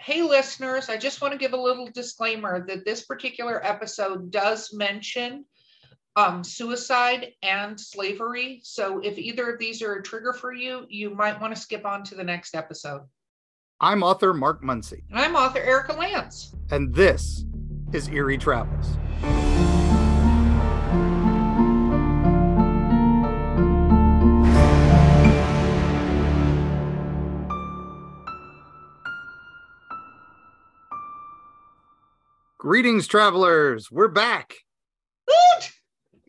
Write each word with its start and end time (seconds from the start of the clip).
hey, 0.00 0.22
listeners, 0.22 0.88
I 0.88 0.96
just 0.96 1.20
want 1.20 1.32
to 1.32 1.38
give 1.38 1.52
a 1.52 1.60
little 1.60 1.86
disclaimer 1.86 2.64
that 2.66 2.86
this 2.86 3.02
particular 3.02 3.64
episode 3.64 4.30
does 4.30 4.72
mention 4.72 5.44
um, 6.16 6.42
suicide 6.42 7.32
and 7.42 7.78
slavery. 7.78 8.60
So 8.64 9.00
if 9.00 9.18
either 9.18 9.50
of 9.50 9.58
these 9.58 9.82
are 9.82 9.96
a 9.96 10.02
trigger 10.02 10.32
for 10.32 10.54
you, 10.54 10.86
you 10.88 11.10
might 11.10 11.38
want 11.38 11.54
to 11.54 11.60
skip 11.60 11.84
on 11.84 12.02
to 12.04 12.14
the 12.14 12.24
next 12.24 12.54
episode. 12.54 13.02
I'm 13.78 14.02
author 14.02 14.32
Mark 14.32 14.62
Muncy. 14.62 15.02
And 15.10 15.18
I'm 15.18 15.36
author 15.36 15.60
Erika 15.60 15.92
Lance. 15.92 16.54
And 16.70 16.94
this 16.94 17.44
is 17.92 18.08
Eerie 18.08 18.38
Travels. 18.38 18.96
Greetings, 32.60 33.06
travelers. 33.06 33.90
We're 33.90 34.08
back. 34.08 34.54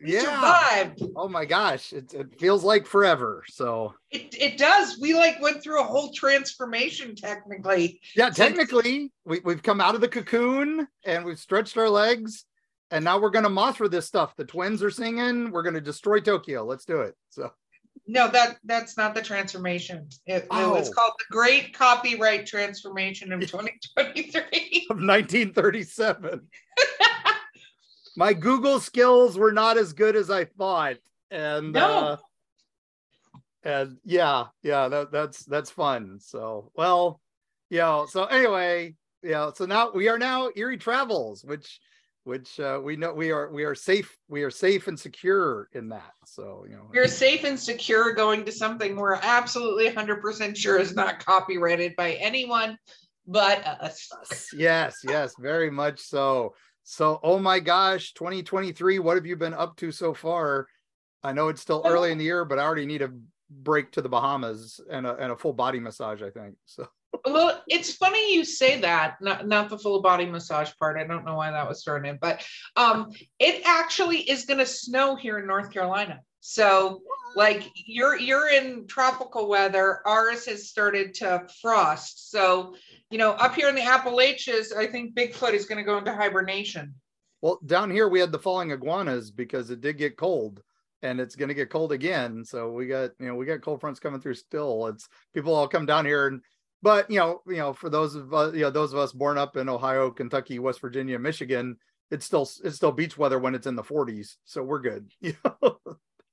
Yeah. 0.02 0.20
Survived. 0.22 1.02
Oh 1.14 1.28
my 1.28 1.44
gosh. 1.44 1.92
It, 1.92 2.14
it 2.14 2.40
feels 2.40 2.64
like 2.64 2.86
forever. 2.86 3.44
So, 3.48 3.92
It, 4.10 4.34
it 4.40 4.56
does. 4.56 4.98
We 4.98 5.12
like 5.12 5.42
went 5.42 5.62
through 5.62 5.82
a 5.82 5.84
whole 5.84 6.10
transformation 6.14 7.14
technically. 7.14 8.00
yeah, 8.16 8.30
technically, 8.30 9.12
we, 9.26 9.40
we've 9.44 9.62
come 9.62 9.78
out 9.78 9.94
of 9.94 10.00
the 10.00 10.08
cocoon 10.08 10.88
and 11.04 11.26
we've 11.26 11.38
stretched 11.38 11.76
our 11.76 11.90
legs. 11.90 12.46
And 12.90 13.04
now 13.04 13.20
we're 13.20 13.28
going 13.28 13.44
to 13.44 13.50
Mothra 13.50 13.90
this 13.90 14.06
stuff. 14.06 14.34
The 14.34 14.46
twins 14.46 14.82
are 14.82 14.90
singing. 14.90 15.50
We're 15.50 15.62
going 15.62 15.74
to 15.74 15.82
destroy 15.82 16.20
Tokyo. 16.20 16.64
Let's 16.64 16.86
do 16.86 17.02
it. 17.02 17.14
So, 17.28 17.52
No, 18.06 18.28
that 18.28 18.58
that's 18.64 18.96
not 18.96 19.14
the 19.14 19.22
transformation. 19.22 20.08
It, 20.26 20.44
it 20.44 20.48
was 20.50 20.88
Oh. 20.90 20.92
called 20.92 21.12
the 21.18 21.24
Great 21.30 21.72
Copyright 21.72 22.46
Transformation 22.46 23.32
of 23.32 23.40
2023. 23.46 24.86
of 24.90 24.96
1937. 24.96 26.40
My 28.16 28.32
Google 28.34 28.80
skills 28.80 29.38
were 29.38 29.52
not 29.52 29.78
as 29.78 29.92
good 29.92 30.16
as 30.16 30.30
I 30.30 30.44
thought. 30.44 30.96
And, 31.30 31.72
No. 31.72 31.86
uh, 31.86 32.16
and 33.62 33.96
yeah, 34.04 34.46
yeah, 34.62 34.88
that, 34.88 35.12
that's 35.12 35.44
that's 35.44 35.70
fun. 35.70 36.18
So, 36.20 36.70
well, 36.74 37.20
yeah. 37.70 38.04
So 38.06 38.24
anyway, 38.24 38.96
yeah. 39.22 39.52
So 39.54 39.64
now 39.64 39.92
we 39.92 40.08
are 40.08 40.18
now 40.18 40.50
Eerie 40.56 40.76
Travels, 40.76 41.44
which 41.44 41.80
which 42.24 42.60
uh, 42.60 42.80
we 42.82 42.96
know 42.96 43.12
we 43.12 43.30
are 43.30 43.50
we 43.52 43.64
are 43.64 43.74
safe 43.74 44.16
we 44.28 44.42
are 44.42 44.50
safe 44.50 44.88
and 44.88 44.98
secure 44.98 45.68
in 45.72 45.88
that. 45.88 46.12
So 46.24 46.64
you 46.68 46.76
know, 46.76 46.88
You're 46.92 47.08
safe 47.08 47.44
and 47.44 47.58
secure 47.58 48.12
going 48.12 48.44
to 48.44 48.52
something 48.52 48.96
we're 48.96 49.14
absolutely 49.14 49.88
100% 49.90 50.56
sure 50.56 50.78
is 50.78 50.94
not 50.94 51.24
copyrighted 51.24 51.96
by 51.96 52.12
anyone 52.14 52.78
but 53.26 53.64
us. 53.64 54.08
yes, 54.52 54.96
yes, 55.04 55.34
very 55.38 55.70
much 55.70 56.00
so. 56.00 56.54
So, 56.84 57.20
oh 57.22 57.38
my 57.38 57.60
gosh, 57.60 58.12
2023, 58.14 58.98
what 58.98 59.16
have 59.16 59.26
you 59.26 59.36
been 59.36 59.54
up 59.54 59.76
to 59.76 59.92
so 59.92 60.14
far? 60.14 60.66
I 61.22 61.32
know 61.32 61.48
it's 61.48 61.62
still 61.62 61.82
early 61.84 62.10
in 62.10 62.18
the 62.18 62.24
year, 62.24 62.44
but 62.44 62.58
I 62.58 62.62
already 62.62 62.86
need 62.86 63.02
a 63.02 63.10
break 63.48 63.92
to 63.92 64.02
the 64.02 64.08
Bahamas 64.08 64.80
and 64.90 65.06
a, 65.06 65.14
and 65.16 65.30
a 65.30 65.36
full 65.36 65.52
body 65.52 65.78
massage, 65.78 66.22
I 66.22 66.30
think. 66.30 66.56
So, 66.66 66.88
Well, 67.24 67.62
it's 67.68 67.94
funny 67.94 68.34
you 68.34 68.44
say 68.44 68.80
that, 68.80 69.16
not, 69.20 69.46
not 69.46 69.68
the 69.68 69.78
full 69.78 70.00
body 70.00 70.26
massage 70.26 70.70
part. 70.78 70.96
I 70.96 71.04
don't 71.06 71.24
know 71.24 71.36
why 71.36 71.50
that 71.50 71.68
was 71.68 71.84
thrown 71.84 72.04
in, 72.04 72.18
but 72.20 72.44
um, 72.76 73.10
it 73.38 73.62
actually 73.64 74.18
is 74.18 74.44
going 74.44 74.58
to 74.58 74.66
snow 74.66 75.14
here 75.14 75.38
in 75.38 75.46
North 75.46 75.70
Carolina. 75.70 76.20
So, 76.44 77.02
like 77.36 77.70
you're 77.74 78.18
you're 78.18 78.50
in 78.50 78.88
tropical 78.88 79.48
weather. 79.48 80.00
Ours 80.04 80.46
has 80.46 80.68
started 80.68 81.14
to 81.14 81.46
frost. 81.60 82.32
So, 82.32 82.74
you 83.10 83.18
know, 83.18 83.30
up 83.32 83.54
here 83.54 83.68
in 83.68 83.76
the 83.76 83.86
Appalachians, 83.86 84.72
I 84.72 84.88
think 84.88 85.14
Bigfoot 85.14 85.52
is 85.52 85.66
going 85.66 85.78
to 85.78 85.84
go 85.84 85.98
into 85.98 86.12
hibernation. 86.12 86.94
well, 87.42 87.60
down 87.64 87.90
here 87.92 88.08
we 88.08 88.18
had 88.18 88.32
the 88.32 88.40
falling 88.40 88.72
iguanas 88.72 89.30
because 89.30 89.70
it 89.70 89.80
did 89.80 89.98
get 89.98 90.16
cold 90.16 90.62
and 91.02 91.20
it's 91.20 91.36
going 91.36 91.48
to 91.48 91.54
get 91.54 91.70
cold 91.70 91.92
again. 91.92 92.44
So, 92.44 92.72
we 92.72 92.88
got, 92.88 93.10
you 93.20 93.28
know, 93.28 93.36
we 93.36 93.46
got 93.46 93.62
cold 93.62 93.80
fronts 93.80 94.00
coming 94.00 94.20
through 94.20 94.34
still. 94.34 94.88
It's 94.88 95.08
people 95.32 95.54
all 95.54 95.68
come 95.68 95.86
down 95.86 96.06
here 96.06 96.26
and 96.26 96.40
but 96.82 97.10
you 97.10 97.18
know, 97.18 97.40
you 97.46 97.56
know, 97.56 97.72
for 97.72 97.88
those 97.88 98.14
of 98.14 98.32
us, 98.34 98.54
you 98.54 98.60
know, 98.62 98.70
those 98.70 98.92
of 98.92 98.98
us 98.98 99.12
born 99.12 99.38
up 99.38 99.56
in 99.56 99.68
Ohio, 99.68 100.10
Kentucky, 100.10 100.58
West 100.58 100.80
Virginia, 100.80 101.18
Michigan, 101.18 101.76
it's 102.10 102.26
still 102.26 102.48
it's 102.64 102.76
still 102.76 102.92
beach 102.92 103.16
weather 103.16 103.38
when 103.38 103.54
it's 103.54 103.66
in 103.66 103.76
the 103.76 103.82
40s. 103.82 104.36
So 104.44 104.62
we're 104.62 104.80
good. 104.80 105.10
You 105.20 105.34
know? 105.44 105.78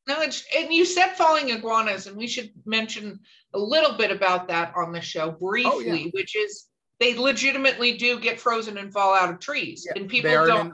No, 0.07 0.21
it's, 0.21 0.43
and 0.57 0.73
you 0.73 0.85
said 0.85 1.09
falling 1.15 1.51
iguanas, 1.51 2.07
and 2.07 2.17
we 2.17 2.25
should 2.25 2.49
mention 2.65 3.19
a 3.53 3.59
little 3.59 3.95
bit 3.95 4.09
about 4.09 4.47
that 4.47 4.73
on 4.75 4.91
the 4.91 5.01
show 5.01 5.29
briefly, 5.29 6.05
oh, 6.07 6.09
which 6.13 6.35
is 6.35 6.65
they 6.99 7.15
legitimately 7.15 7.95
do 7.95 8.19
get 8.19 8.39
frozen 8.39 8.79
and 8.79 8.91
fall 8.91 9.13
out 9.13 9.29
of 9.29 9.39
trees, 9.39 9.85
Yeah, 9.85 10.01
and 10.01 10.09
people 10.09 10.31
don't. 10.31 10.67
an- 10.67 10.73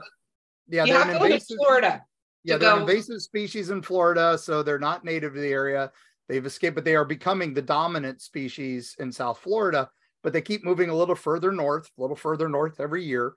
yeah, 0.68 0.84
you 0.84 0.92
they're 0.94 1.02
have 1.02 1.12
to 1.12 1.18
live 1.18 1.26
in 1.26 1.32
invasive. 1.32 1.56
Florida. 1.58 2.02
Yeah, 2.44 2.56
they're 2.56 2.70
go- 2.76 2.80
invasive 2.80 3.20
species 3.20 3.68
in 3.68 3.82
Florida, 3.82 4.38
so 4.38 4.62
they're 4.62 4.78
not 4.78 5.04
native 5.04 5.34
to 5.34 5.40
the 5.40 5.48
area. 5.52 5.92
They've 6.28 6.44
escaped, 6.44 6.74
but 6.74 6.84
they 6.84 6.96
are 6.96 7.04
becoming 7.04 7.54
the 7.54 7.62
dominant 7.62 8.20
species 8.20 8.96
in 8.98 9.12
South 9.12 9.38
Florida. 9.38 9.90
But 10.22 10.32
they 10.32 10.42
keep 10.42 10.64
moving 10.64 10.90
a 10.90 10.94
little 10.94 11.14
further 11.14 11.52
north, 11.52 11.88
a 11.96 12.00
little 12.00 12.16
further 12.16 12.48
north 12.48 12.80
every 12.80 13.04
year. 13.04 13.34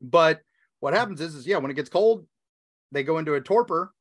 But 0.00 0.40
what 0.80 0.94
happens 0.94 1.20
is, 1.20 1.34
is 1.34 1.46
yeah, 1.46 1.58
when 1.58 1.70
it 1.70 1.74
gets 1.74 1.90
cold, 1.90 2.26
they 2.92 3.02
go 3.02 3.18
into 3.18 3.34
a 3.34 3.40
torpor 3.40 3.92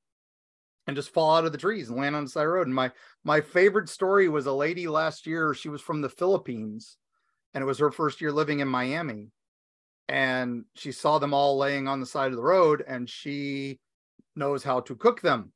and 0.87 0.95
just 0.95 1.13
fall 1.13 1.35
out 1.35 1.45
of 1.45 1.51
the 1.51 1.57
trees 1.57 1.89
and 1.89 1.99
land 1.99 2.15
on 2.15 2.23
the 2.23 2.29
side 2.29 2.41
of 2.41 2.47
the 2.47 2.53
road. 2.53 2.67
And 2.67 2.75
my 2.75 2.91
my 3.23 3.41
favorite 3.41 3.89
story 3.89 4.29
was 4.29 4.45
a 4.45 4.53
lady 4.53 4.87
last 4.87 5.27
year. 5.27 5.53
She 5.53 5.69
was 5.69 5.81
from 5.81 6.01
the 6.01 6.09
Philippines, 6.09 6.97
and 7.53 7.61
it 7.61 7.67
was 7.67 7.79
her 7.79 7.91
first 7.91 8.21
year 8.21 8.31
living 8.31 8.61
in 8.61 8.67
Miami. 8.67 9.31
And 10.07 10.65
she 10.75 10.91
saw 10.91 11.19
them 11.19 11.33
all 11.33 11.57
laying 11.57 11.87
on 11.87 11.99
the 11.99 12.05
side 12.05 12.31
of 12.31 12.37
the 12.37 12.43
road, 12.43 12.83
and 12.87 13.09
she 13.09 13.79
knows 14.35 14.63
how 14.63 14.79
to 14.81 14.95
cook 14.95 15.21
them 15.21 15.51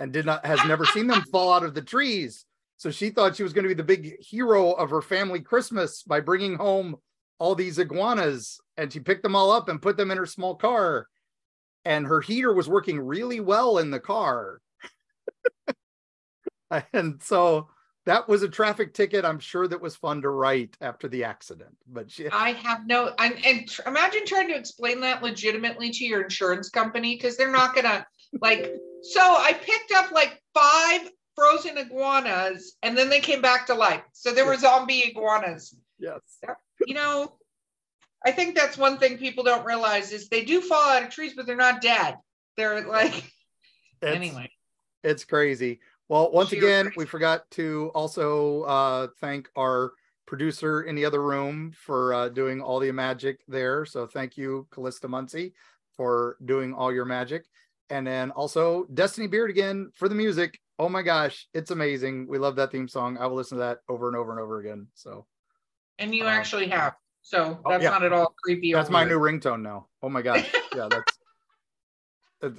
and 0.00 0.12
did 0.12 0.26
not 0.26 0.44
has 0.44 0.58
never 0.64 0.84
seen 0.86 1.06
them 1.06 1.22
fall 1.30 1.52
out 1.52 1.62
of 1.62 1.74
the 1.74 1.82
trees. 1.82 2.44
So 2.76 2.90
she 2.90 3.10
thought 3.10 3.36
she 3.36 3.42
was 3.42 3.52
going 3.52 3.64
to 3.64 3.68
be 3.68 3.74
the 3.74 3.84
big 3.84 4.20
hero 4.20 4.72
of 4.72 4.90
her 4.90 5.02
family 5.02 5.40
christmas 5.40 6.02
by 6.02 6.20
bringing 6.20 6.56
home 6.56 6.96
all 7.38 7.54
these 7.54 7.78
iguanas 7.78 8.58
and 8.76 8.92
she 8.92 9.00
picked 9.00 9.22
them 9.22 9.36
all 9.36 9.52
up 9.52 9.68
and 9.68 9.82
put 9.82 9.96
them 9.96 10.10
in 10.10 10.18
her 10.18 10.26
small 10.26 10.56
car. 10.56 11.06
And 11.84 12.06
her 12.06 12.20
heater 12.20 12.52
was 12.52 12.68
working 12.68 12.98
really 12.98 13.40
well 13.40 13.78
in 13.78 13.90
the 13.90 14.00
car. 14.00 14.60
And 16.92 17.20
so 17.20 17.68
that 18.06 18.28
was 18.28 18.42
a 18.42 18.48
traffic 18.48 18.94
ticket 18.94 19.24
i'm 19.24 19.38
sure 19.38 19.66
that 19.68 19.80
was 19.80 19.96
fun 19.96 20.22
to 20.22 20.30
write 20.30 20.76
after 20.80 21.08
the 21.08 21.24
accident 21.24 21.76
but 21.86 22.10
she 22.10 22.28
I 22.28 22.52
have 22.52 22.86
no, 22.86 23.12
and, 23.18 23.44
and 23.44 23.68
imagine 23.86 24.24
trying 24.26 24.48
to 24.48 24.56
explain 24.56 25.00
that 25.00 25.22
legitimately 25.22 25.90
to 25.90 26.04
your 26.04 26.22
insurance 26.22 26.70
company 26.70 27.16
because 27.16 27.36
they're 27.36 27.52
not 27.52 27.74
gonna 27.74 28.06
like. 28.40 28.74
So 29.02 29.20
I 29.20 29.52
picked 29.54 29.92
up 29.92 30.12
like 30.12 30.40
five 30.54 31.10
frozen 31.34 31.78
iguanas, 31.78 32.76
and 32.82 32.96
then 32.96 33.08
they 33.08 33.20
came 33.20 33.40
back 33.40 33.66
to 33.66 33.74
life. 33.74 34.02
So 34.12 34.32
there 34.32 34.44
were 34.46 34.56
zombie 34.56 35.04
iguanas. 35.08 35.74
yes 35.98 36.20
you 36.86 36.94
know, 36.94 37.36
I 38.24 38.30
think 38.32 38.54
that's 38.56 38.76
one 38.78 38.98
thing 38.98 39.18
people 39.18 39.44
don't 39.44 39.64
realize 39.64 40.12
is 40.12 40.28
they 40.28 40.44
do 40.44 40.60
fall 40.60 40.82
out 40.90 41.02
of 41.02 41.10
trees, 41.10 41.34
but 41.34 41.46
they're 41.46 41.56
not 41.56 41.80
dead. 41.82 42.16
They're 42.56 42.86
like 42.86 43.12
It's- 44.02 44.16
anyway. 44.16 44.50
It's 45.02 45.24
crazy. 45.24 45.80
Well, 46.08 46.30
once 46.32 46.50
Sheer 46.50 46.58
again, 46.58 46.84
crazy. 46.86 46.98
we 46.98 47.06
forgot 47.06 47.50
to 47.52 47.90
also 47.94 48.62
uh, 48.64 49.06
thank 49.20 49.48
our 49.56 49.92
producer 50.26 50.82
in 50.82 50.94
the 50.94 51.04
other 51.06 51.22
room 51.22 51.72
for 51.72 52.12
uh, 52.12 52.28
doing 52.28 52.60
all 52.60 52.80
the 52.80 52.92
magic 52.92 53.40
there. 53.48 53.86
So 53.86 54.06
thank 54.06 54.36
you, 54.36 54.66
Calista 54.70 55.08
Muncy, 55.08 55.52
for 55.96 56.36
doing 56.44 56.74
all 56.74 56.92
your 56.92 57.04
magic. 57.06 57.46
And 57.90 58.06
then 58.06 58.30
also 58.30 58.84
Destini 58.84 59.28
Beard 59.30 59.50
again 59.50 59.90
for 59.94 60.08
the 60.08 60.14
music. 60.14 60.58
Oh 60.78 60.88
my 60.88 61.02
gosh, 61.02 61.46
it's 61.52 61.70
amazing. 61.72 62.26
We 62.28 62.38
love 62.38 62.56
that 62.56 62.70
theme 62.72 62.88
song. 62.88 63.18
I 63.18 63.26
will 63.26 63.36
listen 63.36 63.58
to 63.58 63.64
that 63.64 63.78
over 63.88 64.08
and 64.08 64.16
over 64.16 64.30
and 64.30 64.40
over 64.40 64.60
again. 64.60 64.86
So 64.94 65.26
And 65.98 66.14
you 66.14 66.24
Uh, 66.24 66.28
actually 66.28 66.68
have. 66.68 66.94
So 67.22 67.60
oh, 67.64 67.70
that's 67.70 67.82
yeah. 67.84 67.90
not 67.90 68.02
at 68.04 68.12
all 68.12 68.32
creepy. 68.42 68.72
that's 68.72 68.88
my 68.90 69.04
weird. 69.04 69.10
new 69.10 69.18
ringtone 69.18 69.60
now. 69.62 69.88
Oh 70.02 70.08
my 70.08 70.22
gosh. 70.22 70.50
Yeah, 70.74 70.86
that's, 70.88 71.18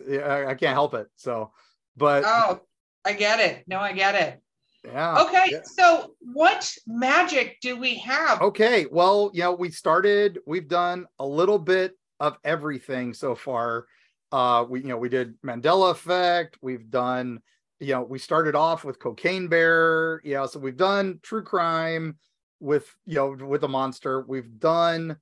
yeah, 0.08 0.20
I- 0.20 0.50
I 0.52 0.56
can't 0.56 0.74
help 0.74 0.94
it. 0.94 1.08
So, 1.16 1.52
but 1.96 2.24
Oh, 2.26 2.60
I 3.06 3.14
get 3.14 3.40
it. 3.40 3.64
No, 3.68 3.80
I 3.80 3.94
get 3.94 4.16
it. 4.16 4.42
yeah. 4.86 5.24
Okay, 5.24 5.46
yeah. 5.50 5.60
so 5.64 6.14
what 6.20 6.72
magic 6.86 7.58
do 7.62 7.78
we 7.78 7.96
have? 8.00 8.42
Okay, 8.42 8.86
well, 8.92 9.32
you 9.34 9.42
know, 9.44 9.54
we 9.54 9.72
started, 9.72 10.40
we've 10.46 10.68
done 10.68 11.08
a 11.20 11.26
little 11.26 11.58
bit 11.58 11.98
of 12.20 12.38
everything 12.44 13.14
so 13.14 13.34
far. 13.34 13.88
Uh, 14.32 14.66
we, 14.70 14.82
you 14.82 14.88
know, 14.88 14.98
we 14.98 15.10
did 15.10 15.40
Mandela 15.42 15.92
effect, 15.92 16.58
we've 16.62 16.90
done, 16.90 17.42
you 17.80 17.94
know, 17.94 18.04
we 18.04 18.18
started 18.20 18.56
off 18.56 18.84
with 18.84 19.00
cocaine 19.00 19.48
bear, 19.48 20.22
you 20.24 20.36
know, 20.36 20.46
so 20.46 20.60
we've 20.60 20.78
done 20.78 21.20
true 21.22 21.44
crime 21.44 22.18
with, 22.60 22.96
you 23.06 23.16
know, 23.16 23.32
with 23.46 23.64
a 23.64 23.68
monster, 23.68 24.22
we've 24.22 24.60
done 24.60 25.18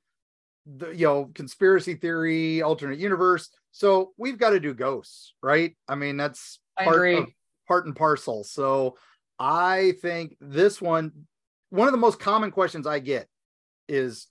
the, 0.66 0.92
you 0.92 1.08
know, 1.08 1.32
conspiracy 1.34 1.96
theory, 1.96 2.62
alternate 2.62 3.00
universe. 3.00 3.50
So 3.72 4.14
we've 4.18 4.38
got 4.38 4.52
to 4.52 4.60
do 4.60 4.74
ghosts, 4.74 5.34
right? 5.42 5.76
I 5.88 5.96
mean, 5.96 6.18
that's 6.18 6.60
I 6.78 6.84
part 6.84 6.96
agree. 6.98 7.18
of 7.18 7.28
part 7.68 7.86
and 7.86 7.96
parcel. 7.96 8.44
So 8.44 8.98
I 9.40 9.94
think 10.02 10.36
this 10.42 10.82
one, 10.82 11.12
one 11.70 11.88
of 11.88 11.94
the 11.94 11.98
most 11.98 12.20
common 12.20 12.52
questions 12.52 12.86
I 12.86 13.00
get 13.00 13.28
is 13.88 14.28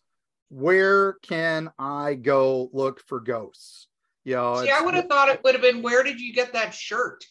where 0.50 1.14
can 1.22 1.70
I 1.78 2.14
go 2.14 2.70
look 2.72 3.00
for 3.06 3.20
ghosts? 3.20 3.86
You 4.28 4.34
know, 4.34 4.62
See, 4.62 4.70
I 4.70 4.82
would 4.82 4.92
have 4.92 5.06
thought 5.06 5.30
it 5.30 5.42
would 5.42 5.54
have 5.54 5.62
been 5.62 5.80
where 5.80 6.02
did 6.02 6.20
you 6.20 6.34
get 6.34 6.52
that 6.52 6.74
shirt? 6.74 7.24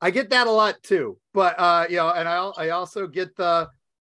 I 0.00 0.10
get 0.10 0.30
that 0.30 0.48
a 0.48 0.50
lot 0.50 0.82
too, 0.82 1.16
but 1.32 1.54
uh, 1.56 1.86
you 1.88 1.94
know, 1.94 2.10
and 2.10 2.28
I 2.28 2.50
I 2.56 2.70
also 2.70 3.06
get 3.06 3.36
the 3.36 3.68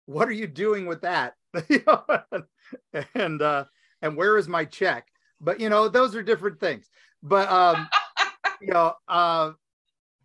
what 0.06 0.28
are 0.28 0.34
you 0.34 0.46
doing 0.46 0.86
with 0.86 1.02
that? 1.02 1.34
and 3.16 3.42
uh, 3.42 3.66
and 4.04 4.16
where 4.16 4.38
is 4.38 4.48
my 4.48 4.66
check? 4.66 5.08
But 5.42 5.60
you 5.60 5.70
know, 5.70 5.88
those 5.88 6.16
are 6.16 6.22
different 6.22 6.60
things. 6.60 6.88
But 7.24 7.50
um, 7.50 7.90
you 8.62 8.72
know, 8.72 8.94
uh, 9.08 9.54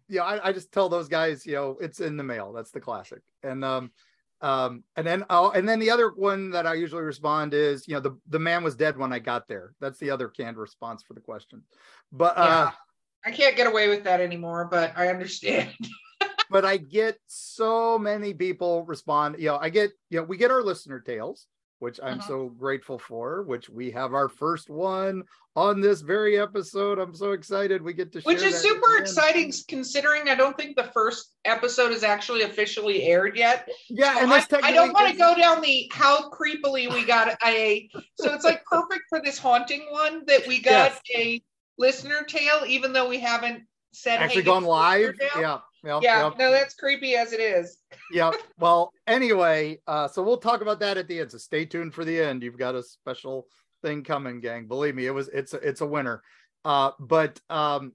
you 0.09 0.19
know, 0.19 0.25
I, 0.25 0.49
I 0.49 0.53
just 0.53 0.71
tell 0.71 0.91
those 0.91 1.09
guys, 1.09 1.47
you 1.47 1.55
know, 1.55 1.79
it's 1.81 2.01
in 2.01 2.19
the 2.19 2.25
mail. 2.25 2.53
That's 2.53 2.73
the 2.73 2.81
classic. 2.81 3.23
And 3.43 3.65
um, 3.65 3.91
um, 4.43 4.83
and 4.97 5.07
then 5.07 5.25
oh, 5.31 5.51
and 5.51 5.69
then 5.69 5.79
the 5.79 5.91
other 5.91 6.11
one 6.11 6.51
that 6.51 6.67
I 6.67 6.75
usually 6.75 7.03
respond 7.03 7.55
is, 7.55 7.87
you 7.87 7.95
know, 7.95 8.01
the 8.01 8.19
the 8.29 8.39
man 8.39 8.65
was 8.65 8.75
dead 8.75 8.99
when 8.99 9.13
I 9.13 9.21
got 9.21 9.49
there. 9.49 9.73
That's 9.81 9.99
the 9.99 10.11
other 10.11 10.29
canned 10.29 10.57
response 10.57 11.03
for 11.03 11.15
the 11.15 11.21
question. 11.21 11.63
But 12.11 12.37
uh. 12.37 12.71
I 13.25 13.31
can't 13.31 13.57
get 13.57 13.69
away 13.69 13.89
with 13.89 14.03
that 14.03 14.21
anymore, 14.21 14.67
but 14.69 14.93
I 14.97 15.07
understand. 15.07 15.73
but 16.51 16.65
I 16.65 16.77
get 16.77 17.19
so 17.29 17.99
many 17.99 18.35
people 18.35 18.85
respond. 18.85 19.37
You 19.39 19.47
know, 19.47 19.59
I 19.61 19.71
get, 19.71 19.93
you 20.11 20.19
know, 20.19 20.25
we 20.25 20.37
get 20.37 20.51
our 20.51 20.63
listener 20.63 20.99
tales, 20.99 21.47
which 21.83 21.99
I'm 22.01 22.21
uh-huh. 22.21 22.29
so 22.29 22.49
grateful 22.49 22.97
for, 22.97 23.43
which 23.43 23.69
we 23.69 23.91
have 23.91 24.15
our 24.15 24.29
first 24.29 24.71
one 24.71 25.25
on 25.57 25.81
this 25.81 26.01
very 26.01 26.39
episode. 26.39 27.01
I'm 27.01 27.13
so 27.13 27.33
excited 27.33 27.83
we 27.83 27.93
get 27.93 28.13
to 28.13 28.21
Which 28.21 28.41
is 28.43 28.57
super 28.57 28.99
exciting 28.99 29.53
considering 29.67 30.29
I 30.29 30.37
don't 30.37 30.57
think 30.57 30.77
the 30.77 30.85
first 30.95 31.35
episode 31.45 31.91
is 31.91 32.05
actually 32.05 32.43
officially 32.43 33.03
aired 33.03 33.37
yet. 33.37 33.69
Yeah, 33.91 34.15
so 34.15 34.21
and 34.21 34.33
I, 34.33 34.45
I, 34.63 34.73
don't 34.73 34.93
want 34.93 35.11
to 35.11 35.19
go 35.19 35.35
down 35.35 35.61
the 35.61 35.91
how 35.93 36.31
creepily 36.31 36.89
we 36.89 37.05
got 37.05 37.37
a 37.45 37.91
so 38.15 38.33
it's 38.33 38.45
like 38.45 38.65
perfect 38.65 39.03
for 39.09 39.21
this 39.21 39.37
haunting 39.37 39.89
one 39.91 40.23
that 40.27 40.47
we 40.47 40.61
got 40.61 40.93
yes. 41.11 41.19
a 41.19 41.43
listener 41.79 42.23
tale, 42.23 42.63
even 42.65 42.93
though 42.93 43.09
we 43.09 43.19
haven't 43.19 43.65
said 43.93 44.21
actually 44.21 44.43
hey, 44.43 44.47
gone 44.47 44.63
live. 44.63 45.17
Yeah. 45.37 45.59
Yep, 45.85 46.03
yeah, 46.03 46.25
yep. 46.25 46.39
no, 46.39 46.51
that's 46.53 46.75
creepy 46.75 47.17
as 47.17 47.33
it 47.33 47.41
is. 47.41 47.79
yeah. 48.13 48.31
Well, 48.59 48.93
anyway, 49.07 49.81
uh, 49.87 50.07
so 50.07 50.23
we'll 50.23 50.37
talk 50.37 50.61
about 50.61 50.79
that 50.81 50.97
at 50.97 51.09
the 51.09 51.19
end. 51.19 51.33
So 51.33 51.39
stay 51.39 51.65
tuned 51.65 51.95
for 51.95 52.05
the 52.05 52.21
end. 52.21 52.43
You've 52.43 52.59
got 52.59 52.77
a 52.77 52.83
special 52.83 53.49
thing 53.83 54.05
coming, 54.05 54.41
gang. 54.41 54.69
Believe 54.69 54.95
me, 54.95 55.07
it 55.07 55.11
was 55.11 55.29
it's 55.29 55.55
a, 55.55 55.57
it's 55.57 55.81
a 55.81 55.87
winner. 55.87 56.23
Uh, 56.65 56.93
but 57.01 57.41
um, 57.51 57.93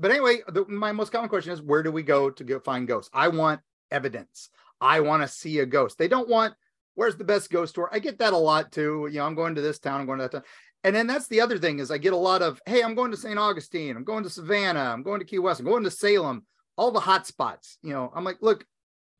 but 0.00 0.10
anyway, 0.10 0.38
the, 0.48 0.64
my 0.66 0.90
most 0.90 1.12
common 1.12 1.28
question 1.28 1.52
is 1.52 1.62
where 1.62 1.82
do 1.84 1.92
we 1.92 2.02
go 2.02 2.30
to 2.30 2.44
go 2.44 2.58
find 2.58 2.88
ghosts? 2.88 3.10
I 3.14 3.28
want 3.28 3.60
evidence. 3.90 4.50
I 4.80 5.00
want 5.00 5.22
to 5.22 5.28
see 5.28 5.60
a 5.60 5.66
ghost. 5.66 5.98
They 5.98 6.08
don't 6.08 6.28
want 6.28 6.54
where's 6.94 7.16
the 7.16 7.24
best 7.24 7.50
ghost 7.50 7.74
tour. 7.74 7.88
I 7.92 8.00
get 8.00 8.18
that 8.18 8.32
a 8.32 8.38
lot 8.38 8.72
too. 8.72 9.08
You 9.10 9.18
know, 9.18 9.26
I'm 9.26 9.34
going 9.34 9.54
to 9.54 9.60
this 9.60 9.78
town, 9.78 10.00
I'm 10.00 10.06
going 10.06 10.18
to 10.18 10.24
that 10.24 10.32
town. 10.32 10.42
And 10.82 10.94
then 10.94 11.06
that's 11.06 11.28
the 11.28 11.40
other 11.40 11.58
thing 11.58 11.78
is 11.78 11.90
I 11.90 11.98
get 11.98 12.12
a 12.12 12.16
lot 12.16 12.42
of, 12.42 12.60
hey, 12.66 12.82
I'm 12.82 12.94
going 12.94 13.10
to 13.10 13.16
St. 13.16 13.38
Augustine, 13.38 13.96
I'm 13.96 14.04
going 14.04 14.22
to 14.22 14.30
Savannah, 14.30 14.92
I'm 14.92 15.02
going 15.02 15.20
to 15.20 15.24
Key 15.24 15.38
West, 15.38 15.60
I'm 15.60 15.66
going 15.66 15.84
to 15.84 15.90
Salem 15.90 16.44
all 16.76 16.90
the 16.90 17.00
hot 17.00 17.26
spots. 17.26 17.78
You 17.82 17.92
know, 17.92 18.12
I'm 18.14 18.24
like, 18.24 18.38
look, 18.40 18.64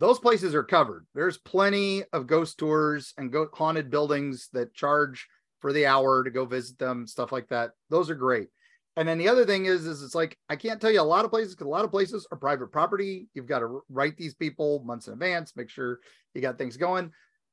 those 0.00 0.18
places 0.18 0.54
are 0.54 0.64
covered. 0.64 1.06
There's 1.14 1.38
plenty 1.38 2.02
of 2.12 2.26
ghost 2.26 2.58
tours 2.58 3.14
and 3.16 3.32
go- 3.32 3.48
haunted 3.52 3.90
buildings 3.90 4.48
that 4.52 4.74
charge 4.74 5.26
for 5.60 5.72
the 5.72 5.86
hour 5.86 6.24
to 6.24 6.30
go 6.30 6.44
visit 6.44 6.78
them, 6.78 7.06
stuff 7.06 7.32
like 7.32 7.48
that. 7.48 7.70
Those 7.90 8.10
are 8.10 8.14
great. 8.14 8.48
And 8.96 9.08
then 9.08 9.18
the 9.18 9.28
other 9.28 9.44
thing 9.44 9.66
is, 9.66 9.86
is 9.86 10.02
it's 10.02 10.14
like 10.14 10.36
I 10.48 10.56
can't 10.56 10.80
tell 10.80 10.90
you 10.90 11.00
a 11.00 11.02
lot 11.02 11.24
of 11.24 11.30
places 11.30 11.54
because 11.54 11.66
a 11.66 11.70
lot 11.70 11.84
of 11.84 11.90
places 11.90 12.26
are 12.30 12.38
private 12.38 12.70
property. 12.70 13.28
You've 13.34 13.46
got 13.46 13.60
to 13.60 13.80
write 13.88 14.16
these 14.16 14.34
people 14.34 14.82
months 14.84 15.08
in 15.08 15.14
advance, 15.14 15.56
make 15.56 15.70
sure 15.70 16.00
you 16.34 16.40
got 16.40 16.58
things 16.58 16.76
going. 16.76 17.10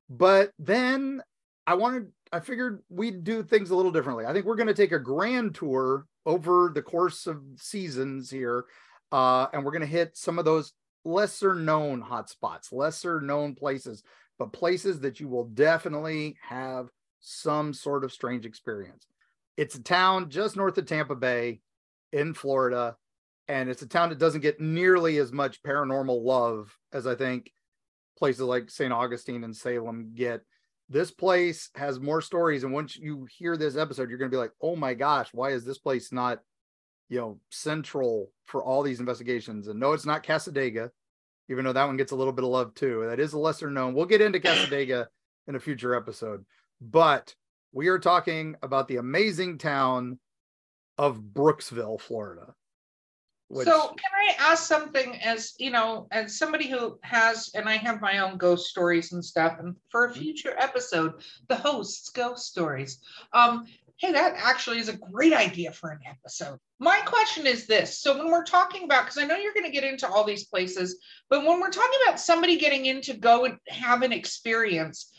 But 0.10 0.52
then 0.60 1.22
I 1.66 1.76
wanted, 1.76 2.08
I 2.32 2.42
figured 2.42 2.84
we'd 2.90 3.24
do 3.24 3.44
things 3.44 3.70
a 3.70 3.76
little 3.76 3.92
differently. 3.92 4.26
I 4.26 4.34
think 4.34 4.46
we're 4.46 4.56
going 4.56 4.68
to 4.68 4.74
take 4.74 4.92
a 4.92 5.00
grand 5.00 5.56
tour 5.56 6.06
over 6.26 6.72
the 6.74 6.82
course 6.82 7.28
of 7.28 7.42
seasons 7.56 8.30
here 8.30 8.66
uh, 9.12 9.48
and 9.54 9.64
we're 9.64 9.72
going 9.72 9.82
to 9.82 9.88
hit 9.88 10.16
some 10.16 10.40
of 10.40 10.46
those 10.46 10.74
lesser 11.04 11.56
known 11.56 12.02
hotspots, 12.02 12.72
lesser 12.72 13.22
known 13.22 13.56
places, 13.56 14.04
but 14.40 14.54
places 14.54 15.00
that 15.02 15.20
you 15.20 15.28
will 15.28 15.46
definitely 15.46 16.38
have 16.42 16.90
some 17.20 17.74
sort 17.74 18.04
of 18.04 18.12
strange 18.12 18.46
experience. 18.46 19.06
It's 19.58 19.76
a 19.76 19.84
town 19.84 20.30
just 20.30 20.56
north 20.56 20.78
of 20.78 20.86
Tampa 20.86 21.16
Bay 21.16 21.62
in 22.12 22.34
Florida, 22.34 22.96
and 23.48 23.70
it's 23.70 23.82
a 23.82 23.88
town 23.88 24.10
that 24.10 24.20
doesn't 24.20 24.42
get 24.42 24.60
nearly 24.60 25.18
as 25.18 25.32
much 25.32 25.62
paranormal 25.64 26.24
love 26.24 26.76
as 26.94 27.06
I 27.06 27.16
think 27.16 27.52
places 28.18 28.42
like 28.42 28.70
St. 28.70 28.94
Augustine 28.94 29.44
and 29.44 29.56
Salem 29.56 30.12
get. 30.16 30.42
This 30.90 31.12
place 31.12 31.70
has 31.76 32.00
more 32.00 32.22
stories, 32.22 32.64
and 32.64 32.74
once 32.74 32.98
you 32.98 33.26
hear 33.38 33.56
this 33.56 33.78
episode, 33.78 34.10
you're 34.10 34.18
going 34.18 34.30
to 34.30 34.36
be 34.36 34.40
like, 34.40 34.52
"Oh 34.62 34.76
my 34.76 34.94
gosh, 34.94 35.30
why 35.32 35.52
is 35.52 35.64
this 35.64 35.78
place 35.78 36.12
not 36.12 36.40
you 37.12 37.20
know 37.20 37.38
central 37.50 38.32
for 38.46 38.64
all 38.64 38.82
these 38.82 39.02
investigations. 39.02 39.68
And 39.68 39.80
no 39.80 39.92
it's 39.92 40.06
not 40.06 40.24
cassadaga 40.24 40.90
even 41.50 41.66
though 41.66 41.74
that 41.74 41.86
one 41.86 41.98
gets 41.98 42.14
a 42.14 42.16
little 42.16 42.32
bit 42.32 42.46
of 42.46 42.50
love 42.50 42.74
too. 42.74 43.06
That 43.10 43.20
is 43.20 43.34
a 43.34 43.38
lesser 43.38 43.70
known. 43.70 43.94
We'll 43.94 44.06
get 44.06 44.22
into 44.22 44.40
cassadaga 44.48 45.08
in 45.48 45.56
a 45.56 45.60
future 45.60 45.94
episode. 45.94 46.46
But 46.80 47.36
we 47.74 47.90
are 47.90 48.00
talking 48.00 48.56
about 48.64 48.88
the 48.88 48.98
amazing 48.98 49.58
town 49.58 50.18
of 50.98 51.20
brooksville 51.20 52.00
florida 52.00 52.54
which... 53.48 53.66
so 53.66 53.88
can 53.88 54.12
i 54.14 54.36
ask 54.38 54.66
something 54.66 55.16
as 55.22 55.54
you 55.58 55.72
know 55.72 56.06
as 56.12 56.38
somebody 56.38 56.68
who 56.68 57.00
has 57.02 57.50
and 57.56 57.68
i 57.68 57.78
have 57.78 58.02
my 58.02 58.20
own 58.20 58.38
ghost 58.38 58.68
stories 58.68 59.14
and 59.14 59.24
stuff 59.24 59.56
and 59.60 59.76
for 59.90 60.06
a 60.06 60.12
mm-hmm. 60.12 60.20
future 60.20 60.54
episode 60.60 61.14
the 61.48 61.56
hosts 61.56 62.10
ghost 62.10 62.46
stories. 62.46 63.00
Um 63.34 63.66
hey, 64.02 64.12
that 64.12 64.34
actually 64.36 64.80
is 64.80 64.90
a 64.90 64.98
great 64.98 65.32
idea 65.32 65.72
for 65.72 65.92
an 65.92 66.00
episode. 66.08 66.60
My 66.82 67.00
question 67.02 67.46
is 67.46 67.68
this. 67.68 68.00
So, 68.00 68.18
when 68.18 68.32
we're 68.32 68.44
talking 68.44 68.86
about, 68.86 69.06
because 69.06 69.20
I 69.20 69.26
know 69.26 69.36
you're 69.36 69.54
going 69.54 69.68
to 69.68 69.72
get 69.72 69.84
into 69.84 70.10
all 70.10 70.24
these 70.24 70.48
places, 70.48 70.98
but 71.30 71.46
when 71.46 71.60
we're 71.60 71.70
talking 71.70 72.00
about 72.08 72.20
somebody 72.20 72.58
getting 72.58 72.88
in 72.88 73.02
to 73.02 73.14
go 73.14 73.46
and 73.46 73.60
have 73.68 74.02
an 74.02 74.12
experience, 74.12 75.14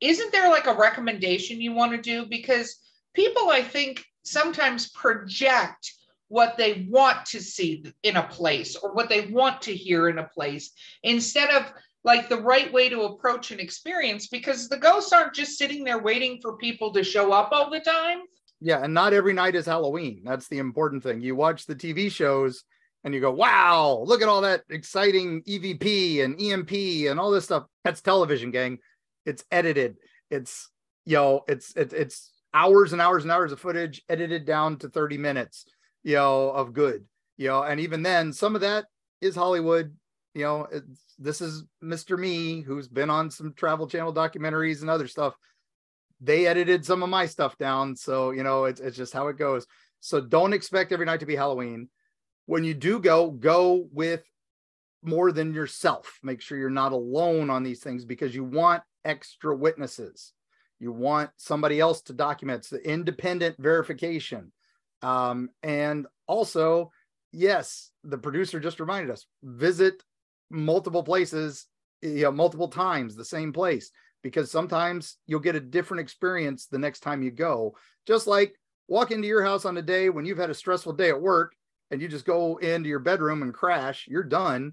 isn't 0.00 0.32
there 0.32 0.48
like 0.48 0.66
a 0.66 0.74
recommendation 0.74 1.60
you 1.60 1.74
want 1.74 1.92
to 1.92 1.98
do? 1.98 2.24
Because 2.24 2.78
people, 3.12 3.50
I 3.50 3.60
think, 3.60 4.02
sometimes 4.22 4.88
project 4.88 5.92
what 6.28 6.56
they 6.56 6.86
want 6.88 7.26
to 7.26 7.42
see 7.42 7.84
in 8.02 8.16
a 8.16 8.28
place 8.28 8.74
or 8.74 8.94
what 8.94 9.10
they 9.10 9.26
want 9.26 9.60
to 9.62 9.74
hear 9.74 10.08
in 10.08 10.16
a 10.16 10.28
place 10.28 10.70
instead 11.02 11.50
of 11.50 11.70
like 12.04 12.30
the 12.30 12.40
right 12.40 12.72
way 12.72 12.88
to 12.88 13.02
approach 13.02 13.50
an 13.50 13.60
experience 13.60 14.28
because 14.28 14.66
the 14.66 14.78
ghosts 14.78 15.12
aren't 15.12 15.34
just 15.34 15.58
sitting 15.58 15.84
there 15.84 16.02
waiting 16.02 16.38
for 16.40 16.56
people 16.56 16.90
to 16.94 17.04
show 17.04 17.32
up 17.32 17.50
all 17.52 17.68
the 17.68 17.80
time. 17.80 18.22
Yeah, 18.62 18.82
and 18.82 18.94
not 18.94 19.12
every 19.12 19.32
night 19.32 19.54
is 19.54 19.66
Halloween. 19.66 20.22
That's 20.24 20.48
the 20.48 20.58
important 20.58 21.02
thing. 21.02 21.20
You 21.20 21.34
watch 21.34 21.66
the 21.66 21.74
TV 21.74 22.10
shows 22.10 22.64
and 23.04 23.12
you 23.12 23.20
go, 23.20 23.32
"Wow, 23.32 24.04
look 24.06 24.22
at 24.22 24.28
all 24.28 24.42
that 24.42 24.62
exciting 24.70 25.42
EVP 25.42 26.22
and 26.22 26.40
EMP 26.40 27.10
and 27.10 27.18
all 27.18 27.30
this 27.30 27.44
stuff." 27.44 27.66
That's 27.84 28.00
television, 28.00 28.50
gang. 28.52 28.78
It's 29.26 29.44
edited. 29.50 29.96
It's 30.30 30.70
you 31.04 31.16
know, 31.16 31.42
it's 31.48 31.74
it's 31.76 31.92
it's 31.92 32.30
hours 32.54 32.92
and 32.92 33.02
hours 33.02 33.24
and 33.24 33.32
hours 33.32 33.50
of 33.50 33.60
footage 33.60 34.02
edited 34.08 34.44
down 34.44 34.76
to 34.78 34.88
30 34.88 35.18
minutes, 35.18 35.64
you 36.04 36.14
know, 36.14 36.50
of 36.50 36.72
good. 36.72 37.04
You 37.36 37.48
know, 37.48 37.62
and 37.62 37.80
even 37.80 38.02
then 38.02 38.32
some 38.32 38.54
of 38.54 38.60
that 38.60 38.86
is 39.20 39.34
Hollywood 39.34 39.92
you 40.34 40.44
know, 40.44 40.66
this 41.18 41.40
is 41.40 41.64
Mr. 41.82 42.18
Me, 42.18 42.62
who's 42.62 42.88
been 42.88 43.10
on 43.10 43.30
some 43.30 43.52
Travel 43.54 43.86
Channel 43.86 44.14
documentaries 44.14 44.80
and 44.80 44.90
other 44.90 45.06
stuff. 45.06 45.34
They 46.22 46.46
edited 46.46 46.86
some 46.86 47.02
of 47.02 47.08
my 47.08 47.26
stuff 47.26 47.58
down. 47.58 47.96
So, 47.96 48.30
you 48.30 48.44
know, 48.44 48.64
it's, 48.64 48.80
it's 48.80 48.96
just 48.96 49.12
how 49.12 49.28
it 49.28 49.36
goes. 49.36 49.66
So 50.00 50.20
don't 50.20 50.52
expect 50.52 50.92
every 50.92 51.06
night 51.06 51.20
to 51.20 51.26
be 51.26 51.36
Halloween. 51.36 51.88
When 52.46 52.64
you 52.64 52.74
do 52.74 53.00
go, 53.00 53.30
go 53.30 53.88
with 53.92 54.22
more 55.02 55.32
than 55.32 55.52
yourself. 55.52 56.18
Make 56.22 56.40
sure 56.40 56.56
you're 56.56 56.70
not 56.70 56.92
alone 56.92 57.50
on 57.50 57.64
these 57.64 57.80
things 57.80 58.04
because 58.04 58.34
you 58.34 58.44
want 58.44 58.82
extra 59.04 59.54
witnesses. 59.54 60.32
You 60.78 60.92
want 60.92 61.30
somebody 61.36 61.80
else 61.80 62.02
to 62.02 62.12
document 62.12 62.68
the 62.70 62.78
independent 62.88 63.56
verification. 63.58 64.52
Um, 65.02 65.50
and 65.62 66.06
also, 66.28 66.92
yes, 67.32 67.90
the 68.04 68.18
producer 68.18 68.60
just 68.60 68.80
reminded 68.80 69.10
us 69.10 69.26
visit 69.42 70.02
multiple 70.50 71.02
places, 71.02 71.66
you 72.00 72.22
know, 72.22 72.32
multiple 72.32 72.68
times 72.68 73.16
the 73.16 73.24
same 73.24 73.52
place 73.52 73.90
because 74.22 74.50
sometimes 74.50 75.16
you'll 75.26 75.40
get 75.40 75.56
a 75.56 75.60
different 75.60 76.00
experience 76.00 76.66
the 76.66 76.78
next 76.78 77.00
time 77.00 77.22
you 77.22 77.30
go. 77.30 77.76
Just 78.06 78.26
like 78.26 78.58
walk 78.88 79.10
into 79.10 79.28
your 79.28 79.42
house 79.42 79.64
on 79.64 79.76
a 79.76 79.82
day 79.82 80.10
when 80.10 80.24
you've 80.24 80.38
had 80.38 80.50
a 80.50 80.54
stressful 80.54 80.92
day 80.94 81.08
at 81.08 81.20
work 81.20 81.54
and 81.90 82.00
you 82.00 82.08
just 82.08 82.24
go 82.24 82.56
into 82.58 82.88
your 82.88 82.98
bedroom 82.98 83.42
and 83.42 83.54
crash, 83.54 84.06
you're 84.08 84.22
done, 84.22 84.72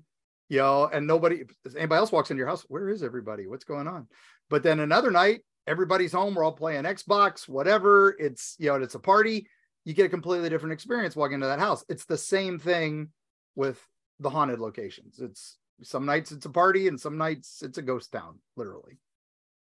you 0.50 0.58
know, 0.60 0.89
and 0.91 1.06
nobody, 1.06 1.44
anybody 1.77 2.00
else 2.00 2.12
walks 2.12 2.32
into 2.32 2.39
your 2.39 2.48
house, 2.48 2.65
where 2.68 2.89
is 2.89 3.03
everybody? 3.03 3.48
What's 3.48 3.65
going 3.65 3.88
on? 3.88 4.08
But 4.50 4.63
then 4.63 4.79
another 4.79 5.12
night, 5.12 5.41
everybody's 5.68 6.12
home, 6.12 6.36
we're 6.36 6.44
all 6.44 6.51
playing 6.51 6.84
Xbox, 6.84 7.48
whatever. 7.48 8.15
It's, 8.20 8.56
you 8.60 8.70
know, 8.70 8.75
it's 8.75 8.96
a 8.96 9.00
party. 9.00 9.48
You 9.86 9.94
get 9.94 10.06
a 10.06 10.10
completely 10.10 10.50
different 10.50 10.74
experience 10.74 11.15
walking 11.15 11.36
into 11.36 11.48
that 11.48 11.60
house. 11.60 11.84
It's 11.89 12.06
the 12.06 12.18
same 12.18 12.60
thing 12.60 13.10
with 13.56 13.79
the 14.20 14.29
haunted 14.29 14.60
locations. 14.60 15.20
It's 15.20 15.58
some 15.82 16.06
nights 16.06 16.32
it's 16.32 16.46
a 16.46 16.50
party 16.50 16.88
and 16.88 17.00
some 17.00 17.18
nights 17.18 17.62
it's 17.63 17.77
a 17.77 17.82
ghost 17.82 18.12
town, 18.12 18.39
literally. 18.56 19.00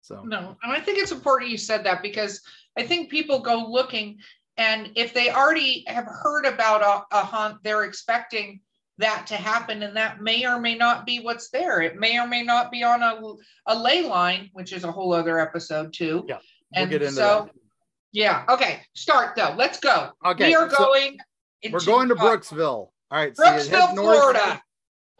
So 0.02 0.22
No, 0.22 0.56
and 0.62 0.72
I 0.72 0.80
think 0.80 0.98
it's 0.98 1.12
important 1.12 1.50
you 1.50 1.58
said 1.58 1.84
that 1.84 2.02
because 2.02 2.40
I 2.76 2.82
think 2.82 3.10
people 3.10 3.40
go 3.40 3.66
looking 3.68 4.18
and 4.56 4.90
if 4.94 5.14
they 5.14 5.30
already 5.30 5.84
have 5.86 6.04
heard 6.04 6.44
about 6.44 6.82
a, 6.82 7.16
a 7.16 7.24
hunt, 7.24 7.58
they're 7.62 7.84
expecting 7.84 8.60
that 8.98 9.26
to 9.28 9.36
happen 9.36 9.82
and 9.82 9.96
that 9.96 10.20
may 10.20 10.46
or 10.46 10.60
may 10.60 10.74
not 10.74 11.06
be 11.06 11.20
what's 11.20 11.48
there. 11.48 11.80
It 11.80 11.98
may 11.98 12.18
or 12.18 12.26
may 12.26 12.42
not 12.42 12.70
be 12.70 12.82
on 12.82 13.02
a, 13.02 13.18
a 13.66 13.74
ley 13.74 14.02
line, 14.02 14.50
which 14.52 14.72
is 14.72 14.84
a 14.84 14.92
whole 14.92 15.12
other 15.12 15.38
episode 15.38 15.92
too. 15.92 16.26
Yeah, 16.28 16.38
we'll 16.76 17.02
and 17.02 17.12
so, 17.14 17.46
that. 17.46 17.50
yeah, 18.12 18.44
okay, 18.48 18.82
start 18.94 19.34
though. 19.34 19.54
Let's 19.56 19.80
go. 19.80 20.10
Okay, 20.26 20.48
we 20.48 20.54
are 20.54 20.68
so 20.68 20.76
going. 20.76 21.18
we're 21.70 21.80
going 21.80 22.08
to 22.08 22.14
Brooksville. 22.14 22.58
All 22.60 22.92
right. 23.10 23.34
so 23.34 23.42
Brooksville, 23.42 23.94
north- 23.94 24.18
Florida. 24.18 24.62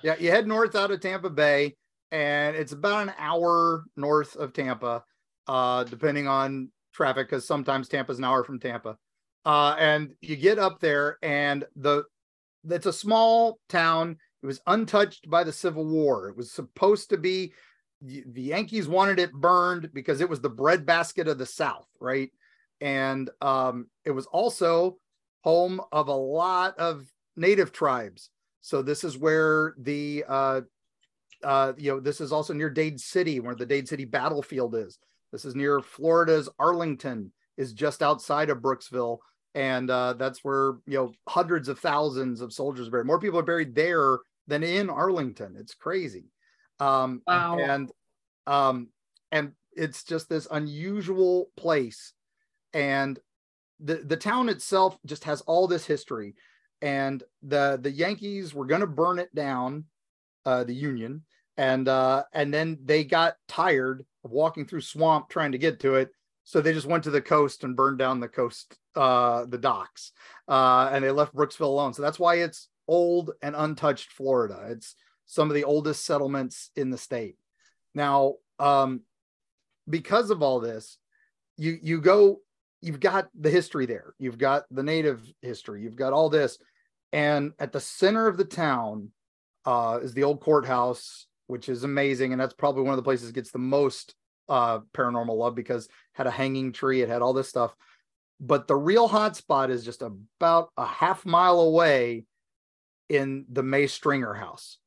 Yeah, 0.03 0.17
you 0.19 0.31
head 0.31 0.47
north 0.47 0.77
out 0.77 0.91
of 0.91 1.01
Tampa 1.01 1.31
Bay, 1.31 1.77
and 2.13 2.57
it's 2.57 2.73
about 2.73 3.09
an 3.09 3.15
hour 3.19 3.85
north 3.97 4.37
of 4.37 4.53
Tampa, 4.53 5.05
uh, 5.47 5.85
depending 5.85 6.27
on 6.27 6.71
traffic, 6.93 7.29
because 7.29 7.47
sometimes 7.47 7.89
Tampa's 7.89 8.19
an 8.19 8.25
hour 8.25 8.45
from 8.45 8.59
Tampa. 8.59 8.97
Uh, 9.45 9.75
and 9.79 10.13
you 10.21 10.37
get 10.37 10.59
up 10.59 10.81
there, 10.81 11.19
and 11.23 11.65
the 11.77 12.05
it's 12.69 12.87
a 12.87 12.93
small 12.93 13.59
town. 13.69 14.17
It 14.43 14.47
was 14.47 14.61
untouched 14.67 15.29
by 15.29 15.45
the 15.45 15.53
Civil 15.53 15.87
War. 15.87 16.29
It 16.29 16.37
was 16.37 16.53
supposed 16.53 17.11
to 17.11 17.19
be 17.19 17.53
the 18.03 18.43
Yankees 18.43 18.89
wanted 18.89 19.19
it 19.19 19.33
burned 19.33 19.91
because 19.93 20.21
it 20.21 20.29
was 20.29 20.41
the 20.41 20.49
breadbasket 20.49 21.29
of 21.29 21.39
the 21.39 21.47
South, 21.47 21.87
right? 22.01 22.31
And 22.81 23.29
um, 23.43 23.89
it 24.05 24.11
was 24.11 24.27
also 24.27 24.97
home 25.43 25.81
of 25.93 26.09
a 26.09 26.15
lot 26.15 26.79
of 26.79 27.05
native 27.37 27.73
tribes. 27.73 28.31
So 28.63 28.83
this 28.83 29.05
is 29.05 29.19
where 29.19 29.75
the 29.79 30.25
uh, 30.29 30.61
uh, 31.43 31.73
you 31.77 31.93
know 31.93 32.01
this 32.01 32.21
is 32.21 32.33
also 32.33 32.53
near 32.53 32.71
Dade 32.71 33.01
City, 33.01 33.41
where 33.41 33.55
the 33.55 33.67
Dade 33.67 33.89
City 33.89 34.05
battlefield 34.05 34.75
is. 34.75 34.99
This 35.33 35.45
is 35.45 35.55
near 35.55 35.81
Florida's 35.81 36.49
Arlington, 36.59 37.33
is 37.57 37.73
just 37.73 38.03
outside 38.03 38.51
of 38.51 38.59
Brooksville, 38.59 39.19
and 39.55 39.91
uh, 39.91 40.15
that's 40.15 40.45
where 40.45 40.79
you 40.87 40.99
know 40.99 41.13
hundreds 41.29 41.69
of 41.69 41.79
thousands 41.79 42.41
of 42.41 42.53
soldiers 42.53 42.89
are 42.89 42.91
buried. 42.91 43.07
More 43.07 43.21
people 43.21 43.39
are 43.39 43.45
buried 43.45 43.75
there 43.75 44.19
than 44.47 44.63
in 44.63 44.91
Arlington. 44.91 45.57
It's 45.59 45.75
crazy. 45.75 46.25
Um, 46.79 47.23
Wow. 47.27 47.59
And 47.59 47.91
um, 48.47 48.89
and 49.31 49.53
it's 49.73 50.03
just 50.05 50.29
this 50.29 50.49
unusual 50.51 51.51
place, 51.57 52.13
and 52.73 53.19
the 53.81 53.97
the 53.97 54.17
town 54.17 54.49
itself 54.49 54.99
just 55.07 55.25
has 55.25 55.41
all 55.43 55.67
this 55.67 55.87
history 55.87 56.35
and 56.83 57.23
the 57.43 57.79
the 57.83 57.91
yankees 57.91 58.55
were 58.55 58.67
going 58.67 58.81
to 58.81 58.87
burn 58.87 59.19
it 59.19 59.35
down 59.35 59.85
uh 60.47 60.65
the 60.65 60.75
union 60.75 61.23
and 61.57 61.89
uh 61.89 62.25
and 62.33 62.53
then 62.53 62.79
they 62.85 63.05
got 63.05 63.37
tired 63.49 64.05
of 64.25 64.31
walking 64.31 64.67
through 64.67 64.81
swamp 64.81 65.29
trying 65.29 65.53
to 65.53 65.59
get 65.59 65.81
to 65.81 65.95
it. 65.95 66.11
So 66.45 66.61
they 66.61 66.73
just 66.73 66.87
went 66.87 67.05
to 67.05 67.11
the 67.11 67.21
coast 67.21 67.65
and 67.65 67.77
burned 67.77 67.99
down 67.99 68.21
the 68.21 68.29
coast 68.29 68.79
uh 68.97 69.45
the 69.47 69.59
docks 69.59 70.13
uh 70.49 70.91
and 70.93 71.05
they 71.05 71.11
left 71.11 71.35
brooksville 71.35 71.67
alone. 71.67 71.95
So 71.95 72.03
that's 72.03 72.19
why 72.19 72.37
it's 72.37 72.69
old 72.89 73.33
and 73.43 73.55
untouched 73.57 74.13
florida. 74.13 74.67
It's 74.71 74.95
some 75.27 75.49
of 75.49 75.55
the 75.55 75.65
oldest 75.65 76.05
settlements 76.05 76.71
in 76.77 76.91
the 76.91 76.99
state. 76.99 77.37
Now 77.95 78.37
um 78.59 79.03
because 79.89 80.31
of 80.31 80.43
all 80.43 80.61
this 80.61 80.99
you 81.57 81.79
you 81.83 82.01
go 82.01 82.41
you've 82.81 83.01
got 83.01 83.29
the 83.39 83.51
history 83.51 83.87
there. 83.87 84.15
You've 84.19 84.39
got 84.39 84.65
the 84.71 84.83
native 84.83 85.23
history. 85.43 85.83
You've 85.83 85.97
got 85.97 86.13
all 86.13 86.31
this. 86.31 86.59
And 87.13 87.53
at 87.59 87.73
the 87.73 87.81
center 87.81 88.27
of 88.27 88.37
the 88.37 88.45
town 88.45 89.11
uh, 89.67 89.99
is 90.03 90.15
the 90.15 90.25
old 90.25 90.41
courthouse 90.41 91.27
which 91.51 91.69
is 91.69 91.85
amazing 91.85 92.33
and 92.33 92.41
that's 92.41 92.55
probably 92.55 92.83
one 92.83 92.93
of 92.93 92.97
the 92.97 93.03
places 93.03 93.27
that 93.27 93.35
gets 93.35 93.51
the 93.51 93.59
most 93.59 94.15
uh, 94.49 94.81
paranormal 94.95 95.37
love 95.37 95.55
because 95.55 95.87
it 95.87 95.93
had 96.15 96.27
a 96.27 96.31
hanging 96.31 96.73
tree 96.73 97.03
it 97.03 97.09
had 97.09 97.23
all 97.23 97.33
this 97.33 97.49
stuff. 97.49 97.75
But 98.41 98.67
the 98.67 98.77
real 98.77 99.07
hot 99.07 99.37
spot 99.37 99.71
is 99.71 99.85
just 99.85 100.03
about 100.03 100.71
a 100.77 100.87
half 100.87 101.27
mile 101.27 101.61
away 101.61 102.25
in 103.09 103.45
the 103.51 103.63
may 103.63 103.87
stringer 103.87 104.33
house. 104.33 104.79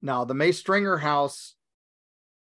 Now 0.00 0.24
the 0.24 0.34
may 0.34 0.52
stringer 0.52 0.96
house 0.96 1.54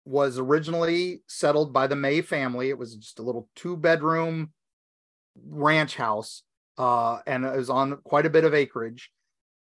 was 0.05 0.37
originally 0.37 1.21
settled 1.27 1.71
by 1.71 1.87
the 1.87 1.95
may 1.95 2.21
family. 2.21 2.69
It 2.69 2.77
was 2.77 2.95
just 2.95 3.19
a 3.19 3.23
little 3.23 3.47
two 3.55 3.77
bedroom 3.77 4.51
ranch 5.47 5.95
house 5.95 6.43
uh, 6.79 7.19
and 7.27 7.45
it 7.45 7.55
was 7.55 7.69
on 7.69 7.97
quite 8.03 8.25
a 8.25 8.29
bit 8.29 8.45
of 8.45 8.53
acreage. 8.53 9.11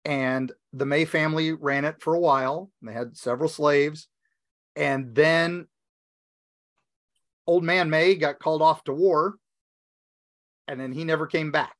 And 0.06 0.52
the 0.74 0.86
May 0.86 1.06
family 1.06 1.54
ran 1.54 1.86
it 1.86 2.02
for 2.02 2.14
a 2.16 2.20
while. 2.20 2.72
They 2.82 2.94
had 2.94 3.16
several 3.18 3.50
slaves. 3.50 4.08
And 4.76 5.14
then 5.14 5.68
old 7.46 7.64
man 7.64 7.90
May 7.90 8.16
got 8.16 8.40
called 8.40 8.62
off 8.62 8.84
to 8.86 8.94
war. 8.94 9.36
And 10.68 10.80
then 10.80 10.92
he 10.92 11.04
never 11.04 11.28
came 11.28 11.52
back. 11.52 11.76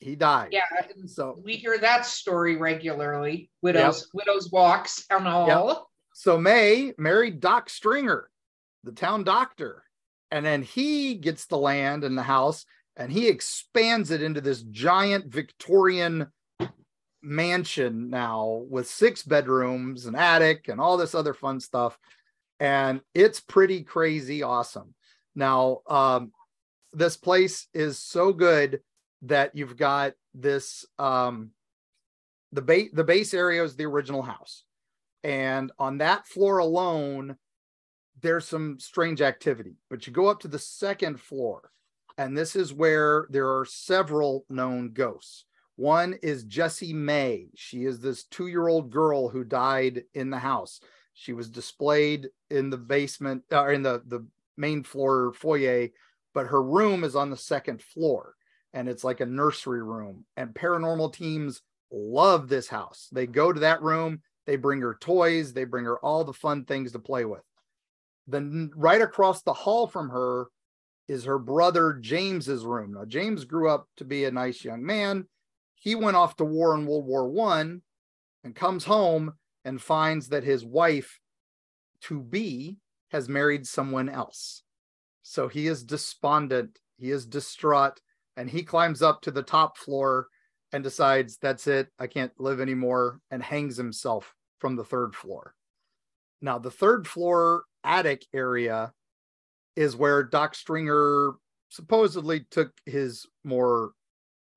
He 0.00 0.14
died. 0.14 0.48
Yeah, 0.52 0.62
So 1.06 1.40
we 1.42 1.56
hear 1.56 1.78
that 1.78 2.04
story 2.06 2.56
regularly. 2.56 3.50
Widows, 3.62 4.08
widows 4.12 4.50
walks 4.50 5.04
and 5.10 5.26
all. 5.26 5.90
so 6.14 6.38
May 6.38 6.92
married 6.98 7.40
Doc 7.40 7.70
Stringer, 7.70 8.28
the 8.84 8.92
town 8.92 9.24
doctor. 9.24 9.82
And 10.30 10.44
then 10.44 10.62
he 10.62 11.14
gets 11.14 11.46
the 11.46 11.58
land 11.58 12.04
and 12.04 12.16
the 12.16 12.22
house 12.22 12.66
and 12.96 13.12
he 13.12 13.28
expands 13.28 14.10
it 14.10 14.22
into 14.22 14.40
this 14.40 14.62
giant 14.62 15.26
Victorian 15.26 16.26
mansion 17.26 18.08
now 18.08 18.64
with 18.70 18.88
six 18.88 19.22
bedrooms, 19.22 20.06
an 20.06 20.14
attic, 20.14 20.68
and 20.68 20.80
all 20.80 20.96
this 20.96 21.14
other 21.14 21.34
fun 21.34 21.60
stuff. 21.60 21.98
And 22.60 23.00
it's 23.14 23.40
pretty 23.40 23.82
crazy 23.82 24.42
awesome. 24.42 24.94
Now, 25.34 25.82
um, 25.88 26.32
this 26.92 27.16
place 27.16 27.66
is 27.74 27.98
so 27.98 28.32
good 28.32 28.80
that 29.22 29.54
you've 29.54 29.76
got 29.76 30.14
this 30.34 30.86
um, 30.98 31.50
the 32.52 32.62
base 32.62 32.90
the 32.92 33.04
base 33.04 33.34
area 33.34 33.62
is 33.62 33.76
the 33.76 33.84
original 33.84 34.22
house. 34.22 34.64
And 35.24 35.72
on 35.78 35.98
that 35.98 36.26
floor 36.26 36.58
alone, 36.58 37.36
there's 38.22 38.46
some 38.46 38.78
strange 38.78 39.20
activity. 39.20 39.74
But 39.90 40.06
you 40.06 40.12
go 40.12 40.28
up 40.28 40.40
to 40.40 40.48
the 40.48 40.58
second 40.58 41.20
floor, 41.20 41.70
and 42.16 42.38
this 42.38 42.54
is 42.54 42.72
where 42.72 43.26
there 43.30 43.58
are 43.58 43.66
several 43.66 44.46
known 44.48 44.92
ghosts. 44.92 45.44
One 45.76 46.14
is 46.22 46.44
Jessie 46.44 46.94
May. 46.94 47.48
She 47.54 47.84
is 47.84 48.00
this 48.00 48.24
two 48.24 48.48
year 48.48 48.66
old 48.66 48.90
girl 48.90 49.28
who 49.28 49.44
died 49.44 50.04
in 50.14 50.30
the 50.30 50.38
house. 50.38 50.80
She 51.12 51.32
was 51.32 51.48
displayed 51.48 52.28
in 52.50 52.70
the 52.70 52.78
basement 52.78 53.44
or 53.52 53.72
in 53.72 53.82
the, 53.82 54.02
the 54.06 54.26
main 54.56 54.82
floor 54.82 55.32
foyer, 55.34 55.88
but 56.34 56.46
her 56.46 56.62
room 56.62 57.04
is 57.04 57.14
on 57.14 57.30
the 57.30 57.36
second 57.36 57.82
floor 57.82 58.34
and 58.72 58.88
it's 58.88 59.04
like 59.04 59.20
a 59.20 59.26
nursery 59.26 59.82
room. 59.82 60.24
And 60.36 60.54
paranormal 60.54 61.12
teams 61.12 61.62
love 61.90 62.48
this 62.48 62.68
house. 62.68 63.08
They 63.12 63.26
go 63.26 63.52
to 63.52 63.60
that 63.60 63.82
room, 63.82 64.20
they 64.46 64.56
bring 64.56 64.80
her 64.80 64.96
toys, 65.00 65.52
they 65.52 65.64
bring 65.64 65.84
her 65.84 65.98
all 65.98 66.24
the 66.24 66.32
fun 66.32 66.64
things 66.64 66.92
to 66.92 66.98
play 66.98 67.24
with. 67.24 67.42
Then, 68.26 68.70
right 68.74 69.00
across 69.00 69.42
the 69.42 69.52
hall 69.52 69.86
from 69.86 70.10
her 70.10 70.48
is 71.08 71.24
her 71.24 71.38
brother 71.38 71.94
James's 71.94 72.64
room. 72.64 72.94
Now, 72.94 73.04
James 73.04 73.44
grew 73.44 73.70
up 73.70 73.88
to 73.98 74.04
be 74.04 74.24
a 74.24 74.30
nice 74.30 74.64
young 74.64 74.84
man. 74.84 75.26
He 75.76 75.94
went 75.94 76.16
off 76.16 76.36
to 76.36 76.44
war 76.44 76.74
in 76.74 76.86
World 76.86 77.06
War 77.06 77.28
One 77.28 77.82
and 78.42 78.54
comes 78.54 78.84
home 78.84 79.34
and 79.64 79.80
finds 79.80 80.28
that 80.28 80.44
his 80.44 80.64
wife 80.64 81.20
to 82.02 82.20
be 82.20 82.78
has 83.10 83.28
married 83.28 83.66
someone 83.66 84.08
else. 84.08 84.62
So 85.22 85.48
he 85.48 85.66
is 85.66 85.84
despondent, 85.84 86.78
he 86.96 87.10
is 87.10 87.26
distraught, 87.26 88.00
and 88.36 88.50
he 88.50 88.62
climbs 88.62 89.02
up 89.02 89.22
to 89.22 89.30
the 89.30 89.42
top 89.42 89.76
floor 89.76 90.28
and 90.72 90.82
decides 90.82 91.38
that's 91.38 91.66
it, 91.66 91.88
I 91.98 92.06
can't 92.06 92.32
live 92.38 92.60
anymore, 92.60 93.20
and 93.30 93.42
hangs 93.42 93.76
himself 93.76 94.34
from 94.58 94.76
the 94.76 94.84
third 94.84 95.14
floor. 95.14 95.54
Now, 96.40 96.58
the 96.58 96.70
third 96.70 97.06
floor 97.06 97.64
attic 97.84 98.26
area 98.34 98.92
is 99.74 99.96
where 99.96 100.22
Doc 100.22 100.54
Stringer 100.54 101.32
supposedly 101.68 102.46
took 102.50 102.72
his 102.84 103.26
more 103.44 103.92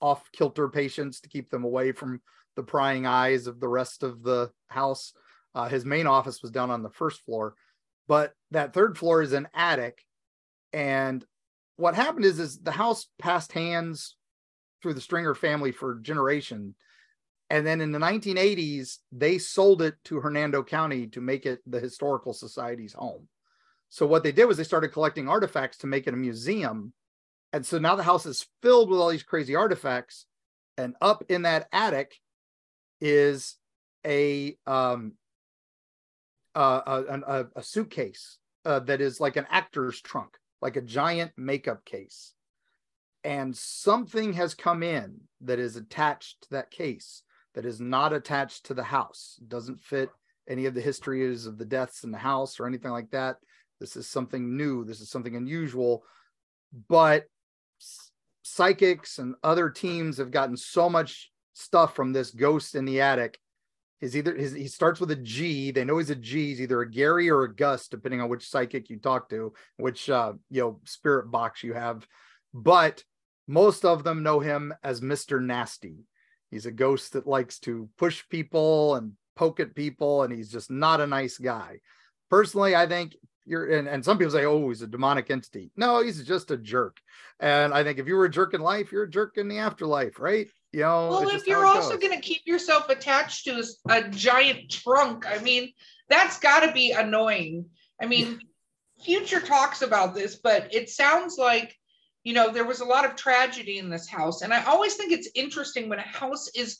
off 0.01 0.31
kilter 0.31 0.69
patients 0.69 1.19
to 1.21 1.29
keep 1.29 1.49
them 1.49 1.63
away 1.63 1.91
from 1.91 2.21
the 2.55 2.63
prying 2.63 3.05
eyes 3.05 3.47
of 3.47 3.59
the 3.59 3.67
rest 3.67 4.03
of 4.03 4.23
the 4.23 4.51
house. 4.67 5.13
Uh, 5.55 5.67
his 5.67 5.85
main 5.85 6.07
office 6.07 6.41
was 6.41 6.51
down 6.51 6.69
on 6.71 6.83
the 6.83 6.89
first 6.89 7.21
floor, 7.25 7.55
but 8.07 8.33
that 8.51 8.73
third 8.73 8.97
floor 8.97 9.21
is 9.21 9.33
an 9.33 9.47
attic. 9.53 10.05
And 10.73 11.25
what 11.77 11.95
happened 11.95 12.25
is, 12.25 12.39
is 12.39 12.59
the 12.59 12.71
house 12.71 13.07
passed 13.17 13.51
hands 13.51 14.15
through 14.81 14.93
the 14.93 15.01
Stringer 15.01 15.35
family 15.35 15.71
for 15.71 15.95
generation. 15.95 16.75
And 17.49 17.65
then 17.65 17.81
in 17.81 17.91
the 17.91 17.99
1980s, 17.99 18.97
they 19.11 19.37
sold 19.37 19.81
it 19.81 19.95
to 20.05 20.19
Hernando 20.19 20.63
County 20.63 21.07
to 21.07 21.21
make 21.21 21.45
it 21.45 21.59
the 21.65 21.79
Historical 21.79 22.33
Society's 22.33 22.93
home. 22.93 23.27
So 23.89 24.05
what 24.05 24.23
they 24.23 24.31
did 24.31 24.45
was 24.45 24.57
they 24.57 24.63
started 24.63 24.93
collecting 24.93 25.27
artifacts 25.27 25.77
to 25.79 25.87
make 25.87 26.05
it 26.05 26.13
a 26.13 26.17
museum. 26.17 26.93
And 27.51 27.65
so 27.65 27.79
now 27.79 27.95
the 27.95 28.03
house 28.03 28.25
is 28.25 28.47
filled 28.61 28.89
with 28.89 28.99
all 28.99 29.09
these 29.09 29.23
crazy 29.23 29.55
artifacts. 29.55 30.25
And 30.77 30.95
up 31.01 31.23
in 31.29 31.43
that 31.43 31.67
attic 31.71 32.15
is 33.01 33.55
a 34.05 34.57
um 34.65 35.13
uh, 36.55 36.81
a, 36.85 37.19
a, 37.19 37.47
a 37.57 37.63
suitcase 37.63 38.37
uh, 38.65 38.79
that 38.79 39.01
is 39.01 39.19
like 39.19 39.35
an 39.35 39.47
actor's 39.49 40.01
trunk, 40.01 40.37
like 40.61 40.75
a 40.75 40.81
giant 40.81 41.31
makeup 41.37 41.85
case. 41.85 42.33
And 43.23 43.55
something 43.55 44.33
has 44.33 44.55
come 44.55 44.83
in 44.83 45.21
that 45.41 45.59
is 45.59 45.75
attached 45.75 46.41
to 46.43 46.49
that 46.51 46.71
case 46.71 47.23
that 47.55 47.65
is 47.65 47.79
not 47.79 48.13
attached 48.13 48.65
to 48.65 48.73
the 48.73 48.83
house, 48.83 49.39
doesn't 49.47 49.81
fit 49.81 50.09
any 50.47 50.65
of 50.65 50.73
the 50.73 50.81
histories 50.81 51.45
of 51.45 51.57
the 51.57 51.65
deaths 51.65 52.03
in 52.03 52.11
the 52.11 52.17
house 52.17 52.59
or 52.59 52.65
anything 52.65 52.91
like 52.91 53.11
that. 53.11 53.37
This 53.79 53.95
is 53.95 54.07
something 54.07 54.57
new. 54.57 54.83
This 54.83 55.01
is 55.01 55.09
something 55.09 55.35
unusual. 55.35 56.03
But 56.87 57.25
psychics 58.41 59.19
and 59.19 59.35
other 59.43 59.69
teams 59.69 60.17
have 60.17 60.31
gotten 60.31 60.57
so 60.57 60.89
much 60.89 61.31
stuff 61.53 61.95
from 61.95 62.13
this 62.13 62.31
ghost 62.31 62.75
in 62.75 62.85
the 62.85 63.01
attic. 63.01 63.39
Is 64.01 64.15
either 64.15 64.33
his, 64.33 64.53
he 64.53 64.67
starts 64.67 65.01
with 65.01 65.11
a 65.11 65.15
G. 65.17 65.71
They 65.71 65.83
know 65.83 65.97
he's 65.97 66.09
a 66.09 66.15
G. 66.15 66.47
He's 66.47 66.61
either 66.61 66.79
a 66.79 66.89
Gary 66.89 67.29
or 67.29 67.43
a 67.43 67.53
Gus, 67.53 67.89
depending 67.89 68.21
on 68.21 68.29
which 68.29 68.49
psychic 68.49 68.89
you 68.89 68.97
talk 68.97 69.29
to, 69.29 69.51
which 69.75 70.09
uh, 70.09 70.33
you 70.49 70.61
know 70.61 70.79
spirit 70.85 71.29
box 71.29 71.63
you 71.63 71.73
have. 71.73 72.07
But 72.53 73.03
most 73.45 73.83
of 73.83 74.05
them 74.05 74.23
know 74.23 74.39
him 74.39 74.73
as 74.83 75.01
Mister 75.01 75.41
Nasty. 75.41 76.05
He's 76.49 76.65
a 76.65 76.71
ghost 76.71 77.11
that 77.11 77.27
likes 77.27 77.59
to 77.59 77.89
push 77.97 78.23
people 78.29 78.95
and 78.95 79.11
poke 79.35 79.59
at 79.59 79.75
people, 79.75 80.23
and 80.23 80.33
he's 80.33 80.49
just 80.49 80.71
not 80.71 81.01
a 81.01 81.07
nice 81.07 81.37
guy. 81.37 81.81
Personally, 82.29 82.77
I 82.77 82.87
think 82.87 83.17
you're 83.49 83.71
and, 83.71 83.87
and 83.87 84.05
some 84.05 84.17
people 84.17 84.31
say, 84.31 84.45
oh, 84.45 84.69
he's 84.69 84.83
a 84.83 84.87
demonic 84.87 85.31
entity. 85.31 85.71
No, 85.75 86.03
he's 86.03 86.23
just 86.23 86.51
a 86.51 86.57
jerk. 86.57 87.01
And 87.39 87.73
I 87.73 87.83
think 87.83 87.97
if 87.97 88.07
you 88.07 88.15
were 88.15 88.25
a 88.25 88.31
jerk 88.31 88.53
in 88.53 88.61
life, 88.61 88.91
you're 88.91 89.03
a 89.03 89.09
jerk 89.09 89.37
in 89.37 89.47
the 89.47 89.57
afterlife, 89.57 90.19
right? 90.19 90.47
You 90.71 90.81
know, 90.81 91.09
well, 91.09 91.29
if 91.29 91.47
you're 91.47 91.65
also 91.65 91.97
going 91.97 92.13
to 92.13 92.21
keep 92.21 92.43
yourself 92.45 92.89
attached 92.89 93.45
to 93.45 93.63
a, 93.89 93.93
a 93.93 94.09
giant 94.09 94.69
trunk, 94.69 95.25
I 95.27 95.39
mean, 95.39 95.73
that's 96.09 96.39
got 96.39 96.59
to 96.65 96.71
be 96.71 96.91
annoying. 96.91 97.65
I 97.99 98.05
mean, 98.05 98.39
future 99.03 99.41
talks 99.41 99.81
about 99.81 100.13
this, 100.13 100.35
but 100.35 100.73
it 100.73 100.89
sounds 100.89 101.37
like 101.37 101.75
you 102.23 102.33
know 102.33 102.51
there 102.51 102.65
was 102.65 102.81
a 102.81 102.85
lot 102.85 103.05
of 103.05 103.15
tragedy 103.15 103.77
in 103.79 103.89
this 103.89 104.09
house 104.09 104.41
and 104.41 104.53
i 104.53 104.61
always 104.65 104.95
think 104.95 105.13
it's 105.13 105.29
interesting 105.35 105.87
when 105.87 105.99
a 105.99 106.01
house 106.01 106.49
is 106.53 106.79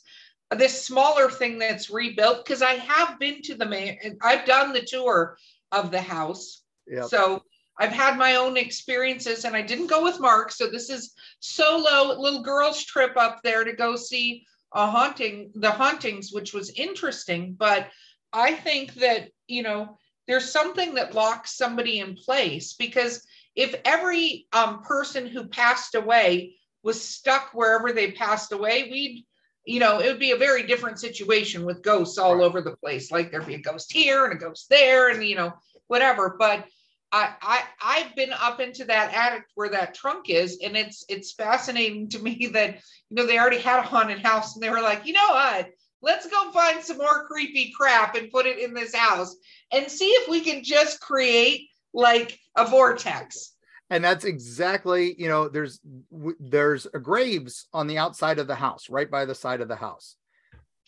this 0.50 0.84
smaller 0.84 1.30
thing 1.30 1.58
that's 1.58 1.88
rebuilt 1.88 2.44
because 2.44 2.60
i 2.60 2.74
have 2.74 3.18
been 3.18 3.40
to 3.40 3.54
the 3.54 3.64
main 3.64 3.96
i've 4.20 4.44
done 4.44 4.74
the 4.74 4.82
tour 4.82 5.38
of 5.72 5.90
the 5.90 6.00
house. 6.00 6.59
Yep. 6.90 7.04
So 7.06 7.42
I've 7.78 7.92
had 7.92 8.18
my 8.18 8.34
own 8.34 8.56
experiences 8.56 9.44
and 9.44 9.56
I 9.56 9.62
didn't 9.62 9.86
go 9.86 10.02
with 10.02 10.20
Mark. 10.20 10.52
So 10.52 10.68
this 10.68 10.90
is 10.90 11.14
solo 11.38 12.18
little 12.20 12.42
girls 12.42 12.84
trip 12.84 13.16
up 13.16 13.40
there 13.42 13.64
to 13.64 13.72
go 13.72 13.96
see 13.96 14.44
a 14.74 14.86
haunting, 14.86 15.50
the 15.54 15.70
hauntings, 15.70 16.32
which 16.32 16.52
was 16.52 16.70
interesting. 16.70 17.54
But 17.58 17.88
I 18.32 18.52
think 18.54 18.94
that, 18.94 19.30
you 19.46 19.62
know, 19.62 19.98
there's 20.26 20.50
something 20.50 20.94
that 20.94 21.14
locks 21.14 21.56
somebody 21.56 22.00
in 22.00 22.14
place 22.14 22.74
because 22.74 23.26
if 23.56 23.74
every 23.84 24.46
um, 24.52 24.82
person 24.82 25.26
who 25.26 25.48
passed 25.48 25.94
away 25.94 26.56
was 26.82 27.00
stuck 27.00 27.50
wherever 27.52 27.92
they 27.92 28.12
passed 28.12 28.52
away, 28.52 28.88
we'd 28.90 29.24
you 29.66 29.78
know, 29.78 30.00
it 30.00 30.06
would 30.06 30.18
be 30.18 30.30
a 30.30 30.36
very 30.36 30.66
different 30.66 30.98
situation 30.98 31.64
with 31.64 31.82
ghosts 31.82 32.18
all 32.18 32.42
over 32.42 32.60
the 32.60 32.76
place. 32.76 33.10
Like 33.10 33.30
there'd 33.30 33.46
be 33.46 33.54
a 33.54 33.60
ghost 33.60 33.92
here 33.92 34.24
and 34.24 34.32
a 34.32 34.36
ghost 34.36 34.68
there, 34.70 35.10
and 35.10 35.22
you 35.22 35.36
know, 35.36 35.52
whatever. 35.86 36.36
But 36.38 36.66
I, 37.12 37.34
I 37.42 37.62
I've 37.82 38.14
been 38.14 38.32
up 38.32 38.60
into 38.60 38.84
that 38.84 39.12
attic 39.12 39.44
where 39.54 39.68
that 39.70 39.94
trunk 39.94 40.30
is, 40.30 40.58
and 40.62 40.76
it's 40.76 41.04
it's 41.08 41.32
fascinating 41.32 42.08
to 42.10 42.18
me 42.20 42.50
that 42.52 42.76
you 43.08 43.16
know 43.16 43.26
they 43.26 43.38
already 43.38 43.58
had 43.58 43.80
a 43.80 43.82
haunted 43.82 44.20
house, 44.20 44.54
and 44.54 44.62
they 44.62 44.70
were 44.70 44.80
like, 44.80 45.06
you 45.06 45.12
know 45.12 45.28
what? 45.28 45.70
Let's 46.02 46.26
go 46.28 46.50
find 46.52 46.82
some 46.82 46.98
more 46.98 47.26
creepy 47.26 47.72
crap 47.76 48.14
and 48.14 48.30
put 48.30 48.46
it 48.46 48.58
in 48.58 48.72
this 48.72 48.94
house 48.94 49.36
and 49.70 49.90
see 49.90 50.08
if 50.08 50.28
we 50.28 50.40
can 50.40 50.62
just 50.62 51.00
create 51.00 51.68
like 51.92 52.38
a 52.56 52.64
vortex. 52.66 53.54
And 53.90 54.04
that's 54.04 54.24
exactly 54.24 55.14
you 55.18 55.28
know 55.28 55.48
there's 55.48 55.80
there's 56.38 56.86
graves 57.02 57.66
on 57.72 57.88
the 57.88 57.98
outside 57.98 58.38
of 58.38 58.46
the 58.46 58.54
house 58.54 58.88
right 58.88 59.10
by 59.10 59.24
the 59.24 59.34
side 59.34 59.60
of 59.60 59.68
the 59.68 59.76
house. 59.76 60.16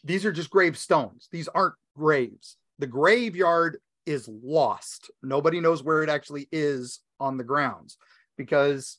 These 0.04 0.24
are 0.24 0.32
just 0.32 0.50
gravestones 0.50 1.28
these 1.32 1.48
aren't 1.48 1.74
graves. 1.96 2.56
The 2.78 2.86
graveyard 2.86 3.78
is 4.06 4.28
lost 4.28 5.10
nobody 5.22 5.60
knows 5.60 5.82
where 5.82 6.02
it 6.02 6.08
actually 6.08 6.48
is 6.52 7.00
on 7.20 7.36
the 7.36 7.44
grounds 7.44 7.96
because 8.36 8.98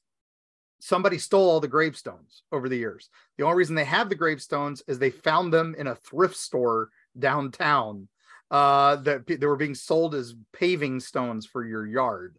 somebody 0.80 1.18
stole 1.18 1.50
all 1.50 1.60
the 1.60 1.68
gravestones 1.68 2.44
over 2.52 2.70
the 2.70 2.78
years 2.78 3.10
the 3.38 3.44
only 3.44 3.58
reason 3.58 3.76
they 3.76 3.84
have 3.84 4.10
the 4.10 4.16
gravestones 4.16 4.82
is 4.88 5.00
they 5.00 5.10
found 5.10 5.54
them 5.54 5.76
in 5.78 5.88
a 5.88 5.96
thrift 5.96 6.36
store 6.36 6.90
downtown 7.18 8.08
uh, 8.52 8.98
that 8.98 9.26
they 9.26 9.48
were 9.48 9.56
being 9.56 9.76
sold 9.76 10.14
as 10.14 10.36
paving 10.54 11.00
stones 11.00 11.46
for 11.46 11.66
your 11.66 11.88
yard 11.88 12.38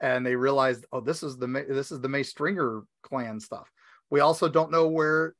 and 0.00 0.24
they 0.24 0.34
realized, 0.34 0.86
oh, 0.92 1.00
this 1.00 1.22
is 1.22 1.36
the 1.36 1.46
this 1.68 1.92
is 1.92 2.00
the 2.00 2.08
May 2.08 2.22
Stringer 2.22 2.82
clan 3.02 3.38
stuff. 3.38 3.70
We 4.08 4.20
also 4.20 4.48
don't 4.48 4.70
know 4.70 4.88
where 4.88 5.34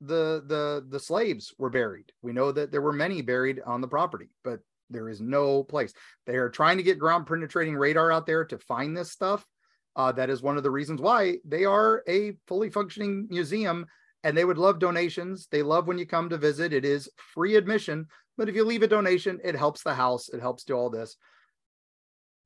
the 0.00 0.42
the 0.46 0.84
the 0.88 1.00
slaves 1.00 1.54
were 1.58 1.70
buried. 1.70 2.12
We 2.22 2.32
know 2.32 2.52
that 2.52 2.70
there 2.70 2.82
were 2.82 2.92
many 2.92 3.22
buried 3.22 3.60
on 3.64 3.80
the 3.80 3.88
property, 3.88 4.30
but 4.44 4.60
there 4.90 5.08
is 5.08 5.20
no 5.20 5.62
place. 5.62 5.92
They 6.26 6.36
are 6.36 6.50
trying 6.50 6.78
to 6.78 6.82
get 6.82 6.98
ground 6.98 7.26
penetrating 7.26 7.76
radar 7.76 8.12
out 8.12 8.26
there 8.26 8.44
to 8.46 8.58
find 8.58 8.96
this 8.96 9.10
stuff. 9.10 9.46
Uh, 9.96 10.12
that 10.12 10.30
is 10.30 10.42
one 10.42 10.56
of 10.56 10.62
the 10.62 10.70
reasons 10.70 11.00
why 11.00 11.38
they 11.44 11.64
are 11.64 12.02
a 12.08 12.36
fully 12.46 12.70
functioning 12.70 13.26
museum 13.30 13.86
and 14.24 14.36
they 14.36 14.44
would 14.44 14.58
love 14.58 14.78
donations. 14.78 15.48
They 15.50 15.62
love 15.62 15.86
when 15.86 15.98
you 15.98 16.06
come 16.06 16.28
to 16.28 16.38
visit. 16.38 16.72
It 16.72 16.84
is 16.84 17.08
free 17.16 17.56
admission, 17.56 18.06
but 18.36 18.48
if 18.48 18.54
you 18.54 18.64
leave 18.64 18.82
a 18.82 18.88
donation, 18.88 19.40
it 19.42 19.54
helps 19.54 19.82
the 19.82 19.94
house. 19.94 20.28
It 20.28 20.40
helps 20.40 20.64
do 20.64 20.74
all 20.74 20.90
this. 20.90 21.16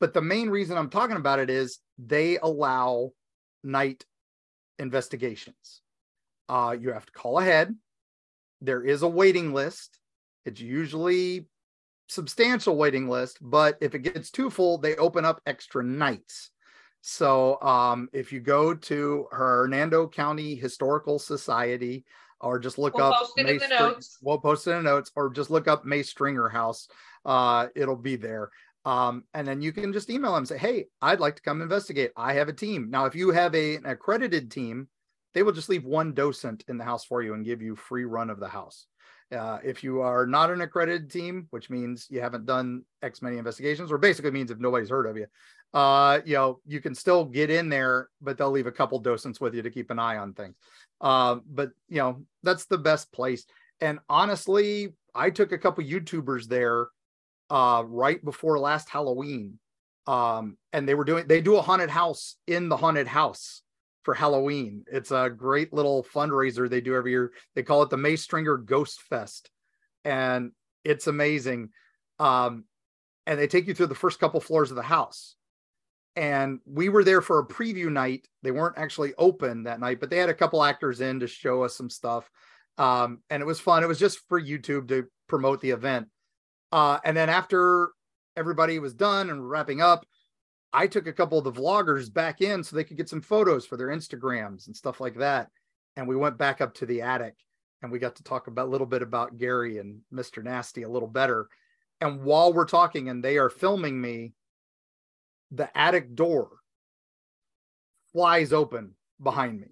But 0.01 0.15
the 0.15 0.23
main 0.23 0.51
reason 0.51 0.77
I'm 0.77 0.91
talking 0.91 1.17
about 1.17 1.39
it 1.39 1.51
is 1.51 1.79
they 1.99 2.39
allow 2.39 3.13
night 3.63 4.05
investigations. 4.79 5.81
Uh, 6.49 6.77
you 6.79 6.93
have 6.93 7.07
to 7.07 7.13
call 7.13 7.39
ahead. 7.39 7.75
There 8.61 8.83
is 8.83 9.03
a 9.03 9.09
waiting 9.09 9.53
list. 9.53 9.99
It's 10.45 10.61
usually 10.61 11.47
substantial 12.13 12.77
waiting 12.77 13.09
list, 13.09 13.39
but 13.41 13.79
if 13.81 13.95
it 13.95 14.01
gets 14.01 14.31
too 14.31 14.51
full, 14.51 14.79
they 14.79 14.97
open 14.97 15.25
up 15.25 15.41
extra 15.47 15.83
nights. 15.83 16.51
So 17.01 17.61
um, 17.63 18.09
if 18.13 18.33
you 18.33 18.41
go 18.41 18.75
to 18.75 19.27
Hernando 19.33 20.09
County 20.09 20.55
Historical 20.55 21.19
Society, 21.19 22.05
or 22.41 22.59
just 22.59 22.79
look 22.79 22.95
we'll 22.95 23.07
up 23.07 23.29
May 23.37 23.59
notes. 23.69 24.19
We'll 24.21 24.39
post 24.39 24.67
it 24.67 24.73
in 24.73 24.85
the 24.85 24.91
notes, 24.91 25.11
or 25.15 25.31
just 25.31 25.51
look 25.51 25.69
up 25.69 25.85
May 25.85 26.03
Stringer 26.03 26.49
House. 26.49 26.89
Uh, 27.25 27.69
it'll 27.75 27.97
be 27.97 28.17
there. 28.17 28.51
Um, 28.85 29.25
and 29.33 29.47
then 29.47 29.63
you 29.63 29.73
can 29.73 29.93
just 29.93 30.11
email 30.11 30.33
them 30.33 30.39
and 30.39 30.49
say, 30.49 30.59
Hey, 30.59 30.87
I'd 31.01 31.21
like 31.21 31.37
to 31.37 31.43
come 31.43 31.63
investigate. 31.63 32.11
I 32.17 32.35
have 32.35 32.49
a 32.49 32.53
team. 32.53 32.91
Now, 32.91 33.05
if 33.05 33.15
you 33.15 33.31
have 33.31 33.55
a, 33.55 33.77
an 33.77 33.87
accredited 33.87 34.51
team, 34.51 34.89
they 35.35 35.45
will 35.45 35.53
just 35.53 35.69
leave 35.69 35.85
one 35.85 36.15
docent 36.15 36.65
in 36.69 36.79
the 36.79 36.85
house 36.85 37.05
for 37.05 37.23
you 37.23 37.35
and 37.35 37.45
give 37.45 37.63
you 37.63 37.77
free 37.77 38.05
run 38.05 38.29
of 38.29 38.41
the 38.41 38.49
house. 38.49 38.87
Uh, 39.33 39.59
if 39.65 39.83
you 39.83 40.01
are 40.03 40.27
not 40.27 40.51
an 40.51 40.61
accredited 40.61 41.11
team, 41.11 41.47
which 41.51 41.71
means 41.71 42.07
you 42.11 42.21
haven't 42.21 42.45
done 42.45 42.83
X 43.03 43.23
many 43.23 43.39
investigations, 43.39 43.91
or 43.91 43.99
basically 43.99 44.31
means 44.31 44.51
if 44.51 44.59
nobody's 44.59 44.91
heard 44.91 45.07
of 45.07 45.17
you, 45.17 45.27
uh, 45.73 46.21
you 46.25 46.35
know, 46.35 46.61
you 46.67 46.81
can 46.81 46.95
still 46.95 47.25
get 47.25 47.49
in 47.49 47.69
there, 47.69 48.11
but 48.21 48.37
they'll 48.37 48.51
leave 48.51 48.67
a 48.67 48.73
couple 48.73 48.99
docents 48.99 49.41
with 49.41 49.55
you 49.55 49.63
to 49.63 49.71
keep 49.71 49.91
an 49.91 49.99
eye 49.99 50.19
on 50.19 50.35
things. 50.35 50.55
Uh, 51.01 51.37
but 51.51 51.71
you 51.89 51.99
know, 51.99 52.23
that's 52.43 52.67
the 52.67 52.79
best 52.79 53.11
place. 53.13 53.47
And 53.81 53.99
honestly, 54.09 54.95
I 55.15 55.31
took 55.31 55.53
a 55.53 55.59
couple 55.59 55.83
YouTubers 55.83 56.47
there 56.47 56.89
uh, 57.51 57.83
right 57.87 58.23
before 58.25 58.59
last 58.59 58.89
Halloween. 58.89 59.59
Um, 60.07 60.57
and 60.73 60.89
they 60.89 60.95
were 60.95 61.05
doing, 61.05 61.27
they 61.27 61.41
do 61.41 61.57
a 61.57 61.63
haunted 61.63 61.91
house 61.91 62.37
in 62.47 62.69
the 62.69 62.77
haunted 62.77 63.07
house 63.07 63.62
for 64.03 64.15
Halloween. 64.15 64.85
It's 64.91 65.11
a 65.11 65.31
great 65.31 65.73
little 65.73 66.05
fundraiser 66.05 66.69
they 66.69 66.81
do 66.81 66.95
every 66.95 67.13
year. 67.13 67.33
They 67.55 67.63
call 67.63 67.83
it 67.83 67.91
the 67.91 67.97
May 67.97 68.17
Stringer 68.17 68.57
Ghost 68.57 69.03
Fest. 69.03 69.51
And 70.05 70.53
it's 70.85 71.07
amazing. 71.07 71.71
Um, 72.19 72.65
and 73.27 73.39
they 73.39 73.47
take 73.47 73.67
you 73.67 73.75
through 73.75 73.87
the 73.87 73.95
first 73.95 74.19
couple 74.19 74.41
floors 74.41 74.71
of 74.71 74.77
the 74.77 74.83
house. 74.83 75.37
And 76.15 76.59
we 76.67 76.89
were 76.89 77.05
there 77.05 77.23
for 77.23 77.39
a 77.39 77.47
preview 77.47 77.91
night. 77.91 78.29
They 78.43 78.51
weren't 78.51 78.79
actually 78.79 79.15
open 79.17 79.65
that 79.65 79.81
night, 79.81 80.01
but 80.01 80.11
they 80.11 80.19
had 80.19 80.29
a 80.29 80.35
couple 80.35 80.63
actors 80.63 81.01
in 81.01 81.21
to 81.21 81.27
show 81.27 81.63
us 81.63 81.75
some 81.75 81.89
stuff. 81.89 82.29
Um, 82.77 83.21
and 83.31 83.41
it 83.41 83.47
was 83.47 83.61
fun. 83.61 83.83
It 83.83 83.89
was 83.89 83.99
just 83.99 84.21
for 84.29 84.41
YouTube 84.41 84.89
to 84.89 85.07
promote 85.29 85.61
the 85.61 85.71
event. 85.71 86.09
Uh, 86.71 86.99
and 87.05 87.17
then 87.17 87.29
after 87.29 87.91
everybody 88.37 88.79
was 88.79 88.95
done 88.95 89.31
and 89.31 89.49
wrapping 89.49 89.81
up, 89.81 90.05
I 90.73 90.87
took 90.87 91.07
a 91.07 91.13
couple 91.13 91.39
of 91.39 91.45
the 91.45 91.53
vloggers 91.53 92.13
back 92.13 92.41
in 92.41 92.65
so 92.65 92.75
they 92.75 92.85
could 92.85 92.97
get 92.97 93.09
some 93.09 93.21
photos 93.21 93.67
for 93.67 93.77
their 93.77 93.89
Instagrams 93.89 94.67
and 94.67 94.77
stuff 94.77 95.01
like 95.01 95.17
that. 95.17 95.49
And 95.97 96.09
we 96.09 96.17
went 96.17 96.39
back 96.39 96.61
up 96.61 96.75
to 96.75 96.87
the 96.87 97.03
attic 97.03 97.35
and 97.83 97.93
we 97.93 97.99
got 97.99 98.17
to 98.17 98.23
talk 98.23 98.47
about 98.47 98.69
a 98.69 98.71
little 98.71 98.87
bit 98.87 99.03
about 99.03 99.37
Gary 99.37 99.79
and 99.79 100.01
Mr. 100.13 100.43
Nasty 100.43 100.83
a 100.83 100.89
little 100.89 101.09
better. 101.09 101.49
And 102.01 102.23
while 102.23 102.53
we're 102.53 102.65
talking 102.65 103.09
and 103.09 103.23
they 103.23 103.39
are 103.39 103.51
filming 103.51 104.01
me, 104.01 104.33
the 105.51 105.77
attic 105.77 106.15
door 106.15 106.51
flies 108.13 108.53
open 108.53 108.95
behind 109.23 109.61
me. 109.61 109.69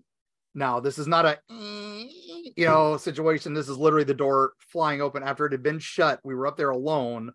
Now, 0.55 0.81
this 0.81 0.99
is 0.99 1.07
not 1.07 1.25
a 1.25 1.39
you 1.49 2.67
know 2.67 2.97
situation. 2.97 3.55
This 3.55 3.69
is 3.69 3.79
literally 3.79 4.05
the 4.05 4.15
door 4.15 4.53
flying 4.59 5.01
open 5.01 5.23
after 5.23 5.47
it 5.47 5.53
had 5.53 5.63
been 5.63 5.79
shut. 5.79 6.21
We 6.25 6.35
were 6.35 6.49
up 6.49 6.57
there 6.57 6.71
alone, 6.71 7.33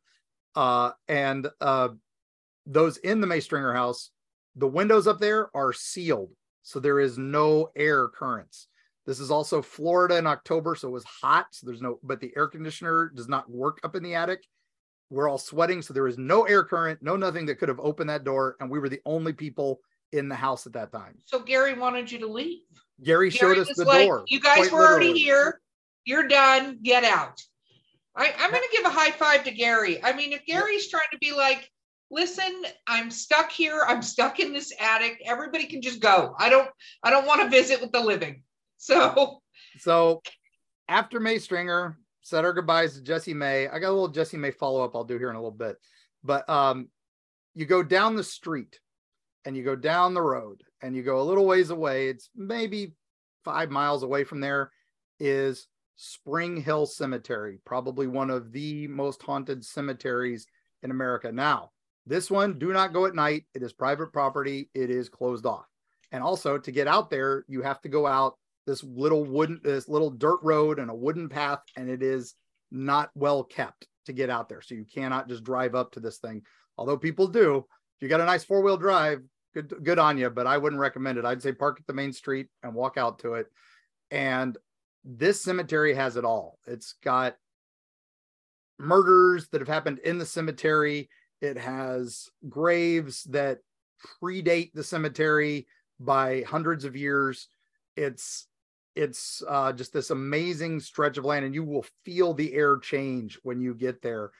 uh, 0.55 0.91
and 1.07 1.47
uh, 1.61 1.89
those 2.65 2.97
in 2.97 3.21
the 3.21 3.27
May 3.27 3.39
Stringer 3.39 3.73
house, 3.73 4.11
the 4.55 4.67
windows 4.67 5.07
up 5.07 5.19
there 5.19 5.55
are 5.55 5.73
sealed, 5.73 6.31
so 6.63 6.79
there 6.79 6.99
is 6.99 7.17
no 7.17 7.69
air 7.75 8.07
currents. 8.07 8.67
This 9.05 9.19
is 9.19 9.29
also 9.29 9.61
Florida 9.61 10.17
in 10.17 10.25
October, 10.25 10.75
so 10.75 10.87
it 10.87 10.91
was 10.91 11.03
hot. 11.03 11.47
So 11.51 11.67
there's 11.67 11.81
no, 11.81 11.99
but 12.01 12.19
the 12.19 12.33
air 12.35 12.47
conditioner 12.47 13.11
does 13.13 13.27
not 13.27 13.49
work 13.49 13.79
up 13.83 13.95
in 13.95 14.03
the 14.03 14.15
attic. 14.15 14.43
We're 15.11 15.29
all 15.29 15.37
sweating, 15.37 15.83
so 15.83 15.93
there 15.93 16.07
is 16.07 16.17
no 16.17 16.43
air 16.43 16.63
current, 16.63 17.03
no 17.03 17.15
nothing 17.15 17.45
that 17.45 17.59
could 17.59 17.69
have 17.69 17.79
opened 17.79 18.09
that 18.09 18.23
door, 18.23 18.55
and 18.59 18.69
we 18.69 18.79
were 18.79 18.89
the 18.89 19.01
only 19.05 19.33
people 19.33 19.79
in 20.11 20.27
the 20.29 20.35
house 20.35 20.65
at 20.65 20.73
that 20.73 20.91
time. 20.91 21.15
So 21.25 21.39
Gary 21.39 21.77
wanted 21.77 22.11
you 22.11 22.17
to 22.19 22.27
leave. 22.27 22.61
Gary, 23.03 23.29
Gary 23.29 23.31
showed 23.31 23.57
us 23.59 23.75
the 23.75 23.85
like, 23.85 24.07
door. 24.07 24.23
You 24.27 24.39
guys 24.39 24.71
were 24.71 24.79
literally. 24.79 24.87
already 24.87 25.19
here. 25.19 25.61
You're 26.05 26.27
done. 26.27 26.79
Get 26.81 27.03
out. 27.03 27.39
I, 28.15 28.33
am 28.39 28.49
going 28.49 28.63
to 28.63 28.69
give 28.71 28.85
a 28.85 28.89
high 28.89 29.11
five 29.11 29.43
to 29.43 29.51
Gary. 29.51 30.03
I 30.03 30.13
mean, 30.13 30.31
if 30.31 30.45
Gary's 30.45 30.87
trying 30.87 31.03
to 31.11 31.17
be 31.19 31.33
like, 31.33 31.69
listen, 32.11 32.63
I'm 32.87 33.11
stuck 33.11 33.51
here. 33.51 33.83
I'm 33.87 34.01
stuck 34.01 34.39
in 34.39 34.53
this 34.53 34.73
attic. 34.79 35.19
Everybody 35.25 35.67
can 35.67 35.81
just 35.81 35.99
go. 35.99 36.35
I 36.39 36.49
don't. 36.49 36.69
I 37.03 37.09
don't 37.09 37.27
want 37.27 37.41
to 37.41 37.49
visit 37.49 37.81
with 37.81 37.91
the 37.91 38.01
living. 38.01 38.43
So. 38.77 39.39
So, 39.79 40.21
after 40.89 41.19
May 41.19 41.39
Stringer 41.39 41.97
said 42.21 42.45
our 42.45 42.53
goodbyes 42.53 42.93
to 42.93 43.01
Jessie 43.01 43.33
May, 43.33 43.67
I 43.67 43.79
got 43.79 43.89
a 43.89 43.93
little 43.93 44.09
Jessie 44.09 44.37
May 44.37 44.51
follow 44.51 44.83
up. 44.83 44.95
I'll 44.95 45.05
do 45.05 45.17
here 45.17 45.29
in 45.29 45.35
a 45.35 45.39
little 45.39 45.49
bit, 45.49 45.77
but 46.23 46.47
um, 46.47 46.89
you 47.55 47.65
go 47.65 47.81
down 47.81 48.15
the 48.15 48.23
street 48.23 48.79
and 49.43 49.55
you 49.55 49.63
go 49.63 49.75
down 49.75 50.13
the 50.13 50.21
road 50.21 50.61
and 50.81 50.95
you 50.95 51.01
go 51.01 51.19
a 51.19 51.23
little 51.23 51.45
ways 51.45 51.71
away. 51.71 52.09
It's 52.09 52.29
maybe 52.35 52.93
five 53.43 53.71
miles 53.71 54.03
away 54.03 54.23
from 54.23 54.39
there. 54.39 54.71
Is 55.19 55.67
Spring 55.95 56.57
Hill 56.57 56.85
Cemetery, 56.85 57.59
probably 57.65 58.07
one 58.07 58.29
of 58.29 58.51
the 58.51 58.87
most 58.87 59.23
haunted 59.23 59.65
cemeteries 59.65 60.45
in 60.83 60.91
America. 60.91 61.31
Now, 61.31 61.71
this 62.05 62.29
one, 62.29 62.59
do 62.59 62.71
not 62.71 62.93
go 62.93 63.05
at 63.05 63.15
night. 63.15 63.45
It 63.53 63.63
is 63.63 63.73
private 63.73 64.13
property, 64.13 64.69
it 64.73 64.89
is 64.89 65.09
closed 65.09 65.45
off. 65.45 65.65
And 66.11 66.23
also, 66.23 66.57
to 66.57 66.71
get 66.71 66.87
out 66.87 67.09
there, 67.09 67.45
you 67.47 67.61
have 67.61 67.81
to 67.81 67.89
go 67.89 68.05
out 68.05 68.37
this 68.65 68.83
little 68.83 69.25
wooden, 69.25 69.59
this 69.63 69.89
little 69.89 70.09
dirt 70.09 70.39
road 70.41 70.79
and 70.79 70.89
a 70.89 70.95
wooden 70.95 71.29
path, 71.29 71.59
and 71.75 71.89
it 71.89 72.01
is 72.01 72.35
not 72.71 73.09
well 73.15 73.43
kept 73.43 73.87
to 74.05 74.13
get 74.13 74.29
out 74.29 74.49
there. 74.49 74.61
So 74.61 74.75
you 74.75 74.85
cannot 74.85 75.27
just 75.27 75.43
drive 75.43 75.75
up 75.75 75.91
to 75.93 75.99
this 75.99 76.17
thing. 76.17 76.43
Although 76.77 76.97
people 76.97 77.27
do, 77.27 77.57
if 77.57 78.01
you 78.01 78.07
got 78.07 78.21
a 78.21 78.25
nice 78.25 78.43
four 78.43 78.61
wheel 78.61 78.77
drive, 78.77 79.21
good 79.53 79.73
good 79.83 79.99
on 79.99 80.17
you. 80.17 80.29
But 80.29 80.47
I 80.47 80.57
wouldn't 80.57 80.79
recommend 80.79 81.17
it. 81.17 81.25
I'd 81.25 81.41
say 81.41 81.53
park 81.53 81.77
at 81.79 81.87
the 81.87 81.93
main 81.93 82.13
street 82.13 82.47
and 82.63 82.73
walk 82.73 82.97
out 82.97 83.19
to 83.19 83.35
it. 83.35 83.47
And 84.11 84.57
this 85.03 85.43
cemetery 85.43 85.93
has 85.93 86.17
it 86.17 86.25
all. 86.25 86.59
It's 86.65 86.95
got 87.03 87.35
murders 88.77 89.47
that 89.49 89.61
have 89.61 89.67
happened 89.67 89.99
in 89.99 90.17
the 90.17 90.25
cemetery. 90.25 91.09
It 91.45 91.57
has 91.57 92.29
graves 92.49 93.23
that 93.25 93.59
predate 94.21 94.73
the 94.73 94.83
cemetery 94.83 95.67
by 95.99 96.43
hundreds 96.47 96.85
of 96.85 96.95
years. 96.95 97.47
It's 97.95 98.47
it's 98.95 99.43
uh, 99.47 99.73
just 99.73 99.93
this 99.93 100.09
amazing 100.09 100.79
stretch 100.79 101.17
of 101.17 101.25
land, 101.25 101.45
and 101.45 101.53
you 101.53 101.63
will 101.63 101.85
feel 102.03 102.33
the 102.33 102.53
air 102.53 102.77
change 102.77 103.37
when 103.43 103.61
you 103.61 103.75
get 103.75 104.01
there. 104.01 104.31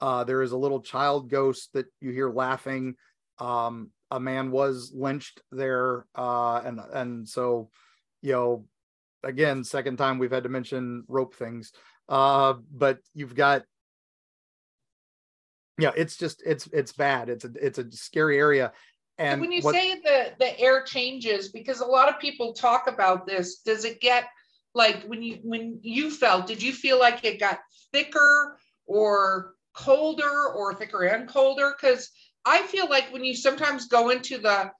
Uh, 0.00 0.24
there 0.24 0.42
is 0.42 0.52
a 0.52 0.56
little 0.56 0.80
child 0.80 1.28
ghost 1.30 1.70
that 1.74 1.86
you 2.00 2.10
hear 2.10 2.30
laughing. 2.30 2.94
Um, 3.38 3.90
a 4.10 4.20
man 4.20 4.50
was 4.50 4.92
lynched 4.94 5.42
there, 5.50 6.06
uh, 6.14 6.62
and 6.64 6.80
and 6.92 7.28
so 7.28 7.70
you 8.22 8.32
know 8.32 8.64
again, 9.22 9.64
second 9.64 9.96
time 9.96 10.18
we've 10.18 10.30
had 10.30 10.44
to 10.44 10.48
mention 10.48 11.04
rope 11.08 11.34
things. 11.34 11.72
Uh, 12.08 12.54
but 12.70 12.98
you've 13.14 13.34
got 13.34 13.62
yeah, 15.78 15.92
it's 15.96 16.16
just 16.16 16.42
it's 16.44 16.66
it's 16.68 16.92
bad. 16.92 17.28
It's 17.28 17.44
a 17.44 17.50
it's 17.60 17.78
a 17.78 17.90
scary 17.92 18.38
area. 18.38 18.72
And 19.18 19.40
when 19.40 19.52
you 19.52 19.62
what, 19.62 19.74
say 19.74 20.00
the 20.00 20.32
the 20.38 20.58
air 20.58 20.82
changes, 20.82 21.48
because 21.48 21.80
a 21.80 21.86
lot 21.86 22.08
of 22.08 22.20
people 22.20 22.52
talk 22.52 22.86
about 22.86 23.26
this, 23.26 23.60
does 23.60 23.84
it 23.84 24.00
get 24.00 24.24
like 24.74 25.04
when 25.04 25.22
you 25.22 25.38
when 25.42 25.78
you 25.82 26.10
felt, 26.10 26.46
did 26.46 26.62
you 26.62 26.72
feel 26.72 26.98
like 26.98 27.24
it 27.24 27.40
got 27.40 27.60
thicker 27.92 28.58
or 28.86 29.54
colder 29.74 30.48
or 30.54 30.74
thicker 30.74 31.04
and 31.04 31.28
colder? 31.28 31.74
Because 31.76 32.10
I 32.44 32.62
feel 32.62 32.88
like 32.88 33.12
when 33.12 33.24
you 33.24 33.34
sometimes 33.34 33.86
go 33.86 34.10
into 34.10 34.38
the 34.38 34.70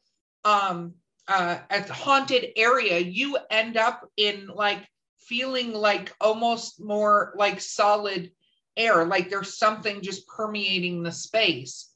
um 0.44 0.94
uh, 1.26 1.58
a 1.70 1.92
haunted 1.92 2.48
area, 2.56 2.98
you 2.98 3.38
end 3.50 3.76
up 3.76 4.06
in 4.16 4.48
like 4.48 4.86
feeling 5.20 5.72
like 5.72 6.12
almost 6.20 6.80
more 6.80 7.34
like 7.36 7.60
solid 7.60 8.30
air, 8.76 9.04
like 9.04 9.30
there's 9.30 9.56
something 9.56 10.02
just 10.02 10.26
permeating 10.26 11.02
the 11.02 11.12
space. 11.12 11.90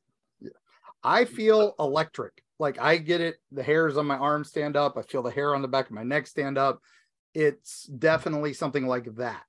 I 1.03 1.25
feel 1.25 1.75
electric. 1.79 2.43
Like 2.59 2.81
I 2.81 2.97
get 2.97 3.21
it. 3.21 3.37
The 3.53 3.63
hairs 3.63 3.97
on 3.97 4.07
my 4.07 4.17
arms 4.17 4.49
stand 4.49 4.77
up. 4.77 4.97
I 4.97 5.03
feel 5.03 5.23
the 5.23 5.31
hair 5.31 5.55
on 5.55 5.63
the 5.63 5.69
back 5.69 5.87
of 5.87 5.93
my 5.93 6.03
neck 6.03 6.27
stand 6.27 6.59
up. 6.59 6.81
It's 7.35 7.85
definitely 7.85 8.53
something 8.53 8.87
like 8.87 9.15
that. 9.17 9.45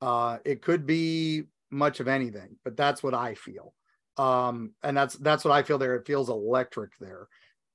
Uh, 0.00 0.38
it 0.44 0.62
could 0.62 0.86
be 0.86 1.44
much 1.70 2.00
of 2.00 2.08
anything, 2.08 2.56
but 2.64 2.76
that's 2.76 3.02
what 3.02 3.14
I 3.14 3.34
feel. 3.34 3.74
Um, 4.16 4.72
and 4.82 4.96
that's 4.96 5.14
that's 5.14 5.44
what 5.44 5.52
I 5.52 5.62
feel 5.62 5.78
there. 5.78 5.94
It 5.94 6.06
feels 6.06 6.28
electric 6.28 6.90
there. 6.98 7.28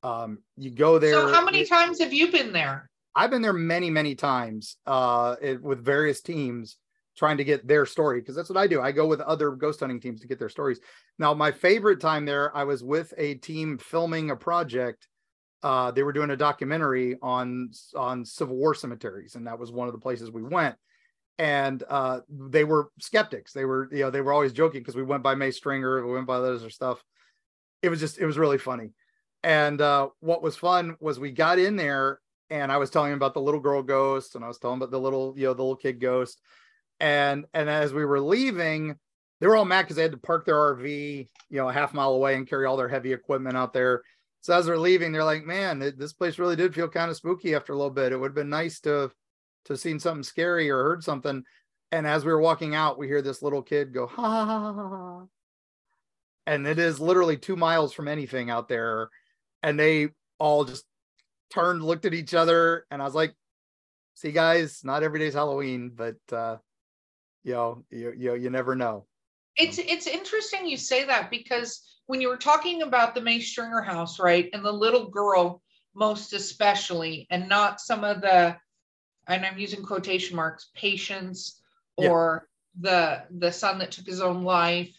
Um, 0.03 0.39
you 0.57 0.71
go 0.71 0.99
there. 0.99 1.13
So 1.13 1.33
how 1.33 1.45
many 1.45 1.61
it, 1.61 1.69
times 1.69 1.99
have 1.99 2.13
you 2.13 2.29
been 2.31 2.51
there? 2.51 2.89
I've 3.15 3.29
been 3.29 3.41
there 3.41 3.53
many, 3.53 3.89
many 3.89 4.15
times 4.15 4.77
uh, 4.85 5.35
it, 5.41 5.61
with 5.61 5.85
various 5.85 6.21
teams 6.21 6.77
trying 7.15 7.38
to 7.38 7.43
get 7.43 7.67
their 7.67 7.86
story 7.86 8.19
because 8.19 8.36
that's 8.36 8.49
what 8.49 8.58
I 8.58 8.67
do. 8.67 8.82
I 8.82 8.91
go 8.91 9.08
with 9.08 9.21
other 9.21 9.52
ghost 9.52 9.82
hunting 9.82 9.99
teams 9.99 10.21
to 10.21 10.28
get 10.28 10.39
their 10.39 10.49
stories. 10.49 10.80
Now, 11.19 11.34
my 11.34 11.52
favorite 11.52 11.99
time 11.99 12.26
there, 12.26 12.56
I 12.56 12.63
was 12.63 12.84
with 12.84 13.13
a 13.17 13.36
team 13.36 13.78
filming 13.78 14.32
a 14.32 14.36
project. 14.36 15.08
Uh, 15.62 15.91
they 15.91 16.04
were 16.04 16.13
doing 16.13 16.32
a 16.32 16.38
documentary 16.38 17.17
on 17.21 17.71
on 17.95 18.26
Civil 18.26 18.56
War 18.56 18.73
cemeteries, 18.73 19.36
and 19.36 19.47
that 19.47 19.60
was 19.60 19.71
one 19.71 19.88
of 19.88 19.93
the 19.93 19.99
places 19.99 20.32
we 20.32 20.43
went. 20.43 20.76
And 21.39 21.84
uh, 21.89 22.19
they 22.30 22.63
were 22.63 22.89
skeptics. 22.99 23.54
They 23.54 23.65
were, 23.65 23.89
you 23.91 24.04
know, 24.04 24.12
they 24.12 24.21
were 24.21 24.34
always 24.34 24.54
joking 24.54 24.82
because 24.82 24.95
we 24.95 25.04
went 25.04 25.23
by 25.23 25.36
May 25.36 25.52
Stringer, 25.52 26.06
we 26.06 26.13
went 26.13 26.28
by 26.28 26.39
those 26.39 26.62
other 26.62 26.69
stuff. 26.69 27.04
It 27.82 27.89
was 27.89 27.99
just, 27.99 28.19
it 28.19 28.26
was 28.26 28.38
really 28.38 28.60
funny. 28.60 28.91
And 29.43 29.82
uh, 29.82 30.10
what 30.19 30.43
was 30.43 30.56
fun 30.56 30.95
was 30.99 31.19
we 31.19 31.32
got 31.32 31.60
in 31.60 31.76
there 31.76 32.19
and 32.49 32.71
I 32.71 32.78
was 32.78 32.89
telling 32.89 33.12
him 33.12 33.17
about 33.17 33.34
the 33.34 33.41
little 33.41 33.60
girl 33.60 33.82
ghost 33.82 34.36
and 34.36 34.45
I 34.45 34.47
was 34.47 34.60
telling 34.60 34.78
about 34.78 34.91
the 34.91 34.99
little, 34.99 35.34
you 35.36 35.45
know, 35.45 35.54
the 35.54 35.63
little 35.63 35.76
kid 35.76 35.99
ghost. 35.99 36.39
And 37.03 37.45
and 37.53 37.69
as 37.69 37.93
we 37.93 38.05
were 38.05 38.21
leaving, 38.21 38.95
they 39.41 39.47
were 39.47 39.57
all 39.57 39.65
mad 39.65 39.81
because 39.81 39.97
they 39.97 40.03
had 40.03 40.13
to 40.13 40.17
park 40.17 40.45
their 40.45 40.55
RV, 40.55 41.27
you 41.49 41.57
know, 41.57 41.67
a 41.67 41.73
half 41.73 41.93
mile 41.93 42.11
away 42.11 42.35
and 42.35 42.47
carry 42.47 42.65
all 42.65 42.77
their 42.77 42.87
heavy 42.87 43.11
equipment 43.11 43.57
out 43.57 43.73
there. 43.73 44.03
So 44.39 44.57
as 44.57 44.65
they're 44.65 44.77
leaving, 44.77 45.11
they're 45.11 45.25
like, 45.25 45.43
"Man, 45.45 45.79
this 45.97 46.13
place 46.13 46.39
really 46.39 46.55
did 46.55 46.73
feel 46.73 46.87
kind 46.87 47.11
of 47.11 47.17
spooky 47.17 47.55
after 47.55 47.73
a 47.73 47.75
little 47.75 47.91
bit. 47.91 48.13
It 48.13 48.17
would 48.17 48.29
have 48.29 48.35
been 48.35 48.49
nice 48.49 48.79
to 48.81 49.11
to 49.65 49.75
seen 49.75 49.99
something 49.99 50.23
scary 50.23 50.69
or 50.69 50.81
heard 50.81 51.03
something." 51.03 51.43
And 51.91 52.07
as 52.07 52.23
we 52.23 52.31
were 52.31 52.39
walking 52.39 52.73
out, 52.73 52.97
we 52.97 53.07
hear 53.07 53.21
this 53.21 53.41
little 53.41 53.61
kid 53.61 53.93
go, 53.93 54.07
"Ha 54.07 54.21
ha 54.21 54.45
ha 54.45 54.73
ha!" 54.73 54.89
ha. 54.89 55.25
And 56.47 56.65
it 56.65 56.79
is 56.79 57.01
literally 57.01 57.37
two 57.37 57.57
miles 57.57 57.93
from 57.93 58.07
anything 58.07 58.49
out 58.49 58.69
there 58.69 59.09
and 59.61 59.79
they 59.79 60.09
all 60.39 60.65
just 60.65 60.85
turned, 61.49 61.81
looked 61.83 62.05
at 62.05 62.13
each 62.13 62.33
other, 62.33 62.85
and 62.91 63.01
I 63.01 63.05
was 63.05 63.15
like, 63.15 63.33
"See, 64.13 64.31
guys, 64.31 64.83
not 64.83 65.03
every 65.03 65.19
day's 65.19 65.33
Halloween, 65.33 65.91
but 65.95 66.17
uh, 66.31 66.57
you 67.43 67.53
know, 67.53 67.84
you 67.89 68.13
you 68.17 68.36
you 68.36 68.49
never 68.49 68.75
know." 68.75 69.06
It's 69.58 69.77
it's 69.77 70.08
interesting 70.08 70.67
you 70.67 70.77
say 70.77 71.03
that 71.06 71.29
because 71.29 71.82
when 72.08 72.21
you 72.21 72.27
were 72.27 72.38
talking 72.38 72.82
about 72.82 73.15
the 73.15 73.21
May 73.21 73.39
Stringer 73.39 73.82
house, 73.82 74.19
right, 74.19 74.49
and 74.53 74.63
the 74.63 74.71
little 74.71 75.10
girl 75.10 75.62
most 75.95 76.34
especially, 76.34 77.27
and 77.29 77.47
not 77.47 77.79
some 77.79 78.03
of 78.03 78.21
the, 78.21 78.58
and 79.27 79.45
I'm 79.45 79.58
using 79.60 79.84
quotation 79.84 80.36
marks, 80.36 80.71
patients 80.75 81.62
or 81.97 82.47
yeah. 82.82 83.25
the 83.29 83.47
the 83.47 83.51
son 83.51 83.77
that 83.79 83.91
took 83.91 84.08
his 84.08 84.21
own 84.21 84.43
life 84.43 84.91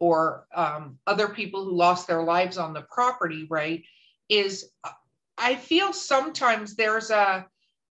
or 0.00 0.46
um, 0.54 0.98
other 1.06 1.28
people 1.28 1.64
who 1.64 1.76
lost 1.76 2.08
their 2.08 2.22
lives 2.22 2.58
on 2.58 2.72
the 2.72 2.86
property, 2.90 3.46
right? 3.48 3.84
is 4.30 4.70
I 5.36 5.56
feel 5.56 5.92
sometimes 5.92 6.76
there's 6.76 7.10
a, 7.10 7.46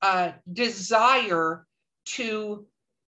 a 0.02 0.34
desire 0.52 1.66
to 2.06 2.68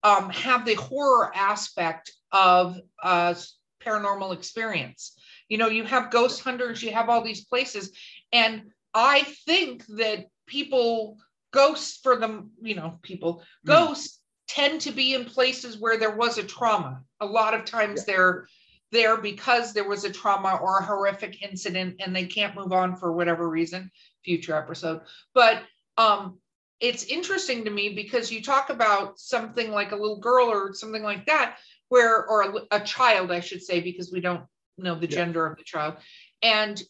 um, 0.08 0.30
have 0.30 0.64
the 0.64 0.74
horror 0.74 1.30
aspect 1.34 2.12
of 2.32 2.80
a 3.02 3.36
paranormal 3.84 4.32
experience. 4.32 5.14
You 5.48 5.58
know, 5.58 5.68
you 5.68 5.84
have 5.84 6.10
ghost 6.10 6.40
hunters, 6.42 6.82
you 6.82 6.92
have 6.92 7.08
all 7.08 7.22
these 7.22 7.44
places, 7.44 7.92
and 8.32 8.62
I 8.94 9.22
think 9.46 9.84
that 9.86 10.26
people, 10.46 11.18
ghosts 11.52 11.98
for 12.02 12.16
them, 12.16 12.50
you 12.62 12.74
know, 12.74 12.98
people, 13.02 13.42
mm. 13.64 13.68
ghosts 13.68 14.20
tend 14.48 14.80
to 14.82 14.92
be 14.92 15.14
in 15.14 15.26
places 15.26 15.78
where 15.78 15.98
there 15.98 16.16
was 16.16 16.38
a 16.38 16.42
trauma. 16.42 17.02
A 17.20 17.26
lot 17.26 17.52
of 17.52 17.66
times 17.66 18.04
yeah. 18.06 18.14
they're 18.14 18.46
there 18.90 19.18
because 19.18 19.74
there 19.74 19.88
was 19.88 20.04
a 20.04 20.12
trauma 20.12 20.58
or 20.62 20.78
a 20.78 20.84
horrific 20.84 21.42
incident 21.42 21.96
and 22.00 22.16
they 22.16 22.24
can't 22.24 22.56
move 22.56 22.72
on 22.72 22.96
for 22.96 23.12
whatever 23.12 23.46
reason 23.48 23.90
future 24.24 24.56
episode 24.56 25.02
but 25.34 25.62
um 25.98 26.38
it's 26.80 27.04
interesting 27.04 27.64
to 27.64 27.70
me 27.70 27.94
because 27.94 28.30
you 28.30 28.42
talk 28.42 28.70
about 28.70 29.18
something 29.18 29.70
like 29.70 29.92
a 29.92 29.96
little 29.96 30.18
girl 30.18 30.46
or 30.46 30.72
something 30.72 31.02
like 31.02 31.26
that 31.26 31.56
where 31.88 32.26
or 32.26 32.42
a, 32.42 32.76
a 32.76 32.80
child 32.80 33.32
i 33.32 33.40
should 33.40 33.62
say 33.62 33.80
because 33.80 34.12
we 34.12 34.20
don't 34.20 34.44
know 34.78 34.94
the 34.94 35.08
yeah. 35.08 35.16
gender 35.16 35.46
of 35.46 35.56
the 35.56 35.64
child 35.64 35.96
And 36.42 36.80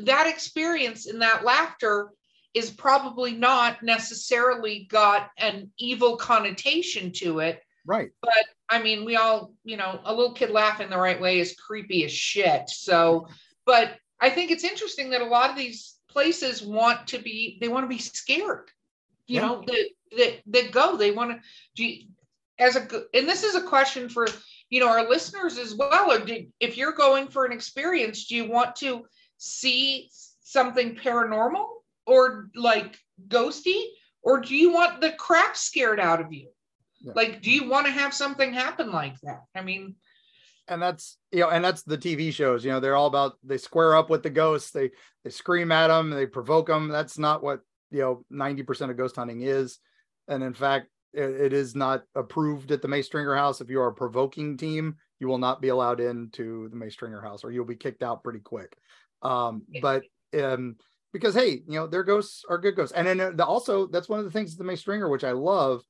that 0.00 0.26
experience 0.26 1.06
and 1.06 1.22
that 1.22 1.44
laughter 1.44 2.10
is 2.54 2.70
probably 2.70 3.32
not 3.32 3.82
necessarily 3.82 4.86
got 4.90 5.30
an 5.38 5.70
evil 5.78 6.16
connotation 6.16 7.12
to 7.12 7.38
it. 7.38 7.62
Right. 7.86 8.10
But 8.20 8.44
I 8.68 8.82
mean, 8.82 9.04
we 9.04 9.16
all, 9.16 9.54
you 9.64 9.76
know, 9.76 10.00
a 10.04 10.14
little 10.14 10.34
kid 10.34 10.50
laughing 10.50 10.90
the 10.90 10.98
right 10.98 11.20
way 11.20 11.40
is 11.40 11.56
creepy 11.56 12.04
as 12.04 12.12
shit. 12.12 12.68
So, 12.68 13.28
but 13.66 13.96
I 14.20 14.30
think 14.30 14.50
it's 14.50 14.64
interesting 14.64 15.10
that 15.10 15.22
a 15.22 15.26
lot 15.26 15.50
of 15.50 15.56
these 15.56 15.96
places 16.12 16.62
want 16.62 17.06
to 17.08 17.18
be, 17.18 17.58
they 17.60 17.68
want 17.68 17.84
to 17.84 17.88
be 17.88 17.98
scared, 17.98 18.70
you 19.26 19.36
yeah. 19.36 19.46
know, 19.46 19.64
that, 19.66 19.88
that, 20.16 20.40
that 20.46 20.72
go, 20.72 20.96
they 20.96 21.10
want 21.10 21.32
to, 21.32 21.40
do 21.76 21.84
you, 21.84 22.06
as 22.58 22.76
a, 22.76 22.86
and 23.14 23.28
this 23.28 23.42
is 23.42 23.54
a 23.54 23.62
question 23.62 24.08
for, 24.08 24.26
you 24.70 24.80
know, 24.80 24.88
our 24.88 25.08
listeners 25.08 25.58
as 25.58 25.74
well. 25.74 26.12
Or 26.12 26.18
did, 26.18 26.52
if 26.60 26.76
you're 26.76 26.92
going 26.92 27.28
for 27.28 27.44
an 27.44 27.52
experience, 27.52 28.26
do 28.26 28.36
you 28.36 28.48
want 28.48 28.76
to 28.76 29.04
see 29.38 30.08
something 30.42 30.94
paranormal 30.94 31.66
or 32.06 32.50
like 32.54 32.98
ghosty 33.28 33.86
or 34.22 34.40
do 34.40 34.54
you 34.54 34.72
want 34.72 35.00
the 35.00 35.12
crap 35.12 35.56
scared 35.56 35.98
out 35.98 36.20
of 36.20 36.32
you 36.32 36.48
yeah. 37.00 37.12
like 37.14 37.42
do 37.42 37.50
you 37.50 37.68
want 37.68 37.86
to 37.86 37.92
have 37.92 38.14
something 38.14 38.52
happen 38.52 38.92
like 38.92 39.18
that 39.22 39.42
i 39.54 39.62
mean 39.62 39.94
and 40.68 40.80
that's 40.80 41.18
you 41.32 41.40
know 41.40 41.50
and 41.50 41.64
that's 41.64 41.82
the 41.82 41.98
tv 41.98 42.32
shows 42.32 42.64
you 42.64 42.70
know 42.70 42.78
they're 42.78 42.96
all 42.96 43.08
about 43.08 43.32
they 43.42 43.58
square 43.58 43.96
up 43.96 44.08
with 44.08 44.22
the 44.22 44.30
ghosts 44.30 44.70
they 44.70 44.90
they 45.24 45.30
scream 45.30 45.72
at 45.72 45.88
them 45.88 46.10
they 46.10 46.26
provoke 46.26 46.68
them 46.68 46.88
that's 46.88 47.18
not 47.18 47.42
what 47.42 47.60
you 47.92 48.00
know 48.00 48.24
90% 48.32 48.90
of 48.90 48.96
ghost 48.96 49.16
hunting 49.16 49.42
is. 49.42 49.78
And 50.26 50.42
in 50.42 50.54
fact 50.54 50.88
it, 51.12 51.30
it 51.30 51.52
is 51.52 51.76
not 51.76 52.04
approved 52.14 52.72
at 52.72 52.80
the 52.80 52.88
May 52.88 53.02
Stringer 53.02 53.36
house. 53.36 53.60
If 53.60 53.68
you 53.68 53.80
are 53.80 53.88
a 53.88 53.94
provoking 53.94 54.56
team 54.56 54.96
you 55.20 55.28
will 55.28 55.38
not 55.38 55.60
be 55.60 55.68
allowed 55.68 56.00
into 56.00 56.68
the 56.70 56.76
May 56.76 56.88
Stringer 56.88 57.20
house 57.20 57.44
or 57.44 57.52
you'll 57.52 57.64
be 57.64 57.76
kicked 57.76 58.02
out 58.02 58.24
pretty 58.24 58.40
quick. 58.40 58.76
Um, 59.20 59.62
but 59.80 60.02
um, 60.34 60.76
because 61.12 61.34
hey, 61.34 61.62
you 61.68 61.78
know, 61.78 61.86
their 61.86 62.02
ghosts 62.02 62.44
are 62.48 62.58
good 62.58 62.74
ghosts, 62.74 62.94
and 62.94 63.06
then 63.06 63.20
uh, 63.20 63.44
also 63.44 63.86
that's 63.86 64.08
one 64.08 64.18
of 64.18 64.24
the 64.24 64.30
things 64.30 64.56
the 64.56 64.64
May 64.64 64.76
Stringer, 64.76 65.08
which 65.08 65.24
I 65.24 65.32
love. 65.32 65.82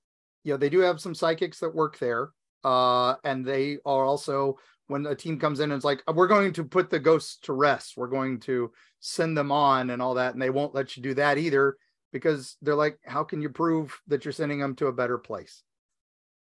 You 0.45 0.53
know, 0.53 0.57
they 0.57 0.69
do 0.69 0.81
have 0.81 1.01
some 1.01 1.15
psychics 1.15 1.61
that 1.61 1.75
work 1.75 1.99
there, 1.99 2.31
uh, 2.65 3.17
and 3.25 3.45
they 3.45 3.79
are 3.85 4.05
also 4.05 4.59
when 4.89 5.07
a 5.07 5.15
team 5.15 5.39
comes 5.39 5.61
in 5.61 5.71
and 5.71 5.79
it's 5.79 5.85
like, 5.85 6.03
we're 6.13 6.27
going 6.27 6.53
to 6.53 6.65
put 6.65 6.91
the 6.91 6.99
ghosts 6.99 7.39
to 7.43 7.53
rest, 7.53 7.95
we're 7.97 8.07
going 8.09 8.39
to 8.41 8.71
send 9.01 9.37
them 9.37 9.51
on 9.51 9.91
and 9.91 10.03
all 10.03 10.15
that, 10.15 10.35
and 10.35 10.43
they 10.43 10.51
won't 10.51 10.75
let 10.75 10.97
you 10.97 11.03
do 11.03 11.15
that 11.15 11.39
either 11.39 11.77
because 12.13 12.57
they're 12.63 12.75
like, 12.75 12.99
how 13.05 13.25
can 13.25 13.41
you 13.41 13.49
prove 13.49 13.99
that 14.07 14.25
you're 14.25 14.33
sending 14.33 14.61
them 14.61 14.75
to 14.77 14.89
a 14.89 14.93
better 14.93 15.19
place? 15.19 15.63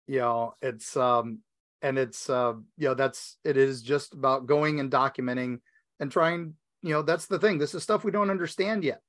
You 0.07 0.19
know, 0.19 0.55
it's 0.61 0.97
um, 0.97 1.39
and 1.83 1.97
it's 1.97 2.29
uh, 2.29 2.55
you 2.77 2.89
know, 2.89 2.95
that's 2.95 3.37
it 3.45 3.57
is 3.57 3.83
just 3.83 4.15
about 4.15 4.47
going 4.47 4.81
and 4.81 4.91
documenting 4.91 5.61
and 6.01 6.11
trying 6.11 6.55
you 6.83 6.91
know 6.91 7.03
that's 7.03 7.27
the 7.27 7.39
thing. 7.39 7.59
This 7.59 7.75
is 7.75 7.83
stuff 7.83 8.05
we 8.05 8.11
don't 8.11 8.31
understand 8.31 8.85
yet. 8.85 9.03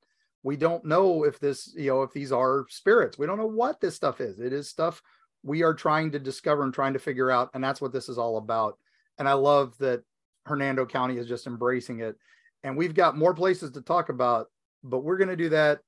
We 0.44 0.58
don't 0.58 0.86
know 0.86 1.24
if 1.24 1.40
this 1.40 1.74
you 1.76 1.88
know 1.88 2.04
if 2.04 2.14
these 2.14 2.32
are 2.32 2.66
spirits. 2.70 3.18
We 3.18 3.26
don't 3.26 3.40
know 3.40 3.48
what 3.48 3.80
this 3.80 3.96
stuff 3.96 4.22
is. 4.22 4.40
It 4.40 4.54
is 4.54 4.70
stuff 4.70 5.02
we 5.44 5.64
are 5.64 5.74
trying 5.74 6.12
to 6.12 6.20
discover 6.20 6.64
and 6.64 6.74
trying 6.74 6.94
to 6.94 7.00
figure 7.00 7.32
out 7.32 7.50
and 7.54 7.64
that's 7.64 7.82
what 7.82 7.94
this 7.94 8.10
is 8.10 8.18
all 8.18 8.38
about 8.38 8.78
and 9.18 9.28
i 9.28 9.34
love 9.34 9.78
that 9.78 10.04
hernando 10.46 10.86
county 10.86 11.18
is 11.18 11.28
just 11.28 11.48
embracing 11.48 12.00
it 12.00 12.16
and 12.64 12.76
we've 12.76 12.96
got 12.96 13.18
more 13.18 13.34
places 13.34 13.72
to 13.72 13.82
talk 13.82 14.10
about 14.10 14.48
but 14.84 15.00
we're 15.00 15.18
going 15.18 15.28
to 15.28 15.36
do 15.36 15.50
that 15.50 15.80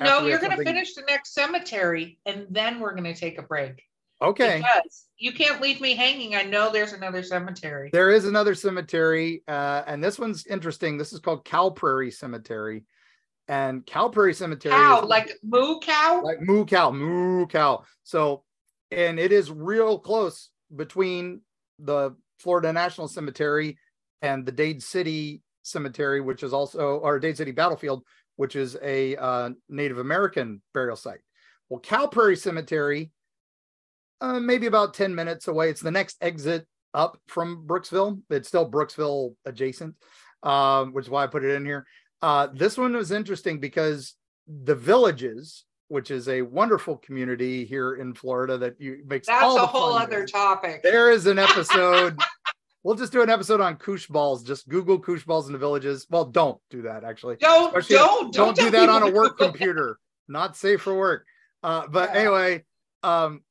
no 0.00 0.26
you're 0.26 0.38
going 0.38 0.56
to 0.56 0.64
finish 0.64 0.94
the 0.94 1.02
next 1.08 1.34
cemetery 1.34 2.18
and 2.26 2.46
then 2.50 2.80
we're 2.80 2.94
going 2.94 3.04
to 3.04 3.14
take 3.14 3.38
a 3.38 3.42
break 3.42 3.82
Okay. 4.22 4.58
Because 4.58 5.06
you 5.18 5.32
can't 5.32 5.60
leave 5.60 5.80
me 5.80 5.94
hanging. 5.94 6.34
I 6.34 6.42
know 6.42 6.70
there's 6.70 6.92
another 6.92 7.22
cemetery. 7.22 7.90
There 7.92 8.10
is 8.10 8.24
another 8.24 8.54
cemetery, 8.54 9.42
uh, 9.48 9.82
and 9.86 10.02
this 10.02 10.18
one's 10.18 10.46
interesting. 10.46 10.96
This 10.96 11.12
is 11.12 11.20
called 11.20 11.44
Cow 11.44 11.70
Prairie 11.70 12.10
Cemetery, 12.10 12.84
and 13.48 13.84
Cow 13.84 14.08
Prairie 14.08 14.34
Cemetery. 14.34 14.74
Cow, 14.74 15.02
is, 15.02 15.08
like 15.08 15.38
moo 15.42 15.78
cow. 15.80 16.22
Like 16.22 16.40
moo 16.40 16.64
cow, 16.64 16.90
moo 16.90 17.46
cow. 17.46 17.84
So, 18.02 18.44
and 18.94 19.18
it 19.18 19.32
is 19.32 19.50
real 19.50 19.98
close 19.98 20.50
between 20.74 21.40
the 21.78 22.14
Florida 22.38 22.72
National 22.72 23.08
Cemetery 23.08 23.78
and 24.22 24.46
the 24.46 24.52
Dade 24.52 24.82
City 24.82 25.42
Cemetery, 25.62 26.20
which 26.20 26.42
is 26.42 26.52
also 26.52 26.98
or 26.98 27.18
Dade 27.18 27.36
City 27.36 27.50
Battlefield, 27.50 28.04
which 28.36 28.56
is 28.56 28.76
a 28.82 29.16
uh, 29.16 29.50
Native 29.68 29.98
American 29.98 30.62
burial 30.72 30.96
site. 30.96 31.20
Well, 31.68 31.80
Cow 31.80 32.06
Prairie 32.06 32.36
Cemetery 32.36 33.10
uh, 34.20 34.40
maybe 34.40 34.66
about 34.66 34.94
10 34.94 35.14
minutes 35.14 35.48
away. 35.48 35.68
It's 35.68 35.82
the 35.82 35.90
next 35.90 36.16
exit 36.20 36.66
up 36.94 37.18
from 37.26 37.66
Brooksville. 37.66 38.22
It's 38.30 38.48
still 38.48 38.70
Brooksville 38.70 39.34
adjacent, 39.44 39.94
um, 40.42 40.92
which 40.92 41.06
is 41.06 41.10
why 41.10 41.24
I 41.24 41.26
put 41.26 41.44
it 41.44 41.54
in 41.54 41.64
here. 41.66 41.86
Uh, 42.22 42.48
this 42.52 42.78
one 42.78 42.94
was 42.94 43.12
interesting 43.12 43.60
because 43.60 44.14
the 44.46 44.74
villages, 44.74 45.64
which 45.88 46.10
is 46.10 46.28
a 46.28 46.42
wonderful 46.42 46.96
community 46.96 47.64
here 47.64 47.94
in 47.94 48.14
Florida 48.14 48.58
that 48.58 48.80
you 48.80 49.02
makes 49.06 49.26
that's 49.26 49.42
a 49.42 49.66
whole 49.66 49.94
other 49.94 50.26
topic. 50.26 50.82
There 50.82 51.10
is 51.10 51.26
an 51.26 51.38
episode. 51.38 52.18
we'll 52.82 52.94
just 52.94 53.12
do 53.12 53.22
an 53.22 53.30
episode 53.30 53.60
on 53.60 53.76
koosh 53.76 54.06
balls. 54.06 54.42
Just 54.42 54.68
Google 54.68 54.98
koosh 54.98 55.24
balls 55.24 55.46
in 55.46 55.52
the 55.52 55.58
villages. 55.58 56.06
Well, 56.08 56.26
don't 56.26 56.60
do 56.70 56.82
that 56.82 57.04
actually. 57.04 57.36
Don't 57.36 57.72
don't, 57.72 57.88
don't 57.88 58.34
don't 58.34 58.56
do 58.56 58.70
that 58.70 58.88
on 58.88 59.02
a 59.02 59.10
work 59.10 59.38
computer. 59.38 59.98
Not 60.28 60.56
safe 60.56 60.82
for 60.82 60.94
work. 60.94 61.26
Uh, 61.62 61.86
but 61.88 62.10
yeah. 62.12 62.20
anyway, 62.20 62.64
um, 63.02 63.42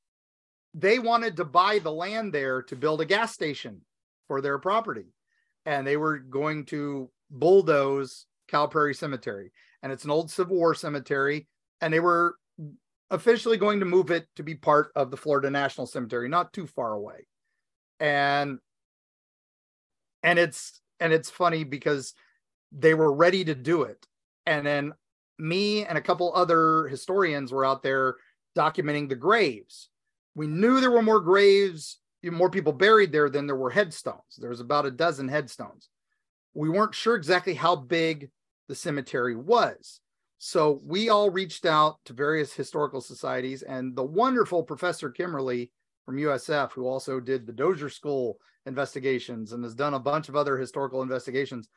they 0.74 1.00
wanted 1.00 1.38
to 1.38 1.46
buy 1.46 1.80
the 1.80 1.92
land 1.92 2.34
there 2.34 2.62
to 2.64 2.76
build 2.76 3.02
a 3.02 3.06
gas 3.06 3.34
station 3.34 3.82
for 4.28 4.42
their 4.42 4.58
property. 4.58 5.06
And 5.66 5.86
they 5.86 5.98
were 5.98 6.18
going 6.18 6.66
to 6.66 7.10
bulldoze 7.30 8.26
Cow 8.48 8.68
Prairie 8.68 8.96
Cemetery. 8.96 9.52
And 9.82 9.92
it's 9.92 10.04
an 10.04 10.12
old 10.12 10.32
Civil 10.32 10.58
War 10.58 10.76
cemetery. 10.76 11.48
And 11.84 11.94
they 11.94 12.00
were 12.00 12.36
officially 13.12 13.58
going 13.58 13.80
to 13.82 13.86
move 13.86 14.10
it 14.10 14.28
to 14.38 14.44
be 14.44 14.56
part 14.56 14.92
of 14.96 15.12
the 15.12 15.18
Florida 15.18 15.50
National 15.52 15.86
Cemetery, 15.86 16.30
not 16.30 16.54
too 16.54 16.66
far 16.66 16.94
away. 16.94 17.28
And 18.00 18.60
and 20.24 20.40
it's 20.40 20.82
and 21.00 21.14
it's 21.14 21.30
funny 21.30 21.64
because 21.64 22.14
they 22.72 22.94
were 22.94 23.14
ready 23.14 23.44
to 23.46 23.54
do 23.54 23.84
it. 23.84 24.08
And 24.46 24.66
then 24.66 24.94
me 25.38 25.86
and 25.86 25.98
a 25.98 26.02
couple 26.02 26.34
other 26.34 26.88
historians 26.88 27.52
were 27.52 27.66
out 27.66 27.84
there 27.84 28.16
documenting 28.56 29.10
the 29.10 29.16
graves 29.16 29.90
we 30.36 30.48
knew 30.48 30.80
there 30.80 30.92
were 30.92 31.02
more 31.02 31.20
graves, 31.20 32.00
more 32.24 32.50
people 32.50 32.74
buried 32.74 33.12
there 33.12 33.30
than 33.30 33.48
there 33.48 33.56
were 33.56 33.70
headstones. 33.70 34.38
There 34.38 34.50
was 34.50 34.60
about 34.60 34.86
a 34.86 34.92
dozen 34.92 35.28
headstones. 35.28 35.90
We 36.54 36.70
weren't 36.70 36.96
sure 36.96 37.16
exactly 37.16 37.54
how 37.54 37.76
big 37.76 38.30
the 38.68 38.76
cemetery 38.76 39.36
was. 39.36 40.00
So 40.38 40.82
we 40.84 41.10
all 41.10 41.30
reached 41.30 41.66
out 41.66 42.00
to 42.06 42.14
various 42.14 42.54
historical 42.54 43.02
societies, 43.02 43.62
and 43.62 43.96
the 43.96 44.04
wonderful 44.04 44.64
Professor 44.64 45.10
Kimmerle 45.10 45.70
from 46.06 46.18
USF, 46.18 46.72
who 46.74 46.86
also 46.86 47.20
did 47.20 47.46
the 47.46 47.54
Dozier 47.54 47.90
School 47.90 48.38
investigations 48.66 49.54
and 49.54 49.64
has 49.64 49.76
done 49.76 49.94
a 49.94 50.00
bunch 50.00 50.30
of 50.30 50.36
other 50.36 50.58
historical 50.58 51.02
investigations, 51.02 51.70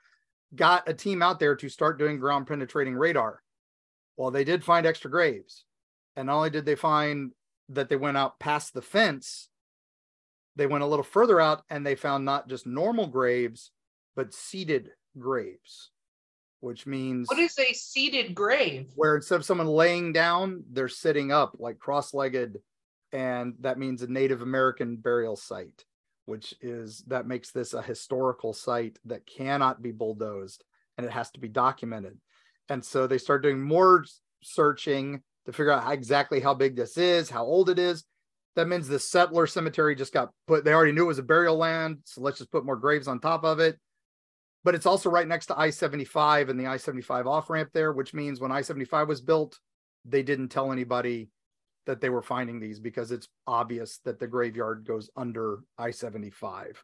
got 0.54 0.88
a 0.88 0.94
team 0.94 1.22
out 1.22 1.38
there 1.38 1.56
to 1.56 1.68
start 1.68 1.98
doing 1.98 2.18
ground 2.18 2.46
penetrating 2.46 2.96
radar. 2.96 3.42
Well, 4.16 4.30
they 4.30 4.44
did 4.44 4.64
find 4.64 4.86
extra 4.86 5.10
graves. 5.10 5.64
And 6.16 6.26
not 6.26 6.36
only 6.36 6.50
did 6.50 6.64
they 6.64 6.74
find 6.74 7.32
that 7.68 7.88
they 7.88 7.96
went 7.96 8.16
out 8.16 8.38
past 8.38 8.72
the 8.72 8.82
fence, 8.82 9.48
they 10.56 10.66
went 10.66 10.84
a 10.84 10.86
little 10.86 11.04
further 11.04 11.40
out 11.40 11.62
and 11.68 11.84
they 11.84 11.94
found 11.94 12.24
not 12.24 12.48
just 12.48 12.66
normal 12.66 13.06
graves, 13.06 13.70
but 14.14 14.32
seated 14.32 14.90
graves, 15.18 15.90
which 16.60 16.86
means 16.86 17.28
what 17.28 17.38
is 17.38 17.58
a 17.58 17.72
seated 17.72 18.34
grave? 18.34 18.90
Where 18.94 19.16
instead 19.16 19.36
of 19.36 19.44
someone 19.44 19.66
laying 19.66 20.12
down, 20.12 20.64
they're 20.70 20.88
sitting 20.88 21.32
up 21.32 21.56
like 21.58 21.78
cross 21.78 22.14
legged. 22.14 22.58
And 23.12 23.54
that 23.60 23.78
means 23.78 24.02
a 24.02 24.08
Native 24.08 24.42
American 24.42 24.96
burial 24.96 25.36
site, 25.36 25.84
which 26.24 26.54
is 26.60 27.04
that 27.06 27.26
makes 27.26 27.50
this 27.50 27.72
a 27.72 27.82
historical 27.82 28.52
site 28.52 28.98
that 29.04 29.26
cannot 29.26 29.80
be 29.80 29.92
bulldozed 29.92 30.64
and 30.96 31.06
it 31.06 31.12
has 31.12 31.30
to 31.32 31.40
be 31.40 31.48
documented. 31.48 32.18
And 32.68 32.84
so 32.84 33.06
they 33.06 33.18
start 33.18 33.42
doing 33.42 33.62
more 33.62 34.04
searching 34.42 35.22
to 35.44 35.52
figure 35.52 35.70
out 35.70 35.84
how, 35.84 35.92
exactly 35.92 36.40
how 36.40 36.54
big 36.54 36.76
this 36.76 36.98
is, 36.98 37.30
how 37.30 37.44
old 37.44 37.70
it 37.70 37.78
is. 37.78 38.04
That 38.56 38.68
means 38.68 38.88
the 38.88 38.98
settler 38.98 39.46
cemetery 39.46 39.94
just 39.94 40.12
got 40.12 40.30
put, 40.46 40.64
they 40.64 40.72
already 40.72 40.92
knew 40.92 41.04
it 41.04 41.08
was 41.08 41.18
a 41.18 41.22
burial 41.22 41.56
land. 41.56 41.98
So 42.04 42.22
let's 42.22 42.38
just 42.38 42.50
put 42.50 42.64
more 42.64 42.76
graves 42.76 43.06
on 43.06 43.20
top 43.20 43.44
of 43.44 43.60
it. 43.60 43.78
But 44.66 44.74
it's 44.74 44.84
also 44.84 45.08
right 45.08 45.28
next 45.28 45.46
to 45.46 45.58
I 45.58 45.70
75 45.70 46.48
and 46.48 46.58
the 46.58 46.66
I 46.66 46.76
75 46.76 47.26
off 47.28 47.48
ramp 47.48 47.70
there, 47.72 47.92
which 47.92 48.12
means 48.12 48.40
when 48.40 48.52
I 48.52 48.60
75 48.60 49.06
was 49.06 49.20
built, 49.20 49.58
they 50.04 50.22
didn't 50.22 50.48
tell 50.48 50.72
anybody 50.72 51.30
that 51.86 52.00
they 52.00 52.10
were 52.10 52.20
finding 52.20 52.58
these 52.58 52.80
because 52.80 53.12
it's 53.12 53.28
obvious 53.46 54.00
that 54.04 54.18
the 54.18 54.26
graveyard 54.26 54.84
goes 54.84 55.08
under 55.16 55.60
I 55.78 55.92
75. 55.92 56.82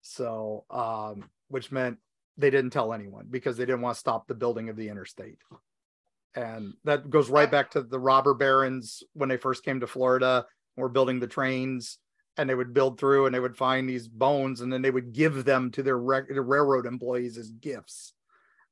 So, 0.00 0.64
um, 0.70 1.28
which 1.48 1.72
meant 1.72 1.98
they 2.36 2.50
didn't 2.50 2.70
tell 2.70 2.92
anyone 2.92 3.26
because 3.28 3.56
they 3.56 3.66
didn't 3.66 3.82
want 3.82 3.96
to 3.96 4.00
stop 4.00 4.28
the 4.28 4.34
building 4.34 4.68
of 4.68 4.76
the 4.76 4.88
interstate 4.88 5.38
and 6.34 6.74
that 6.84 7.10
goes 7.10 7.30
right 7.30 7.50
back 7.50 7.70
to 7.72 7.82
the 7.82 7.98
robber 7.98 8.34
barons 8.34 9.02
when 9.14 9.28
they 9.28 9.36
first 9.36 9.64
came 9.64 9.80
to 9.80 9.86
Florida. 9.86 10.46
Were 10.76 10.88
building 10.88 11.18
the 11.18 11.26
trains, 11.26 11.98
and 12.38 12.48
they 12.48 12.54
would 12.54 12.72
build 12.72 12.98
through 12.98 13.26
and 13.26 13.34
they 13.34 13.40
would 13.40 13.56
find 13.56 13.88
these 13.88 14.08
bones 14.08 14.60
and 14.60 14.72
then 14.72 14.80
they 14.80 14.90
would 14.90 15.12
give 15.12 15.44
them 15.44 15.70
to 15.72 15.82
their, 15.82 15.98
re- 15.98 16.22
their 16.28 16.42
railroad 16.42 16.86
employees 16.86 17.36
as 17.36 17.50
gifts. 17.50 18.14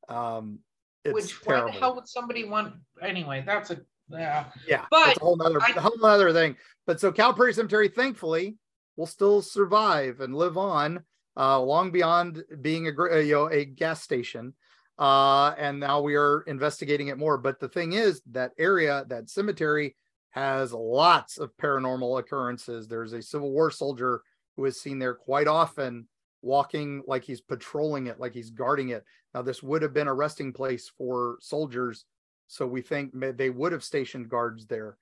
Um, 0.09 0.61
it's 1.05 1.15
Which 1.15 1.41
terrible. 1.43 1.67
why 1.67 1.73
the 1.73 1.79
hell 1.79 1.95
would 1.97 2.09
somebody 2.09 2.45
want 2.45 2.75
anyway? 3.03 3.43
That's 3.45 3.71
a 3.71 3.81
yeah. 4.09 4.45
Yeah, 4.67 4.85
But 4.91 5.17
a 5.17 5.21
whole 5.21 5.41
other 5.43 5.61
whole 5.61 6.05
other 6.05 6.33
thing. 6.33 6.57
But 6.87 7.01
so 7.01 7.13
Cow 7.13 7.33
Prairie 7.33 7.55
Cemetery, 7.55 7.89
thankfully, 7.89 8.57
will 8.97 9.07
still 9.07 9.43
survive 9.43 10.21
and 10.21 10.35
live 10.35 10.57
on 10.57 11.03
uh, 11.37 11.61
long 11.61 11.91
beyond 11.91 12.45
being 12.61 12.87
a 12.89 12.91
uh, 12.91 13.17
you 13.19 13.35
know 13.35 13.51
a 13.51 13.65
gas 13.65 14.03
station. 14.03 14.55
Uh, 14.99 15.55
and 15.59 15.79
now 15.79 16.01
we 16.01 16.15
are 16.15 16.43
investigating 16.47 17.09
it 17.09 17.19
more. 17.19 17.37
But 17.37 17.61
the 17.61 17.69
thing 17.69 17.93
is, 17.93 18.23
that 18.31 18.53
area, 18.59 19.05
that 19.09 19.29
cemetery, 19.29 19.95
has 20.37 20.73
lots 20.73 21.39
of 21.39 21.57
paranormal 21.57 22.21
occurrences. 22.21 22.87
There's 22.87 23.15
a 23.15 23.23
Civil 23.23 23.51
War 23.51 23.71
soldier 23.71 24.23
who 24.57 24.67
is 24.67 24.81
seen 24.81 24.99
there 24.99 25.15
quite 25.15 25.49
often, 25.49 26.07
walking 26.43 27.03
like 27.07 27.25
he's 27.25 27.41
patrolling 27.41 28.07
it, 28.07 28.21
like 28.21 28.35
he's 28.35 28.51
guarding 28.51 28.91
it. 28.91 29.05
Now, 29.35 29.43
this 29.43 29.63
would 29.63 29.83
have 29.83 29.95
been 29.95 30.09
a 30.09 30.15
resting 30.15 30.53
place 30.53 30.91
for 30.97 31.39
soldiers 31.41 32.05
so 32.49 32.67
we 32.67 32.81
think 32.81 33.13
they 33.15 33.51
would 33.51 33.73
have 33.73 33.83
stationed 33.83 34.29
guards 34.29 34.67
there. 34.67 34.97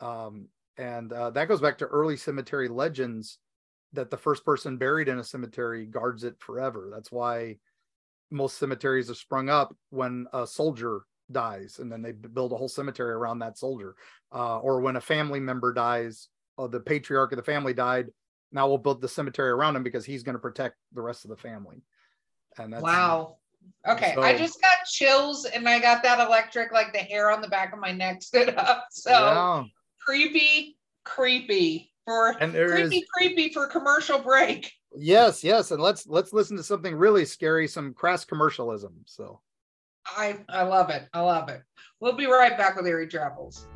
Um, 0.00 0.48
and 0.76 1.12
uh, 1.12 1.30
that 1.30 1.48
goes 1.48 1.60
back 1.60 1.78
to 1.78 1.86
early 1.86 2.16
cemetery 2.16 2.68
legends 2.68 3.38
that 3.92 4.10
the 4.10 4.16
first 4.16 4.44
person 4.44 4.78
buried 4.78 5.08
in 5.08 5.18
a 5.18 5.24
cemetery 5.24 5.86
guards 5.86 6.24
it 6.24 6.36
forever. 6.38 6.90
That's 6.92 7.12
why 7.12 7.58
most 8.30 8.58
cemeteries 8.58 9.10
are 9.10 9.14
sprung 9.14 9.48
up 9.48 9.76
when 9.90 10.26
a 10.32 10.46
soldier 10.46 11.02
dies 11.30 11.78
and 11.78 11.90
then 11.90 12.02
they 12.02 12.12
build 12.12 12.52
a 12.52 12.56
whole 12.56 12.68
cemetery 12.68 13.12
around 13.12 13.38
that 13.40 13.58
soldier. 13.58 13.96
Uh, 14.32 14.58
or 14.58 14.80
when 14.80 14.96
a 14.96 15.00
family 15.00 15.40
member 15.40 15.72
dies, 15.72 16.28
or 16.56 16.68
the 16.68 16.80
patriarch 16.80 17.32
of 17.32 17.36
the 17.36 17.42
family 17.42 17.72
died, 17.72 18.08
now 18.52 18.66
we'll 18.66 18.78
build 18.78 19.00
the 19.00 19.08
cemetery 19.08 19.50
around 19.50 19.76
him 19.76 19.82
because 19.82 20.04
he's 20.04 20.22
going 20.22 20.34
to 20.34 20.40
protect 20.40 20.76
the 20.92 21.02
rest 21.02 21.24
of 21.24 21.30
the 21.30 21.36
family. 21.36 21.82
And 22.58 22.72
that's 22.72 22.82
wow. 22.82 23.36
Okay, 23.86 24.14
I 24.18 24.36
just 24.36 24.60
got 24.60 24.86
chills 24.86 25.44
and 25.44 25.68
I 25.68 25.78
got 25.78 26.02
that 26.02 26.24
electric, 26.24 26.72
like 26.72 26.92
the 26.92 26.98
hair 26.98 27.30
on 27.30 27.40
the 27.40 27.48
back 27.48 27.72
of 27.72 27.78
my 27.78 27.92
neck 27.92 28.22
stood 28.22 28.54
up. 28.56 28.86
So 28.92 29.12
Yeah. 29.12 29.64
creepy, 30.04 30.78
creepy 31.04 31.92
for 32.04 32.36
And 32.40 32.54
there 32.54 32.76
is 32.76 32.90
creepy, 32.90 33.06
creepy 33.12 33.52
for 33.52 33.66
commercial 33.66 34.18
break. 34.18 34.72
Yes, 34.96 35.44
yes, 35.44 35.70
and 35.70 35.82
let's 35.82 36.06
let's 36.06 36.32
listen 36.32 36.56
to 36.56 36.62
something 36.62 36.94
really 36.94 37.24
scary, 37.24 37.68
some 37.68 37.92
crass 37.92 38.24
commercialism. 38.24 38.94
So 39.04 39.40
I 40.16 40.38
I 40.48 40.62
love 40.62 40.90
it. 40.90 41.08
I 41.12 41.20
love 41.20 41.48
it. 41.48 41.62
We'll 42.00 42.14
be 42.14 42.26
right 42.26 42.56
back 42.56 42.76
with 42.76 42.86
Eerie 42.86 43.08
Travels. 43.08 43.66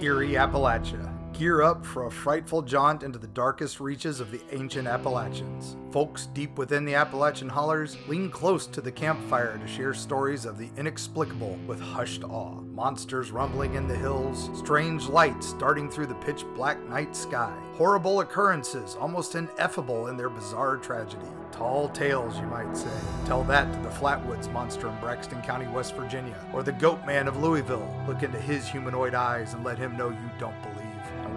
Eerie, 0.00 0.32
Appalachia. 0.32 1.15
Gear 1.38 1.60
up 1.60 1.84
for 1.84 2.06
a 2.06 2.10
frightful 2.10 2.62
jaunt 2.62 3.02
into 3.02 3.18
the 3.18 3.26
darkest 3.26 3.78
reaches 3.78 4.20
of 4.20 4.30
the 4.30 4.40
ancient 4.52 4.88
Appalachians. 4.88 5.76
Folks 5.92 6.28
deep 6.32 6.56
within 6.56 6.86
the 6.86 6.94
Appalachian 6.94 7.50
hollers 7.50 7.98
lean 8.08 8.30
close 8.30 8.66
to 8.68 8.80
the 8.80 8.90
campfire 8.90 9.58
to 9.58 9.66
share 9.66 9.92
stories 9.92 10.46
of 10.46 10.56
the 10.56 10.70
inexplicable 10.78 11.58
with 11.66 11.78
hushed 11.78 12.24
awe. 12.24 12.58
Monsters 12.72 13.32
rumbling 13.32 13.74
in 13.74 13.86
the 13.86 13.94
hills, 13.94 14.48
strange 14.58 15.08
lights 15.08 15.52
darting 15.54 15.90
through 15.90 16.06
the 16.06 16.14
pitch 16.14 16.46
black 16.54 16.82
night 16.88 17.14
sky, 17.14 17.54
horrible 17.74 18.20
occurrences 18.20 18.96
almost 18.98 19.34
ineffable 19.34 20.06
in 20.06 20.16
their 20.16 20.30
bizarre 20.30 20.78
tragedy. 20.78 21.26
Tall 21.52 21.90
tales, 21.90 22.38
you 22.38 22.46
might 22.46 22.74
say. 22.74 22.88
Tell 23.26 23.44
that 23.44 23.70
to 23.74 23.80
the 23.80 23.94
Flatwoods 23.94 24.50
monster 24.54 24.88
in 24.88 24.98
Braxton 25.00 25.42
County, 25.42 25.66
West 25.68 25.94
Virginia, 25.96 26.42
or 26.54 26.62
the 26.62 26.72
Goat 26.72 27.04
Man 27.04 27.28
of 27.28 27.36
Louisville. 27.36 27.94
Look 28.08 28.22
into 28.22 28.40
his 28.40 28.66
humanoid 28.66 29.14
eyes 29.14 29.52
and 29.52 29.64
let 29.64 29.76
him 29.76 29.98
know 29.98 30.08
you 30.08 30.30
don't 30.38 30.62
believe. 30.62 30.75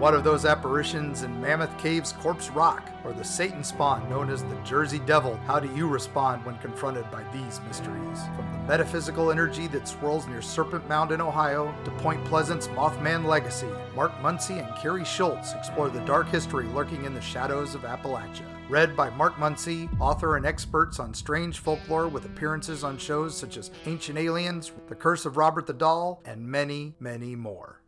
What 0.00 0.14
of 0.14 0.24
those 0.24 0.46
apparitions 0.46 1.24
in 1.24 1.42
Mammoth 1.42 1.76
Cave's 1.76 2.12
Corpse 2.12 2.48
Rock, 2.48 2.88
or 3.04 3.12
the 3.12 3.22
Satan 3.22 3.62
spawn 3.62 4.08
known 4.08 4.30
as 4.30 4.42
the 4.42 4.56
Jersey 4.64 4.98
Devil? 5.00 5.36
How 5.46 5.60
do 5.60 5.70
you 5.76 5.86
respond 5.86 6.42
when 6.46 6.56
confronted 6.56 7.04
by 7.10 7.22
these 7.34 7.60
mysteries? 7.68 8.18
From 8.34 8.50
the 8.50 8.66
metaphysical 8.66 9.30
energy 9.30 9.66
that 9.66 9.86
swirls 9.86 10.26
near 10.26 10.40
Serpent 10.40 10.88
Mound 10.88 11.12
in 11.12 11.20
Ohio 11.20 11.74
to 11.84 11.90
Point 11.98 12.24
Pleasant's 12.24 12.68
Mothman 12.68 13.26
legacy, 13.26 13.68
Mark 13.94 14.12
Muncy 14.22 14.66
and 14.66 14.74
Carrie 14.74 15.04
Schultz 15.04 15.52
explore 15.52 15.90
the 15.90 16.00
dark 16.06 16.30
history 16.30 16.64
lurking 16.68 17.04
in 17.04 17.12
the 17.12 17.20
shadows 17.20 17.74
of 17.74 17.82
Appalachia. 17.82 18.46
Read 18.70 18.96
by 18.96 19.10
Mark 19.10 19.34
Muncy, 19.34 19.86
author 20.00 20.38
and 20.38 20.46
experts 20.46 20.98
on 20.98 21.12
strange 21.12 21.58
folklore 21.58 22.08
with 22.08 22.24
appearances 22.24 22.84
on 22.84 22.96
shows 22.96 23.36
such 23.36 23.58
as 23.58 23.70
Ancient 23.84 24.16
Aliens, 24.16 24.72
The 24.88 24.94
Curse 24.94 25.26
of 25.26 25.36
Robert 25.36 25.66
the 25.66 25.74
Doll, 25.74 26.22
and 26.24 26.48
many, 26.48 26.94
many 27.00 27.36
more. 27.36 27.79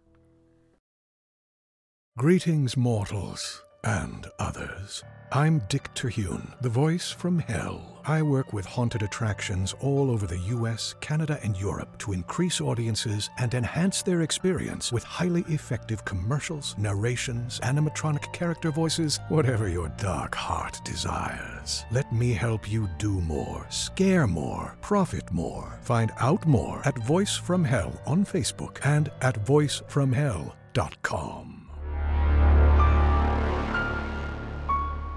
Greetings, 2.18 2.76
mortals 2.76 3.64
and 3.84 4.26
others. 4.38 5.02
I'm 5.32 5.62
Dick 5.70 5.88
Terhune, 5.94 6.52
the 6.60 6.68
voice 6.68 7.10
from 7.10 7.38
hell. 7.38 8.02
I 8.04 8.20
work 8.20 8.52
with 8.52 8.66
haunted 8.66 9.02
attractions 9.02 9.74
all 9.80 10.10
over 10.10 10.26
the 10.26 10.38
US, 10.38 10.94
Canada, 11.00 11.40
and 11.42 11.56
Europe 11.56 11.96
to 12.00 12.12
increase 12.12 12.60
audiences 12.60 13.30
and 13.38 13.54
enhance 13.54 14.02
their 14.02 14.20
experience 14.20 14.92
with 14.92 15.04
highly 15.04 15.42
effective 15.48 16.04
commercials, 16.04 16.76
narrations, 16.76 17.60
animatronic 17.60 18.30
character 18.34 18.70
voices, 18.70 19.18
whatever 19.30 19.70
your 19.70 19.88
dark 19.96 20.34
heart 20.34 20.84
desires. 20.84 21.86
Let 21.90 22.12
me 22.12 22.34
help 22.34 22.70
you 22.70 22.90
do 22.98 23.22
more, 23.22 23.66
scare 23.70 24.26
more, 24.26 24.76
profit 24.82 25.32
more. 25.32 25.78
Find 25.80 26.12
out 26.20 26.44
more 26.44 26.82
at 26.84 26.98
Voice 26.98 27.36
from 27.36 27.64
Hell 27.64 27.98
on 28.04 28.26
Facebook 28.26 28.84
and 28.84 29.10
at 29.22 29.42
voicefromhell.com. 29.46 31.51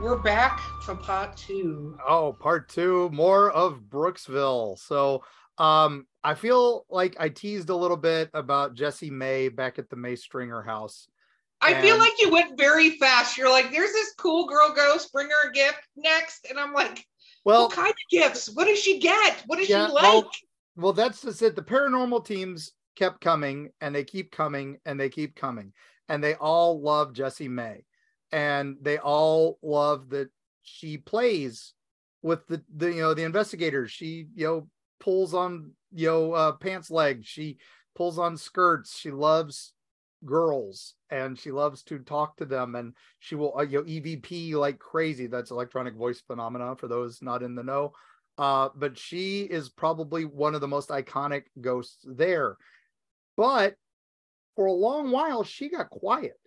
We're 0.02 0.18
back 0.18 0.60
for 0.82 0.94
part 0.94 1.38
two. 1.38 1.98
Oh, 2.08 2.34
part 2.34 2.70
two, 2.70 3.10
more 3.12 3.50
of 3.52 3.80
Brooksville. 3.90 4.78
So 4.78 5.24
um 5.58 6.06
I 6.24 6.34
feel 6.34 6.86
like 6.90 7.16
I 7.20 7.30
teased 7.30 7.70
a 7.70 7.76
little 7.76 7.98
bit 7.98 8.30
about 8.34 8.74
Jessie 8.74 9.10
May 9.10 9.48
back 9.50 9.80
at 9.80 9.90
the 9.90 9.96
May 9.96 10.16
Stringer 10.16 10.62
house. 10.62 11.08
I 11.62 11.82
feel 11.82 11.98
like 11.98 12.12
you 12.20 12.30
went 12.30 12.58
very 12.58 12.92
fast. 12.98 13.38
You're 13.38 13.50
like, 13.50 13.72
there's 13.72 13.92
this 13.92 14.14
cool 14.18 14.46
girl 14.46 14.74
ghost, 14.76 15.12
bring 15.12 15.30
her 15.30 15.50
a 15.50 15.54
gift 15.54 15.80
next. 15.96 16.46
And 16.50 16.60
I'm 16.60 16.74
like, 16.74 17.04
Well, 17.44 17.64
what 17.64 17.74
kind 17.74 17.90
of 17.90 17.96
gifts? 18.12 18.54
What 18.54 18.66
does 18.66 18.80
she 18.80 19.00
get? 19.00 19.44
What 19.48 19.58
does 19.58 19.70
Yeah, 19.70 19.88
she 19.88 19.94
like? 19.94 20.04
well, 20.04 20.30
well, 20.76 20.94
that's 20.94 21.22
just 21.22 21.42
it. 21.42 21.56
The 21.56 21.64
paranormal 21.64 22.26
teams 22.26 22.74
kept 22.96 23.22
coming 23.22 23.72
and 23.82 23.96
they 23.96 24.04
keep 24.04 24.32
coming 24.32 24.78
and 24.86 25.00
they 25.00 25.10
keep 25.10 25.36
coming. 25.36 25.74
And 26.10 26.24
they 26.24 26.36
all 26.36 26.82
love 26.82 27.14
Jessie 27.14 27.48
May. 27.48 27.86
And 28.32 28.78
they 28.82 28.98
all 28.98 29.58
love 29.62 30.10
that 30.10 30.30
she 30.62 30.98
plays 30.98 31.74
with 32.22 32.46
the, 32.48 32.64
the 32.76 32.92
you 32.92 33.02
know 33.02 33.14
the 33.14 33.24
investigators. 33.24 33.92
She 33.92 34.28
you 34.36 34.46
know 34.48 34.68
pulls 35.00 35.34
on 35.34 35.72
you 35.94 36.08
know 36.08 36.34
uh, 36.34 36.52
pants 36.54 36.92
legs. 36.92 37.28
She 37.28 37.58
pulls 37.96 38.20
on 38.20 38.38
skirts. 38.38 38.98
She 38.98 39.12
loves 39.12 39.74
girls 40.24 40.96
and 41.12 41.38
she 41.38 41.52
loves 41.52 41.84
to 41.84 42.00
talk 42.00 42.36
to 42.36 42.46
them 42.46 42.74
and 42.74 42.94
she 43.20 43.36
will 43.36 43.56
uh, 43.58 43.62
you 43.62 43.80
know 43.80 43.84
EVP 43.86 44.56
like 44.56 44.80
crazy. 44.80 45.28
That's 45.28 45.52
electronic 45.52 45.96
voice 45.96 46.22
phenomena 46.26 46.76
for 46.76 46.88
those 46.88 47.22
not 47.22 47.44
in 47.44 47.56
the 47.56 47.64
know 47.64 47.94
uh, 48.38 48.70
but 48.76 48.98
she 48.98 49.42
is 49.42 49.70
probably 49.70 50.26
one 50.26 50.56
of 50.56 50.62
the 50.62 50.68
most 50.68 50.90
iconic 50.90 51.44
ghosts 51.62 52.04
there. 52.04 52.58
But 53.38 53.76
for 54.56 54.66
a 54.66 54.74
long 54.74 55.12
while, 55.12 55.44
she 55.44 55.70
got 55.70 55.90
quiet. 55.90 56.38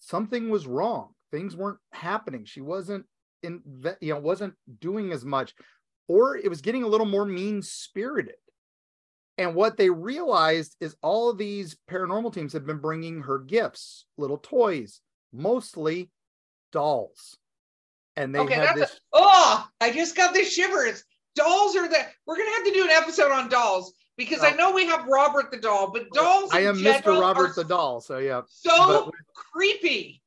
Something 0.00 0.50
was 0.50 0.66
wrong. 0.66 1.10
Things 1.30 1.54
weren't 1.54 1.78
happening. 1.92 2.44
She 2.44 2.60
wasn't 2.60 3.04
in, 3.42 3.62
you 4.00 4.14
know, 4.14 4.20
wasn't 4.20 4.54
doing 4.80 5.12
as 5.12 5.24
much, 5.24 5.54
or 6.08 6.36
it 6.36 6.48
was 6.48 6.60
getting 6.60 6.82
a 6.82 6.88
little 6.88 7.06
more 7.06 7.24
mean 7.24 7.62
spirited. 7.62 8.34
And 9.38 9.54
what 9.54 9.76
they 9.76 9.88
realized 9.88 10.76
is 10.80 10.96
all 11.02 11.30
of 11.30 11.38
these 11.38 11.76
paranormal 11.90 12.34
teams 12.34 12.52
have 12.52 12.66
been 12.66 12.78
bringing 12.78 13.22
her 13.22 13.38
gifts, 13.38 14.04
little 14.18 14.36
toys, 14.36 15.00
mostly 15.32 16.10
dolls. 16.72 17.38
And 18.16 18.34
they 18.34 18.40
okay, 18.40 18.54
had 18.54 18.76
this. 18.76 18.90
a, 18.92 18.98
oh, 19.14 19.66
I 19.80 19.92
just 19.92 20.16
got 20.16 20.34
the 20.34 20.44
shivers. 20.44 21.04
Dolls 21.36 21.76
are 21.76 21.88
the 21.88 21.98
we're 22.26 22.36
gonna 22.36 22.50
have 22.50 22.66
to 22.66 22.72
do 22.72 22.84
an 22.84 22.90
episode 22.90 23.30
on 23.30 23.48
dolls 23.48 23.94
because 24.20 24.42
I 24.42 24.52
Oh. 24.52 24.56
know 24.56 24.72
we 24.72 24.84
have 24.84 25.06
Robert 25.06 25.50
the 25.50 25.56
doll, 25.56 25.90
but 25.90 26.10
dolls. 26.10 26.50
I 26.52 26.60
am 26.60 26.76
Mr. 26.76 27.18
Robert 27.18 27.54
the 27.54 27.64
doll. 27.64 28.02
So 28.02 28.18
yeah, 28.18 28.42
So 28.48 29.06
but- 29.06 29.14
creepy. 29.34 30.22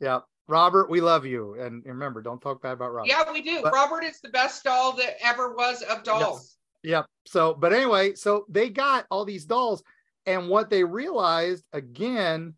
yeah, 0.00 0.20
Robert, 0.46 0.88
we 0.88 1.00
love 1.00 1.26
you, 1.26 1.54
and 1.54 1.84
remember, 1.84 2.22
don't 2.22 2.40
talk 2.40 2.62
bad 2.62 2.74
about 2.74 2.92
Robert. 2.92 3.08
Yeah, 3.08 3.30
we 3.32 3.42
do. 3.42 3.60
But- 3.62 3.72
Robert 3.72 4.04
is 4.04 4.20
the 4.20 4.28
best 4.28 4.62
doll 4.62 4.92
that 4.92 5.16
ever 5.20 5.52
was 5.52 5.82
of 5.82 6.04
dolls. 6.04 6.56
Yep. 6.84 7.06
So, 7.26 7.54
but 7.54 7.72
anyway, 7.72 8.14
so 8.14 8.44
they 8.48 8.68
got 8.70 9.06
all 9.10 9.24
these 9.24 9.46
dolls, 9.46 9.82
and 10.26 10.48
what 10.48 10.70
they 10.70 10.84
realized 10.84 11.64
again, 11.72 12.54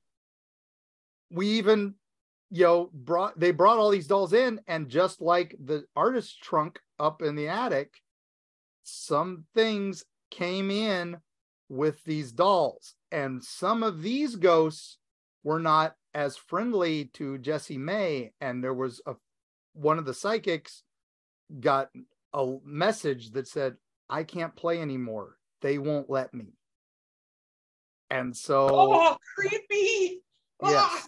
we 1.30 1.46
even, 1.52 1.94
you 2.50 2.64
know, 2.64 2.90
brought 2.92 3.38
they 3.40 3.50
brought 3.50 3.78
all 3.78 3.88
these 3.88 4.08
dolls 4.08 4.34
in, 4.34 4.60
and 4.66 4.90
just 4.90 5.22
like 5.22 5.56
the 5.58 5.86
artist 5.96 6.42
trunk 6.42 6.78
up 6.98 7.22
in 7.22 7.34
the 7.34 7.48
attic, 7.48 7.94
some 8.82 9.46
things 9.54 10.04
came 10.30 10.70
in 10.70 11.18
with 11.68 12.02
these 12.04 12.32
dolls, 12.32 12.94
and 13.10 13.42
some 13.42 13.82
of 13.82 14.02
these 14.02 14.36
ghosts 14.36 14.98
were 15.42 15.60
not 15.60 15.96
as 16.14 16.36
friendly 16.36 17.06
to 17.14 17.38
Jessie 17.38 17.78
May, 17.78 18.32
and 18.40 18.62
there 18.62 18.74
was 18.74 19.00
a 19.06 19.14
one 19.72 19.98
of 19.98 20.06
the 20.06 20.14
psychics 20.14 20.82
got 21.60 21.90
a 22.32 22.56
message 22.64 23.32
that 23.32 23.46
said, 23.48 23.76
"I 24.08 24.24
can't 24.24 24.56
play 24.56 24.80
anymore. 24.80 25.38
They 25.60 25.78
won't 25.78 26.08
let 26.08 26.32
me." 26.32 26.54
And 28.10 28.36
so, 28.36 28.68
oh, 28.72 29.16
creepy! 29.34 30.22
yes, 30.62 30.90
Ah, 30.90 31.06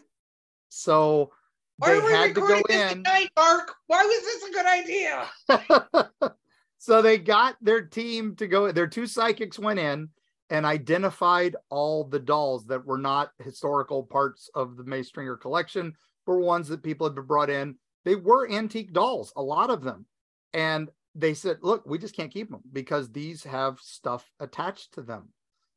so 0.69 1.33
why 1.79 1.93
they 1.93 1.99
are 1.99 2.05
we 2.05 2.13
had 2.13 2.35
to 2.35 2.41
go 2.41 2.61
in. 2.69 2.89
tonight, 2.89 3.31
Mark? 3.37 3.75
Why 3.87 4.03
was 4.05 4.23
this 4.23 4.43
a 4.49 4.53
good 4.53 4.67
idea? 4.67 6.33
so 6.79 7.03
they 7.03 7.19
got 7.19 7.57
their 7.61 7.83
team 7.83 8.37
to 8.37 8.47
go 8.47 8.73
their 8.73 8.87
two 8.87 9.07
psychics 9.07 9.59
went 9.59 9.79
in 9.79 10.09
and 10.51 10.65
identified 10.65 11.57
all 11.69 12.05
the 12.05 12.19
dolls 12.19 12.67
that 12.67 12.85
were 12.87 12.99
not 12.99 13.33
historical 13.43 14.03
parts 14.03 14.49
of 14.55 14.77
the 14.77 14.85
May 14.85 15.03
Stringer 15.03 15.37
collection 15.37 15.93
were 16.27 16.39
ones 16.41 16.69
that 16.69 16.83
people 16.83 17.07
had 17.07 17.15
been 17.15 17.27
brought 17.27 17.51
in. 17.51 17.75
They 18.05 18.15
were 18.15 18.51
antique 18.51 18.93
dolls 18.93 19.33
a 19.37 19.43
lot 19.43 19.71
of 19.71 19.83
them. 19.83 20.07
And 20.55 20.89
they 21.15 21.35
said 21.35 21.59
look 21.63 21.85
we 21.87 21.99
just 21.99 22.15
can't 22.15 22.33
keep 22.33 22.51
them 22.51 22.63
because 22.73 23.11
these 23.11 23.43
have 23.45 23.79
stuff 23.81 24.31
attached 24.41 24.95
to 24.95 25.03
them. 25.03 25.29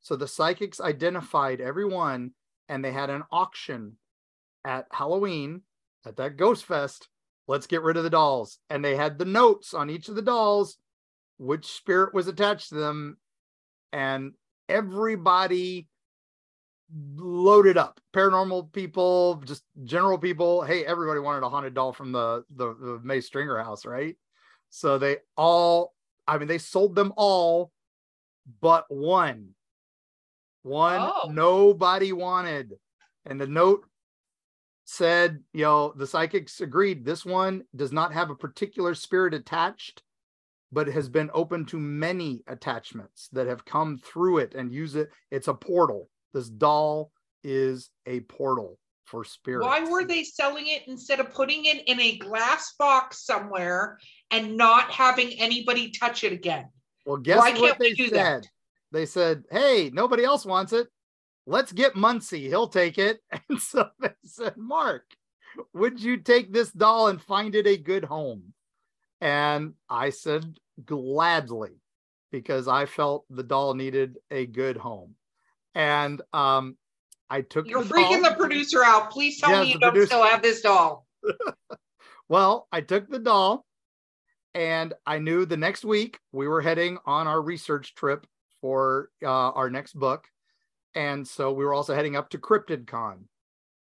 So 0.01 0.15
the 0.15 0.27
psychics 0.27 0.79
identified 0.79 1.61
everyone 1.61 2.31
and 2.69 2.83
they 2.83 2.91
had 2.91 3.09
an 3.09 3.23
auction 3.31 3.97
at 4.63 4.85
Halloween 4.91 5.61
at 6.05 6.17
that 6.17 6.37
ghost 6.37 6.65
fest. 6.65 7.07
Let's 7.47 7.67
get 7.67 7.81
rid 7.81 7.97
of 7.97 8.03
the 8.03 8.09
dolls. 8.09 8.59
And 8.69 8.83
they 8.83 8.95
had 8.95 9.17
the 9.17 9.25
notes 9.25 9.73
on 9.73 9.89
each 9.89 10.09
of 10.09 10.15
the 10.15 10.21
dolls, 10.21 10.77
which 11.41 11.65
spirit 11.65 12.13
was 12.13 12.27
attached 12.27 12.69
to 12.69 12.75
them. 12.75 13.17
And 13.91 14.33
everybody 14.69 15.87
loaded 17.15 17.77
up 17.77 17.99
paranormal 18.13 18.71
people, 18.73 19.41
just 19.45 19.63
general 19.83 20.19
people. 20.19 20.61
Hey, 20.61 20.85
everybody 20.85 21.19
wanted 21.19 21.43
a 21.43 21.49
haunted 21.49 21.73
doll 21.73 21.93
from 21.93 22.11
the, 22.11 22.43
the, 22.55 22.75
the 22.75 22.99
May 23.03 23.21
Stringer 23.21 23.57
house, 23.63 23.85
right? 23.85 24.15
So 24.69 24.99
they 24.99 25.17
all, 25.35 25.93
I 26.27 26.37
mean, 26.37 26.47
they 26.47 26.59
sold 26.59 26.95
them 26.95 27.11
all 27.17 27.71
but 28.61 28.85
one. 28.89 29.49
One 30.61 30.99
Oh. 31.01 31.29
nobody 31.31 32.13
wanted. 32.13 32.73
And 33.25 33.41
the 33.41 33.47
note 33.47 33.85
said, 34.85 35.43
you 35.53 35.63
know, 35.63 35.93
the 35.95 36.05
psychics 36.05 36.61
agreed 36.61 37.03
this 37.03 37.25
one 37.25 37.63
does 37.75 37.91
not 37.91 38.13
have 38.13 38.29
a 38.29 38.35
particular 38.35 38.93
spirit 38.93 39.33
attached, 39.33 40.03
but 40.71 40.87
has 40.87 41.09
been 41.09 41.29
open 41.33 41.65
to 41.65 41.77
many 41.79 42.43
attachments 42.47 43.29
that 43.33 43.47
have 43.47 43.65
come 43.65 43.97
through 43.97 44.39
it 44.39 44.55
and 44.55 44.73
use 44.73 44.95
it. 44.95 45.09
It's 45.29 45.47
a 45.47 45.53
portal. 45.53 46.09
This 46.33 46.49
doll 46.49 47.11
is 47.43 47.89
a 48.05 48.21
portal 48.21 48.79
for 49.05 49.25
spirits. 49.25 49.65
Why 49.65 49.83
were 49.83 50.05
they 50.05 50.23
selling 50.23 50.67
it 50.67 50.83
instead 50.87 51.19
of 51.19 51.33
putting 51.33 51.65
it 51.65 51.87
in 51.87 51.99
a 51.99 52.17
glass 52.17 52.73
box 52.79 53.25
somewhere 53.25 53.99
and 54.31 54.55
not 54.55 54.89
having 54.89 55.33
anybody 55.33 55.91
touch 55.91 56.23
it 56.23 56.31
again? 56.31 56.69
Well, 57.05 57.17
guess 57.17 57.39
Why 57.39 57.51
what 57.51 57.59
can't 57.59 57.79
they 57.79 57.93
do 57.93 58.07
said? 58.07 58.15
that? 58.15 58.47
They 58.93 59.05
said, 59.05 59.43
"Hey, 59.51 59.89
nobody 59.93 60.23
else 60.23 60.45
wants 60.45 60.71
it. 60.71 60.87
Let's 61.45 61.71
get 61.73 61.95
Muncy. 61.95 62.47
He'll 62.47 62.67
take 62.67 62.97
it." 62.97 63.19
And 63.49 63.59
so 63.59 63.89
they 63.99 64.11
said, 64.23 64.55
"Mark, 64.55 65.03
would 65.73 66.01
you 66.01 66.17
take 66.17 66.53
this 66.53 66.71
doll 66.71 67.07
and 67.07 67.21
find 67.21 67.55
it 67.55 67.67
a 67.67 67.77
good 67.77 68.05
home?" 68.05 68.53
And 69.19 69.73
I 69.87 70.09
said, 70.09 70.57
"Gladly," 70.85 71.81
because 72.31 72.67
I 72.67 72.85
felt 72.85 73.25
the 73.29 73.43
doll 73.43 73.73
needed 73.73 74.17
a 74.29 74.45
good 74.45 74.77
home. 74.77 75.15
And 75.75 76.21
um, 76.33 76.77
I 77.29 77.41
took 77.41 77.67
You're 77.67 77.83
the 77.83 77.93
freaking 77.93 78.21
doll- 78.21 78.31
the 78.31 78.35
producer 78.37 78.83
out. 78.83 79.09
Please 79.11 79.39
tell 79.39 79.51
Yes, 79.51 79.65
me 79.65 79.73
you 79.73 79.79
don't 79.79 79.91
producer- 79.91 80.07
still 80.07 80.23
have 80.23 80.41
this 80.41 80.61
doll. 80.61 81.05
Well, 82.29 82.69
I 82.71 82.79
took 82.79 83.09
the 83.09 83.19
doll 83.19 83.65
and 84.53 84.93
I 85.05 85.19
knew 85.19 85.45
the 85.45 85.57
next 85.57 85.83
week 85.83 86.17
we 86.31 86.47
were 86.47 86.61
heading 86.61 86.97
on 87.05 87.27
our 87.27 87.41
research 87.41 87.93
trip 87.93 88.25
for 88.61 89.09
uh, 89.21 89.27
our 89.27 89.69
next 89.69 89.99
book. 89.99 90.29
And 90.95 91.27
so 91.27 91.51
we 91.51 91.65
were 91.65 91.73
also 91.73 91.93
heading 91.93 92.15
up 92.15 92.29
to 92.29 92.37
CryptidCon. 92.37 93.23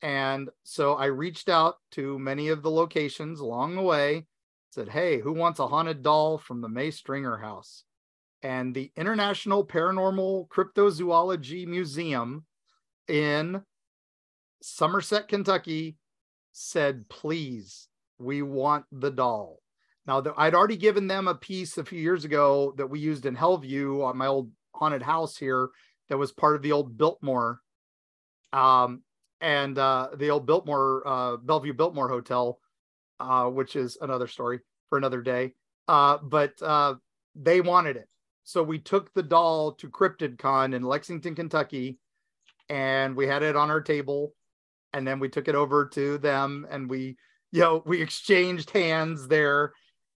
And 0.02 0.50
so 0.64 0.96
I 0.96 1.06
reached 1.06 1.50
out 1.50 1.76
to 1.92 2.18
many 2.18 2.48
of 2.48 2.64
the 2.64 2.72
locations 2.72 3.42
along 3.42 3.76
the 3.76 3.84
way, 3.84 4.26
said, 4.72 4.90
Hey, 4.90 5.20
who 5.20 5.34
wants 5.34 5.60
a 5.60 5.68
haunted 5.68 6.02
doll 6.02 6.38
from 6.38 6.62
the 6.62 6.70
May 6.70 6.92
Stringer 6.92 7.38
house? 7.38 7.84
And 8.42 8.74
the 8.74 8.92
International 8.96 9.66
Paranormal 9.66 10.48
Cryptozoology 10.48 11.68
Museum 11.68 12.46
in 13.08 13.62
Somerset, 14.62 15.28
Kentucky 15.28 15.98
said, 16.52 17.08
Please, 17.10 17.90
we 18.18 18.42
want 18.42 18.86
the 18.92 19.12
doll. 19.12 19.60
Now, 20.08 20.24
I'd 20.38 20.56
already 20.56 20.78
given 20.78 21.08
them 21.08 21.28
a 21.28 21.36
piece 21.36 21.78
a 21.78 21.86
few 21.86 22.00
years 22.00 22.26
ago 22.26 22.74
that 22.78 22.88
we 22.88 23.00
used 23.00 23.26
in 23.26 23.36
Hellview 23.36 24.04
on 24.04 24.18
my 24.18 24.28
old 24.28 24.50
haunted 24.74 25.04
house 25.04 25.38
here 25.38 25.70
that 26.10 26.18
was 26.18 26.32
part 26.32 26.56
of 26.56 26.62
the 26.64 26.72
old 26.72 26.98
Biltmore 26.98 27.60
um, 28.52 29.04
and 29.42 29.78
uh, 29.78 30.10
the 30.16 30.30
old 30.30 30.46
Biltmore, 30.46 31.04
uh, 31.06 31.38
Bellevue 31.38 31.74
Biltmore 31.74 32.10
Hotel, 32.10 32.60
uh, 33.22 33.50
which 33.50 33.76
is 33.76 33.98
another 34.02 34.28
story 34.28 34.60
for 34.90 34.98
another 34.98 35.22
day. 35.22 35.54
Uh, 35.88 36.18
but 36.22 36.62
uh, 36.62 36.96
they 37.36 37.62
wanted 37.62 37.98
it. 37.98 38.08
So 38.44 38.64
we 38.64 38.80
took 38.80 39.14
the 39.14 39.24
doll 39.24 39.74
to 39.74 39.90
CryptidCon 39.90 40.74
in 40.74 40.84
Lexington, 40.84 41.36
Kentucky, 41.36 41.98
and 42.70 43.16
we 43.16 43.28
had 43.28 43.44
it 43.44 43.56
on 43.56 43.70
our 43.70 43.82
table. 43.82 44.34
And 44.94 45.08
then 45.08 45.20
we 45.20 45.30
took 45.30 45.48
it 45.48 45.56
over 45.56 45.86
to 45.88 46.18
them 46.18 46.68
and 46.70 46.90
we, 46.90 47.18
you 47.52 47.62
know, 47.62 47.84
we 47.86 48.02
exchanged 48.02 48.72
hands 48.72 49.28
there. 49.28 49.74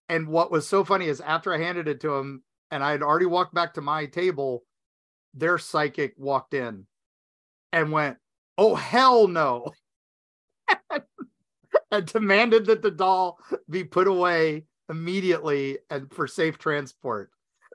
And 0.08 0.28
what 0.28 0.50
was 0.50 0.68
so 0.68 0.84
funny 0.84 1.06
is 1.06 1.20
after 1.20 1.52
I 1.54 1.58
handed 1.58 1.88
it 1.88 2.00
to 2.00 2.10
them 2.10 2.42
and 2.70 2.84
I 2.84 2.90
had 2.90 3.02
already 3.02 3.26
walked 3.26 3.54
back 3.54 3.74
to 3.74 3.80
my 3.80 4.06
table, 4.06 4.64
their 5.34 5.58
psychic 5.58 6.14
walked 6.18 6.54
in 6.54 6.86
and 7.72 7.92
went, 7.92 8.18
Oh, 8.58 8.74
hell 8.74 9.28
no. 9.28 9.72
and 11.90 12.06
demanded 12.06 12.66
that 12.66 12.82
the 12.82 12.90
doll 12.90 13.38
be 13.68 13.84
put 13.84 14.06
away 14.06 14.64
immediately 14.88 15.78
and 15.90 16.12
for 16.12 16.26
safe 16.26 16.58
transport. 16.58 17.30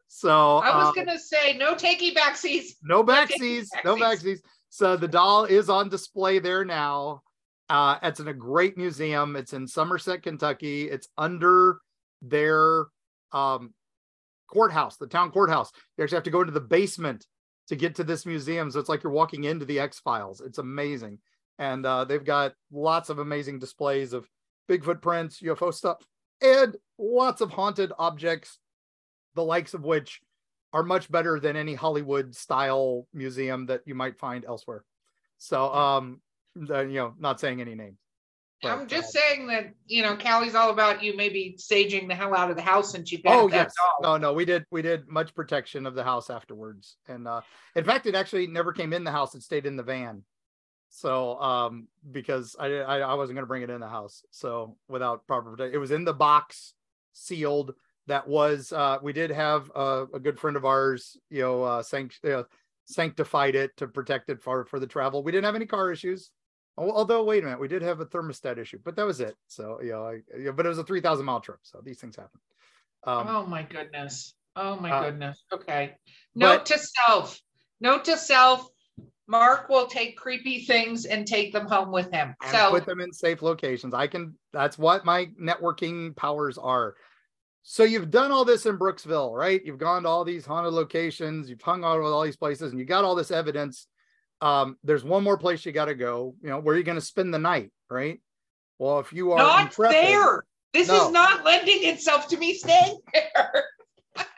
So 0.08 0.58
I 0.58 0.76
was 0.78 0.90
uh, 0.90 0.92
gonna 0.92 1.20
say 1.20 1.58
no 1.58 1.74
takey 1.74 2.14
backsies. 2.14 2.76
no 2.84 3.04
backsies, 3.04 3.68
no 3.86 3.96
backsies. 3.96 4.40
So 4.70 4.98
the 4.98 5.08
doll 5.08 5.46
is 5.46 5.70
on 5.70 5.90
display 5.90 6.40
there 6.40 6.66
now. 6.66 7.24
Uh, 7.70 7.98
it's 8.04 8.20
in 8.20 8.28
a 8.28 8.34
great 8.34 8.78
museum. 8.78 9.38
It's 9.38 9.54
in 9.54 9.66
Somerset, 9.68 10.24
Kentucky. 10.24 10.90
It's 10.90 11.08
under 11.18 11.80
their 12.22 12.88
um, 13.32 13.74
courthouse, 14.52 14.98
the 14.98 15.08
town 15.08 15.32
courthouse. 15.32 15.72
You 15.98 16.04
actually 16.04 16.18
have 16.18 16.24
to 16.24 16.32
go 16.32 16.42
into 16.42 16.52
the 16.52 16.60
basement 16.60 17.26
to 17.70 17.78
get 17.78 17.96
to 17.96 18.04
this 18.04 18.26
museum. 18.26 18.70
So 18.70 18.80
it's 18.80 18.90
like 18.90 19.04
you're 19.04 19.14
walking 19.14 19.46
into 19.46 19.64
the 19.64 19.80
X 19.80 20.00
Files. 20.00 20.42
It's 20.42 20.58
amazing. 20.58 21.20
And 21.62 21.86
uh, 21.86 22.06
they've 22.06 22.26
got 22.26 22.56
lots 22.72 23.12
of 23.12 23.20
amazing 23.20 23.60
displays 23.60 24.14
of 24.14 24.28
Bigfoot 24.68 25.00
prints, 25.00 25.42
UFO 25.42 25.72
stuff, 25.72 26.04
and 26.42 26.76
lots 26.98 27.40
of 27.40 27.52
haunted 27.52 27.92
objects, 28.00 28.58
the 29.36 29.44
likes 29.44 29.76
of 29.76 29.84
which 29.84 30.22
are 30.74 30.82
much 30.82 31.12
better 31.12 31.40
than 31.40 31.56
any 31.56 31.76
Hollywood 31.76 32.36
style 32.36 33.06
museum 33.14 33.68
that 33.68 33.82
you 33.86 33.94
might 33.94 34.18
find 34.18 34.44
elsewhere. 34.44 34.84
So, 35.38 35.72
um, 35.72 36.22
you 36.56 36.66
know, 36.66 37.14
not 37.20 37.40
saying 37.40 37.62
any 37.62 37.76
names. 37.76 38.00
but, 38.64 38.72
I'm 38.72 38.88
just 38.88 39.16
uh, 39.16 39.20
saying 39.20 39.46
that 39.48 39.72
you 39.86 40.02
know 40.02 40.16
Callie's 40.16 40.56
all 40.56 40.72
about 40.72 41.04
you 41.04 41.16
maybe 41.16 41.56
saging 41.60 42.08
the 42.08 42.16
hell 42.16 42.36
out 42.36 42.50
of 42.50 42.56
the 42.56 42.64
house 42.64 42.92
since 42.92 43.12
you 43.12 43.22
got 43.22 43.36
Oh 43.36 43.48
yes, 43.50 43.72
doll. 43.78 44.18
no, 44.18 44.30
no, 44.30 44.34
we 44.34 44.46
did, 44.46 44.66
we 44.72 44.82
did 44.82 45.08
much 45.08 45.36
protection 45.36 45.86
of 45.86 45.94
the 45.94 46.04
house 46.04 46.32
afterwards, 46.32 46.98
and 47.08 47.28
uh, 47.28 47.42
in 47.76 47.84
fact, 47.84 48.08
it 48.08 48.16
actually 48.16 48.48
never 48.48 48.74
came 48.74 48.94
in 48.94 49.04
the 49.04 49.12
house; 49.12 49.36
it 49.36 49.44
stayed 49.44 49.68
in 49.68 49.76
the 49.76 49.84
van. 49.84 50.24
So, 50.94 51.40
um, 51.40 51.88
because 52.12 52.56
I, 52.60 52.68
I, 52.68 53.00
I 53.00 53.14
wasn't 53.14 53.38
going 53.38 53.44
to 53.44 53.48
bring 53.48 53.64
it 53.64 53.70
in 53.70 53.80
the 53.80 53.88
house, 53.88 54.24
so 54.30 54.76
without 54.90 55.26
proper 55.26 55.52
protection, 55.52 55.74
it 55.74 55.78
was 55.78 55.92
in 55.92 56.04
the 56.04 56.14
box, 56.14 56.74
sealed. 57.14 57.74
That 58.08 58.28
was, 58.28 58.74
uh, 58.74 58.98
we 59.02 59.14
did 59.14 59.32
have 59.32 59.72
a, 59.74 60.06
a 60.14 60.20
good 60.20 60.38
friend 60.38 60.58
of 60.58 60.66
ours, 60.66 61.18
you 61.30 61.44
know, 61.44 61.64
uh, 61.64 61.82
sanct- 61.82 62.26
uh, 62.26 62.44
sanctified 62.84 63.56
it 63.56 63.72
to 63.78 63.88
protect 63.88 64.30
it 64.30 64.42
for 64.42 64.66
for 64.66 64.80
the 64.80 64.88
travel. 64.88 65.24
We 65.24 65.32
didn't 65.32 65.46
have 65.46 65.56
any 65.56 65.66
car 65.66 65.92
issues. 65.92 66.30
Although, 66.78 67.24
wait 67.24 67.44
a 67.44 67.46
minute, 67.46 67.60
we 67.60 67.68
did 67.70 67.84
have 67.84 68.02
a 68.02 68.06
thermostat 68.06 68.58
issue, 68.58 68.80
but 68.84 68.96
that 68.98 69.06
was 69.06 69.22
it. 69.22 69.36
So, 69.48 69.80
you 69.82 69.92
know, 69.92 70.04
I, 70.08 70.20
yeah, 70.38 70.52
but 70.52 70.66
it 70.66 70.70
was 70.70 70.78
a 70.78 70.84
three 70.84 71.00
thousand 71.00 71.26
mile 71.26 71.40
trip, 71.40 71.60
so 71.64 71.80
these 71.84 72.00
things 72.00 72.18
happen. 72.18 72.40
Um, 73.06 73.28
oh 73.30 73.46
my 73.46 73.64
goodness. 73.64 74.34
Oh 74.58 74.76
my 74.76 74.92
uh, 74.92 75.04
goodness. 75.06 75.42
Okay. 75.54 75.96
Note 76.36 76.60
but- 76.60 76.66
to 76.66 76.80
self. 76.80 77.42
Note 77.80 78.06
to 78.06 78.18
self. 78.18 78.68
Mark 79.28 79.70
will 79.70 79.88
take 79.88 80.18
creepy 80.18 80.66
things 80.66 81.06
and 81.06 81.26
take 81.26 81.54
them 81.54 81.66
home 81.68 81.92
with 81.92 82.12
him. 82.12 82.36
and 82.42 82.52
So 82.52 82.70
put 82.70 82.86
them 82.86 83.00
in 83.00 83.14
safe 83.14 83.42
locations. 83.42 83.94
I 83.94 84.08
can. 84.08 84.36
That's 84.52 84.78
what 84.78 85.06
my 85.06 85.28
networking 85.42 86.16
powers 86.16 86.58
are. 86.58 86.96
So 87.64 87.84
you've 87.84 88.10
done 88.10 88.32
all 88.32 88.44
this 88.44 88.66
in 88.66 88.78
Brooksville, 88.78 89.38
right? 89.38 89.62
You've 89.64 89.78
gone 89.78 90.04
to 90.04 90.10
all 90.10 90.26
these 90.26 90.46
haunted 90.46 90.74
locations, 90.74 91.50
you've 91.50 91.62
hung 91.62 91.84
out 91.84 92.02
with 92.02 92.12
all 92.12 92.24
these 92.24 92.36
places, 92.36 92.72
and 92.72 92.80
you 92.80 92.86
got 92.86 93.04
all 93.04 93.14
this 93.16 93.30
evidence. 93.32 93.88
Um, 94.42 94.78
there's 94.84 95.04
one 95.04 95.24
more 95.24 95.38
place 95.38 95.64
you 95.66 95.72
got 95.72 95.86
to 95.86 95.94
go. 95.94 96.36
You 96.42 96.50
know, 96.50 96.60
where 96.60 96.76
you're 96.76 96.84
to 96.84 97.02
spend 97.02 97.32
the 97.34 97.40
night, 97.40 97.72
right? 97.90 98.20
Well, 98.80 99.00
if 99.00 99.14
you 99.14 99.32
are 99.34 99.38
not 99.38 99.62
intrepid, 99.68 99.96
there. 99.96 100.44
This 100.74 100.88
No. 100.88 101.06
is 101.06 101.12
not 101.12 101.46
lending 101.46 101.84
itself 101.84 102.28
to 102.30 102.38
me 102.38 102.56
staying 102.56 102.98
there. 103.14 103.64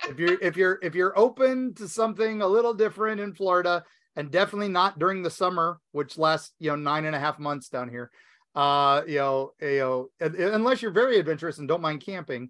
if 0.10 0.20
you're 0.20 0.38
if 0.42 0.58
you're 0.58 0.80
if 0.84 0.94
you're 0.94 1.18
open 1.18 1.74
to 1.76 1.88
something 1.88 2.42
a 2.42 2.48
little 2.48 2.74
different 2.74 3.22
in 3.22 3.34
Florida, 3.34 3.86
and 4.16 4.32
definitely 4.32 4.70
not 4.70 5.00
during 5.00 5.24
the 5.24 5.30
summer, 5.30 5.80
which 5.92 6.18
lasts 6.18 6.54
you 6.60 6.70
know 6.70 6.76
nine 6.76 7.06
and 7.06 7.16
a 7.16 7.20
half 7.20 7.40
months 7.40 7.70
down 7.70 7.90
here, 7.90 8.12
uh, 8.56 9.02
you 9.08 9.18
know, 9.18 9.52
you 9.62 9.80
know, 9.80 10.10
unless 10.54 10.82
you're 10.82 10.92
very 10.92 11.18
adventurous 11.20 11.58
and 11.58 11.68
don't 11.68 11.82
mind 11.82 12.02
camping, 12.06 12.50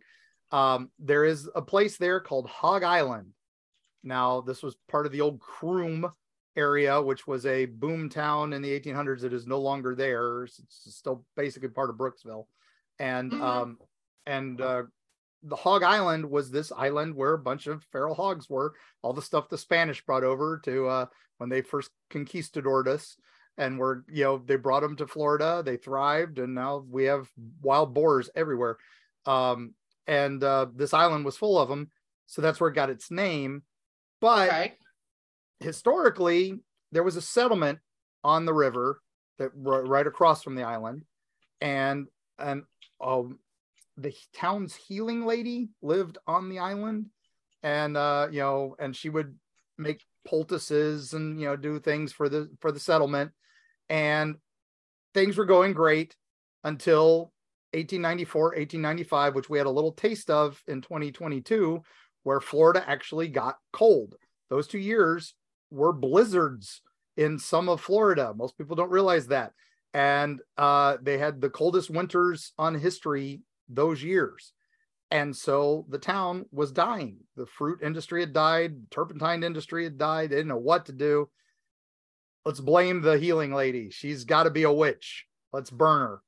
um, 0.51 0.91
there 0.99 1.25
is 1.25 1.49
a 1.55 1.61
place 1.61 1.97
there 1.97 2.19
called 2.19 2.47
Hog 2.47 2.83
Island. 2.83 3.33
Now, 4.03 4.41
this 4.41 4.61
was 4.61 4.75
part 4.89 5.05
of 5.05 5.11
the 5.11 5.21
old 5.21 5.39
Croom 5.39 6.11
area, 6.55 7.01
which 7.01 7.25
was 7.25 7.45
a 7.45 7.65
boom 7.65 8.09
town 8.09 8.53
in 8.53 8.61
the 8.61 8.79
1800s. 8.79 9.23
It 9.23 9.33
is 9.33 9.47
no 9.47 9.59
longer 9.59 9.95
there. 9.95 10.43
It's 10.43 10.61
still 10.69 11.25
basically 11.35 11.69
part 11.69 11.89
of 11.89 11.95
Brooksville, 11.95 12.45
and 12.99 13.31
Mhm. 13.31 13.41
um, 13.41 13.77
and 14.25 14.61
uh, 14.61 14.83
the 15.43 15.55
Hog 15.55 15.83
Island 15.83 16.29
was 16.29 16.51
this 16.51 16.71
island 16.71 17.15
where 17.15 17.33
a 17.33 17.37
bunch 17.39 17.67
of 17.67 17.83
feral 17.91 18.15
hogs 18.15 18.49
were. 18.49 18.73
All 19.01 19.13
the 19.13 19.21
stuff 19.21 19.49
the 19.49 19.57
Spanish 19.57 20.05
brought 20.05 20.23
over 20.23 20.59
to 20.59 20.87
uh, 20.87 21.05
when 21.43 21.49
they 21.49 21.61
first 21.61 21.89
conquistadored 22.09 22.87
us, 22.87 23.17
and 23.57 23.77
were 23.77 24.05
you 24.09 24.23
know 24.23 24.37
they 24.37 24.55
brought 24.55 24.79
them 24.79 24.95
to 24.95 25.07
Florida. 25.07 25.61
They 25.65 25.75
thrived, 25.75 26.39
and 26.39 26.55
now 26.55 26.85
we 26.89 27.03
have 27.03 27.27
wild 27.61 27.93
boars 27.93 28.29
everywhere. 28.33 28.77
Um, 29.25 29.73
and 30.07 30.41
uh, 30.41 30.67
this 30.73 30.93
island 30.93 31.25
was 31.25 31.35
full 31.35 31.59
of 31.59 31.67
them, 31.67 31.91
so 32.27 32.41
that's 32.41 32.61
where 32.61 32.69
it 32.69 32.75
got 32.75 32.89
its 32.89 33.11
name. 33.11 33.63
But 34.21 34.47
Okay. 34.47 34.73
historically 35.59 36.59
there 36.91 37.03
was 37.03 37.17
a 37.17 37.21
settlement 37.21 37.79
on 38.23 38.45
the 38.45 38.53
river 38.53 39.01
that 39.39 39.49
right 39.55 40.07
across 40.07 40.43
from 40.43 40.55
the 40.55 40.63
island 40.63 41.03
and 41.61 42.07
and 42.39 42.63
um 43.03 43.39
the 43.97 44.13
town's 44.33 44.75
healing 44.75 45.25
lady 45.25 45.69
lived 45.81 46.17
on 46.27 46.49
the 46.49 46.59
island 46.59 47.07
and 47.63 47.95
uh 47.97 48.27
you 48.31 48.39
know 48.39 48.75
and 48.79 48.95
she 48.95 49.09
would 49.09 49.35
make 49.77 50.03
poultices 50.25 51.13
and 51.13 51.39
you 51.39 51.45
know 51.45 51.55
do 51.55 51.79
things 51.79 52.11
for 52.11 52.29
the 52.29 52.49
for 52.59 52.71
the 52.71 52.79
settlement 52.79 53.31
and 53.89 54.35
things 55.13 55.37
were 55.37 55.45
going 55.45 55.73
great 55.73 56.15
until 56.63 57.33
1894 57.73 58.43
1895 58.43 59.35
which 59.35 59.49
we 59.49 59.57
had 59.57 59.67
a 59.67 59.71
little 59.71 59.91
taste 59.91 60.29
of 60.29 60.61
in 60.67 60.81
2022 60.81 61.81
where 62.23 62.39
florida 62.39 62.83
actually 62.87 63.27
got 63.27 63.57
cold 63.71 64.15
those 64.49 64.67
two 64.67 64.79
years 64.79 65.33
were 65.71 65.91
blizzards 65.91 66.81
in 67.17 67.37
some 67.39 67.69
of 67.69 67.81
Florida. 67.81 68.33
Most 68.35 68.57
people 68.57 68.75
don't 68.75 68.91
realize 68.91 69.27
that. 69.27 69.51
And 69.93 70.41
uh, 70.57 70.97
they 71.01 71.17
had 71.17 71.41
the 71.41 71.49
coldest 71.49 71.89
winters 71.89 72.53
on 72.57 72.75
history 72.75 73.41
those 73.69 74.01
years. 74.01 74.53
And 75.13 75.35
so 75.35 75.85
the 75.89 75.99
town 75.99 76.47
was 76.51 76.71
dying. 76.71 77.17
The 77.37 77.45
fruit 77.45 77.81
industry 77.83 78.21
had 78.21 78.33
died, 78.33 78.89
turpentine 78.89 79.43
industry 79.43 79.83
had 79.83 79.99
died. 79.99 80.31
They 80.31 80.37
didn't 80.37 80.47
know 80.47 80.57
what 80.57 80.87
to 80.87 80.91
do. 80.91 81.29
Let's 82.45 82.59
blame 82.59 83.01
the 83.01 83.19
healing 83.19 83.53
lady. 83.53 83.91
She's 83.91 84.23
got 84.23 84.43
to 84.43 84.49
be 84.49 84.63
a 84.63 84.73
witch. 84.73 85.27
Let's 85.53 85.69
burn 85.69 86.01
her. 86.01 86.21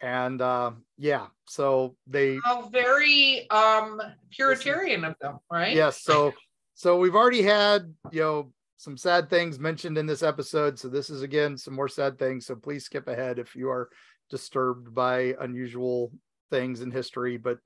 And 0.00 0.42
uh, 0.42 0.72
yeah, 0.96 1.26
so 1.48 1.94
they 2.08 2.40
How 2.44 2.62
very 2.62 3.48
um 3.50 4.02
Puritarian 4.36 5.08
of 5.08 5.14
them, 5.20 5.38
right? 5.48 5.74
yes 5.74 6.02
so 6.02 6.34
so 6.74 6.98
we've 6.98 7.14
already 7.14 7.42
had 7.42 7.94
you 8.10 8.20
know 8.20 8.52
some 8.78 8.96
sad 8.96 9.30
things 9.30 9.60
mentioned 9.60 9.96
in 9.96 10.06
this 10.06 10.22
episode 10.22 10.78
so 10.78 10.88
this 10.88 11.08
is 11.08 11.22
again 11.22 11.56
some 11.56 11.74
more 11.74 11.88
sad 11.88 12.18
things 12.18 12.46
so 12.46 12.54
please 12.54 12.84
skip 12.84 13.08
ahead 13.08 13.38
if 13.38 13.56
you 13.56 13.68
are 13.68 13.88
disturbed 14.30 14.94
by 14.94 15.34
unusual 15.40 16.12
things 16.50 16.80
in 16.80 16.90
history 16.90 17.36
but 17.36 17.58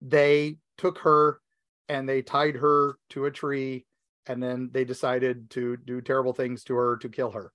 they 0.00 0.56
took 0.78 0.98
her 0.98 1.40
and 1.88 2.08
they 2.08 2.22
tied 2.22 2.56
her 2.56 2.96
to 3.10 3.26
a 3.26 3.30
tree 3.30 3.86
and 4.26 4.42
then 4.42 4.70
they 4.72 4.84
decided 4.84 5.50
to 5.50 5.76
do 5.76 6.00
terrible 6.00 6.32
things 6.32 6.64
to 6.64 6.74
her 6.74 6.96
to 6.98 7.08
kill 7.08 7.30
her. 7.32 7.52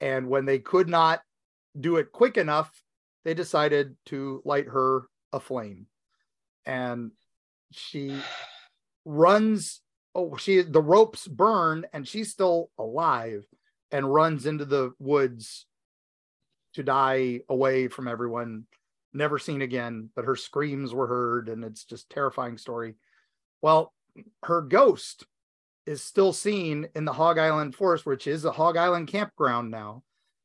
And 0.00 0.28
when 0.28 0.44
they 0.44 0.58
could 0.58 0.88
not 0.88 1.20
do 1.78 1.96
it 1.96 2.12
quick 2.12 2.36
enough 2.36 2.70
they 3.24 3.34
decided 3.34 3.96
to 4.06 4.42
light 4.44 4.66
her 4.66 5.02
aflame. 5.32 5.86
And 6.64 7.12
she 7.70 8.16
runs 9.04 9.80
oh 10.14 10.36
she 10.36 10.60
the 10.62 10.82
ropes 10.82 11.26
burn 11.26 11.86
and 11.92 12.06
she's 12.06 12.30
still 12.30 12.70
alive 12.78 13.44
and 13.90 14.12
runs 14.12 14.44
into 14.46 14.64
the 14.64 14.92
woods 14.98 15.66
to 16.74 16.82
die 16.82 17.40
away 17.48 17.88
from 17.88 18.08
everyone 18.08 18.64
never 19.12 19.38
seen 19.38 19.62
again 19.62 20.08
but 20.14 20.24
her 20.24 20.36
screams 20.36 20.94
were 20.94 21.06
heard 21.06 21.48
and 21.48 21.64
it's 21.64 21.84
just 21.84 22.10
terrifying 22.10 22.56
story 22.56 22.94
well 23.62 23.92
her 24.44 24.62
ghost 24.62 25.24
is 25.86 26.02
still 26.02 26.32
seen 26.32 26.88
in 26.94 27.04
the 27.04 27.12
hog 27.12 27.38
island 27.38 27.74
forest 27.74 28.06
which 28.06 28.26
is 28.26 28.44
a 28.44 28.52
hog 28.52 28.76
island 28.76 29.08
campground 29.08 29.70
now 29.70 30.02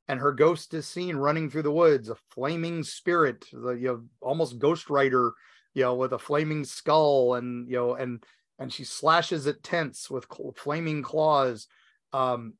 and 0.07 0.19
her 0.19 0.31
ghost 0.31 0.73
is 0.73 0.87
seen 0.87 1.15
running 1.15 1.49
through 1.49 1.63
the 1.63 1.71
woods 1.71 2.09
a 2.09 2.15
flaming 2.31 2.83
spirit 2.83 3.45
the 3.51 3.71
you 3.71 3.87
know 3.87 4.03
almost 4.21 4.59
ghost 4.59 4.89
rider 4.89 5.31
you 5.73 5.83
know 5.83 5.95
with 5.95 6.13
a 6.13 6.19
flaming 6.19 6.63
skull 6.63 7.35
and 7.35 7.69
you 7.69 7.75
know 7.75 7.95
and 7.95 8.23
and 8.59 8.71
she 8.71 8.83
slashes 8.83 9.47
at 9.47 9.63
tents 9.63 10.09
with 10.09 10.27
flaming 10.55 11.01
claws. 11.01 11.67
Um, 12.13 12.53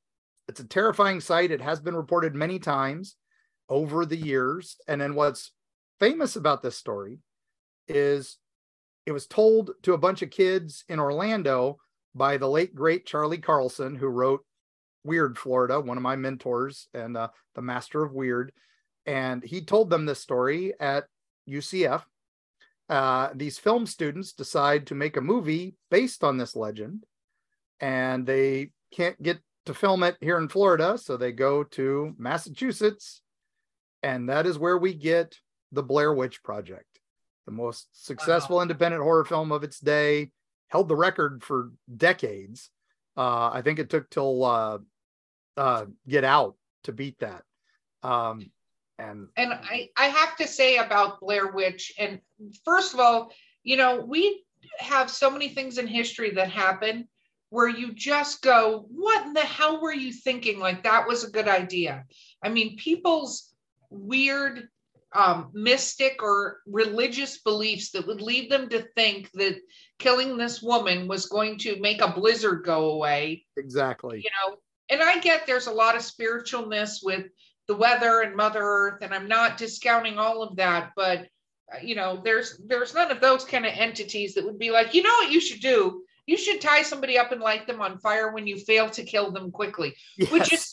it's 0.48 0.60
a 0.60 0.68
terrifying 0.68 1.22
sight. 1.22 1.52
It 1.52 1.62
has 1.62 1.80
been 1.80 1.96
reported 1.96 2.36
many 2.36 2.60
times 2.60 3.16
over 3.70 4.06
the 4.06 4.18
years. 4.18 4.78
And 4.88 5.00
then 5.00 5.16
what's 5.16 5.52
famous 6.00 6.36
about 6.36 6.62
this 6.62 6.78
story 6.78 7.20
is 7.88 8.38
it 9.06 9.12
was 9.12 9.28
told 9.28 9.72
to 9.84 9.94
a 9.94 9.98
bunch 9.98 10.22
of 10.22 10.30
kids 10.30 10.84
in 10.90 11.00
Orlando 11.00 11.78
by 12.14 12.38
the 12.38 12.50
late 12.50 12.74
great 12.74 13.06
Charlie 13.06 13.38
Carlson, 13.38 13.96
who 13.96 14.08
wrote 14.08 14.44
Weird 15.04 15.38
Florida, 15.38 15.80
one 15.80 15.98
of 15.98 16.04
my 16.04 16.16
mentors 16.16 16.88
and 16.94 17.16
uh, 17.16 17.30
the 17.54 17.62
master 17.62 18.04
of 18.04 18.14
weird. 18.14 18.52
And 19.06 19.44
he 19.44 19.62
told 19.62 19.90
them 19.90 20.06
this 20.06 20.20
story 20.20 20.74
at 20.80 21.06
UCF 21.48 22.04
uh, 22.90 23.30
these 23.34 23.58
film 23.58 23.86
students 23.86 24.34
decide 24.34 24.88
to 24.88 24.96
make 24.96 25.18
a 25.18 25.22
movie 25.22 25.76
based 25.90 26.24
on 26.24 26.38
this 26.38 26.56
legend, 26.56 27.04
and 27.80 28.26
they 28.26 28.72
can't 28.92 29.22
get 29.22 29.40
to 29.66 29.74
film 29.74 30.04
it 30.04 30.16
here 30.22 30.38
in 30.38 30.48
Florida, 30.48 30.98
so 30.98 31.18
they 31.18 31.32
go 31.32 31.64
to 31.64 32.14
Massachusetts, 32.18 33.22
and 34.04 34.30
that 34.30 34.46
is 34.46 34.60
where 34.60 34.78
we 34.78 34.94
get 34.94 35.36
the 35.76 35.84
Blair 35.84 36.14
Witch 36.14 36.42
Project, 36.42 37.00
the 37.46 37.52
most 37.52 38.06
successful 38.06 38.62
independent 38.62 39.04
horror 39.04 39.26
film 39.26 39.52
of 39.52 39.64
its 39.64 39.80
day, 39.80 40.32
held 40.70 40.88
the 40.88 40.96
record 40.96 41.44
for 41.44 41.72
decades. 41.96 42.70
Uh, 43.16 43.50
I 43.54 43.62
think 43.62 43.80
it 43.80 43.90
took 43.90 44.10
till 44.10 44.44
uh, 44.44 44.80
uh, 45.58 45.86
Get 46.08 46.24
Out 46.24 46.56
to 46.84 46.92
beat 46.92 47.20
that. 47.20 47.44
Um, 48.02 48.52
and 48.98 49.28
and 49.36 49.54
I, 49.54 49.90
I 49.98 50.06
have 50.06 50.38
to 50.38 50.48
say 50.48 50.78
about 50.78 51.20
Blair 51.20 51.52
Witch, 51.52 51.94
and 52.00 52.20
first 52.64 52.94
of 52.94 53.00
all, 53.00 53.32
you 53.64 53.78
know, 53.78 54.00
we 54.00 54.46
have 54.80 55.10
so 55.10 55.30
many 55.30 55.50
things 55.50 55.78
in 55.78 55.88
history 55.88 56.32
that 56.32 56.50
happen 56.50 57.08
where 57.50 57.68
you 57.68 57.94
just 57.94 58.42
go, 58.42 58.86
what 58.90 59.26
in 59.26 59.34
the 59.34 59.40
hell 59.42 59.82
were 59.82 59.94
you 59.94 60.12
thinking? 60.12 60.60
Like 60.60 60.84
that 60.84 61.08
was 61.08 61.24
a 61.24 61.30
good 61.30 61.48
idea. 61.48 62.06
I 62.44 62.50
mean, 62.50 62.78
people's 62.78 63.54
weird 63.90 64.68
um, 65.16 65.50
mystic 65.54 66.22
or 66.22 66.60
religious 66.68 67.40
beliefs 67.40 67.92
that 67.92 68.06
would 68.06 68.22
lead 68.22 68.52
them 68.52 68.68
to 68.70 68.82
think 68.96 69.32
that 69.34 69.56
killing 69.98 70.38
this 70.38 70.62
woman 70.62 71.08
was 71.08 71.28
going 71.28 71.58
to 71.60 71.80
make 71.80 72.02
a 72.02 72.12
blizzard 72.12 72.66
go 72.66 72.92
away 72.92 73.46
exactly. 73.58 74.18
you 74.18 74.30
know 74.30 74.58
and 74.90 75.02
i 75.02 75.18
get 75.20 75.48
there's 75.48 75.68
a 75.68 75.72
lot 75.72 75.96
of 75.96 76.02
spiritualness 76.02 77.00
with 77.02 77.26
the 77.68 77.76
weather 77.76 78.22
and 78.22 78.36
mother 78.36 78.62
earth 78.62 79.02
and 79.02 79.14
i'm 79.14 79.28
not 79.28 79.58
discounting 79.58 80.20
all 80.20 80.44
of 80.44 80.58
that 80.58 80.92
but 80.96 81.28
uh, 81.74 81.80
you 81.82 81.96
know 81.96 82.22
there's 82.24 82.60
there's 82.68 82.94
none 82.94 83.10
of 83.10 83.22
those 83.22 83.46
kind 83.46 83.66
of 83.66 83.72
entities 83.74 84.34
that 84.34 84.46
would 84.46 84.60
be 84.60 84.70
like 84.70 84.94
you 84.94 85.02
know 85.02 85.16
what 85.20 85.32
you 85.32 85.40
should 85.40 85.62
do 85.62 86.04
you 86.28 86.38
should 86.38 86.60
tie 86.60 86.82
somebody 86.82 87.18
up 87.18 87.32
and 87.32 87.42
light 87.42 87.68
them 87.68 87.82
on 87.82 88.00
fire 88.00 88.34
when 88.34 88.48
you 88.48 88.58
fail 88.58 88.90
to 88.90 89.04
kill 89.04 89.32
them 89.32 89.50
quickly 89.50 89.96
which 90.30 90.52
is 90.52 90.65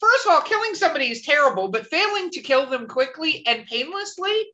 first 0.00 0.26
of 0.26 0.32
all 0.32 0.40
killing 0.40 0.74
somebody 0.74 1.10
is 1.10 1.22
terrible 1.22 1.68
but 1.68 1.86
failing 1.86 2.30
to 2.30 2.40
kill 2.40 2.66
them 2.66 2.86
quickly 2.86 3.44
and 3.46 3.66
painlessly 3.66 4.46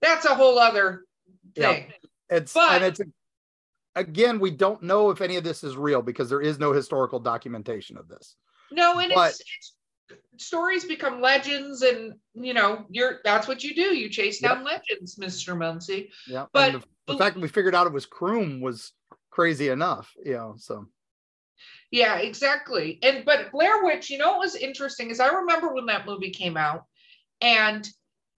that's 0.00 0.24
a 0.26 0.34
whole 0.34 0.58
other 0.58 1.04
Yeah. 1.54 1.72
thing. 1.72 1.92
It's 2.28 2.52
But- 2.52 2.72
and 2.72 2.84
it's 2.84 3.00
again 3.94 4.40
we 4.40 4.50
don't 4.50 4.82
know 4.82 5.10
if 5.10 5.20
any 5.20 5.36
of 5.36 5.44
this 5.44 5.62
is 5.62 5.76
real 5.76 6.02
because 6.02 6.28
there 6.28 6.40
is 6.40 6.58
no 6.58 6.72
historical 6.72 7.20
documentation 7.20 7.96
of 7.96 8.08
this. 8.08 8.36
No 8.70 8.98
and 8.98 9.12
But- 9.14 9.30
it's, 9.30 9.40
it's 9.40 9.74
stories 10.38 10.84
become 10.84 11.20
legends 11.20 11.82
and 11.82 12.14
you 12.34 12.52
know 12.52 12.84
you're 12.90 13.20
that's 13.24 13.46
what 13.46 13.62
you 13.62 13.74
do. 13.74 13.94
You 13.96 14.08
chase 14.10 14.40
down 14.40 14.64
legends 14.64 15.16
mr 15.16 15.56
muncy. 15.56 16.10
Yeah 16.26 16.46
but 16.52 16.72
the, 16.72 16.82
the, 17.06 17.18
fact 17.18 17.34
that 17.36 17.40
we 17.40 17.48
figured 17.48 17.74
out 17.74 17.86
it 17.86 17.92
was 17.92 18.06
croom 18.06 18.60
was 18.60 18.92
crazy 19.30 19.68
enough 19.68 20.12
you 20.24 20.34
know 20.34 20.54
so 20.58 20.86
yeah 21.90 22.16
exactly 22.16 22.98
and 23.02 23.24
but 23.24 23.50
blair 23.52 23.84
witch 23.84 24.10
you 24.10 24.18
know 24.18 24.32
what 24.32 24.40
was 24.40 24.54
interesting 24.56 25.10
is 25.10 25.20
i 25.20 25.28
remember 25.28 25.74
when 25.74 25.86
that 25.86 26.06
movie 26.06 26.30
came 26.30 26.56
out 26.56 26.84
and 27.40 27.88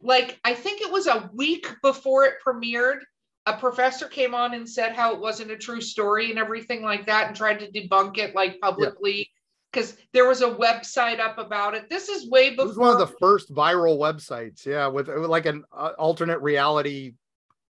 like 0.03 0.39
i 0.45 0.55
think 0.55 0.81
it 0.81 0.93
was 0.93 1.07
a 1.07 1.31
week 1.35 1.67
before 1.83 2.25
it 2.25 2.35
premiered 2.47 3.01
a 3.47 3.57
professor 3.57 4.09
came 4.09 4.35
on 4.35 4.55
and 4.55 4.69
said 4.69 4.95
how 4.95 5.13
it 5.13 5.21
wasn't 5.21 5.51
a 5.51 5.57
true 5.57 5.81
story 5.81 6.31
and 6.31 6.39
everything 6.39 6.83
like 6.83 7.07
that 7.07 7.29
and 7.29 7.37
tried 7.37 7.61
to 7.61 7.71
debunk 7.71 8.17
it 8.17 8.35
like 8.35 8.59
publicly 8.61 9.31
because 9.75 9.97
there 10.13 10.27
was 10.27 10.41
a 10.41 10.51
website 10.51 11.19
up 11.19 11.37
about 11.39 11.75
it. 11.75 11.91
This 11.91 12.09
is 12.09 12.31
way 12.31 12.51
before. 12.51 12.65
It 12.65 12.69
was 12.69 12.79
one 12.79 12.93
of 12.93 12.99
the 12.99 13.15
first 13.21 13.53
viral 13.53 13.99
websites. 13.99 14.65
Yeah, 14.65 14.87
with, 14.87 15.09
with 15.09 15.27
like 15.27 15.47
an 15.47 15.65
uh, 15.73 15.93
alternate 15.99 16.41
reality 16.41 17.15